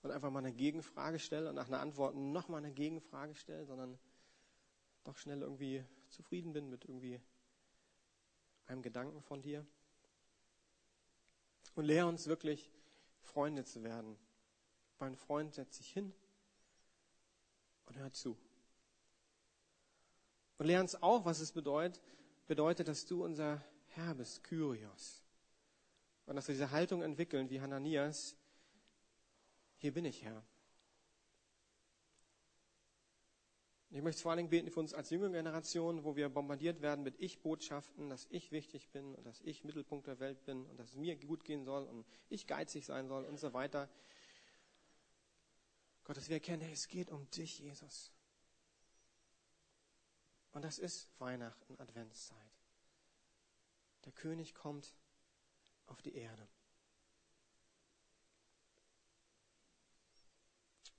und 0.02 0.12
einfach 0.12 0.30
mal 0.30 0.40
eine 0.40 0.54
Gegenfrage 0.54 1.20
stelle 1.20 1.50
und 1.50 1.56
nach 1.56 1.68
einer 1.68 1.80
Antwort 1.80 2.16
nochmal 2.16 2.64
eine 2.64 2.74
Gegenfrage 2.74 3.36
stelle, 3.36 3.66
sondern 3.66 3.98
doch 5.04 5.18
schnell 5.18 5.42
irgendwie 5.42 5.84
zufrieden 6.10 6.54
bin 6.54 6.70
mit 6.70 6.86
irgendwie 6.86 7.22
einem 8.66 8.82
Gedanken 8.82 9.22
von 9.22 9.42
dir. 9.42 9.66
Und 11.76 11.86
lehre 11.86 12.08
uns 12.08 12.28
wirklich, 12.28 12.70
Freunde 13.22 13.64
zu 13.64 13.84
werden. 13.84 14.18
Weil 14.98 15.10
ein 15.10 15.16
Freund 15.16 15.54
setzt 15.54 15.76
sich 15.76 15.92
hin 15.92 16.14
und 17.86 17.98
hört 17.98 18.16
zu. 18.16 18.38
Und 20.58 20.66
lehre 20.66 20.82
uns 20.82 21.02
auch, 21.02 21.26
was 21.26 21.40
es 21.40 21.52
bedeutet, 21.54 22.02
bedeutet, 22.48 22.88
dass 22.88 23.06
du 23.06 23.24
unser 23.24 23.64
Herr 23.88 24.14
bist, 24.16 24.44
Kyrios. 24.44 25.19
Und 26.30 26.36
dass 26.36 26.48
wir 26.48 26.54
diese 26.54 26.70
Haltung 26.70 27.02
entwickeln, 27.02 27.50
wie 27.50 27.60
Hananias, 27.60 28.36
hier 29.78 29.92
bin 29.92 30.06
ich 30.06 30.22
Herr. 30.22 30.46
Ich 33.90 34.04
möchte 34.04 34.22
vor 34.22 34.30
allen 34.30 34.38
Dingen 34.38 34.52
beten 34.52 34.70
für 34.70 34.80
uns 34.80 34.94
als 34.94 35.10
junge 35.10 35.32
Generation, 35.32 36.04
wo 36.04 36.16
wir 36.16 36.30
bombardiert 36.30 36.84
werden 36.84 37.02
mit 37.04 37.20
Ich-Botschaften, 37.20 38.12
dass 38.12 38.28
ich 38.30 38.52
wichtig 38.52 38.92
bin 38.92 39.16
und 39.16 39.26
dass 39.26 39.42
ich 39.42 39.64
Mittelpunkt 39.64 40.06
der 40.06 40.20
Welt 40.20 40.46
bin 40.46 40.68
und 40.68 40.78
dass 40.78 40.90
es 40.90 40.96
mir 40.98 41.16
gut 41.16 41.44
gehen 41.44 41.66
soll 41.66 41.86
und 41.86 42.06
ich 42.30 42.46
geizig 42.46 42.86
sein 42.86 43.08
soll 43.08 43.26
und 43.26 43.40
so 43.40 43.54
weiter. 43.54 43.90
Gott, 46.04 46.16
dass 46.16 46.30
wir 46.30 46.36
erkennen, 46.36 46.62
hey, 46.62 46.74
es 46.74 46.88
geht 46.88 47.10
um 47.10 47.28
dich, 47.32 47.58
Jesus. 47.58 48.12
Und 50.52 50.64
das 50.64 50.78
ist 50.78 51.10
Weihnachten, 51.20 51.76
Adventszeit. 51.80 52.38
Der 54.06 54.12
König 54.12 54.54
kommt 54.54 54.94
auf 55.90 56.02
die 56.02 56.16
Erde. 56.16 56.48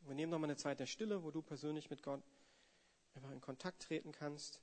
Wir 0.01 0.15
nehmen 0.15 0.31
nochmal 0.31 0.51
eine 0.51 0.57
Zeit 0.57 0.81
der 0.81 0.87
Stille, 0.87 1.23
wo 1.23 1.31
du 1.31 1.41
persönlich 1.43 1.91
mit 1.91 2.03
Gott 2.03 2.23
einfach 3.15 3.31
in 3.31 3.41
Kontakt 3.41 3.83
treten 3.83 4.13
kannst. 4.13 4.61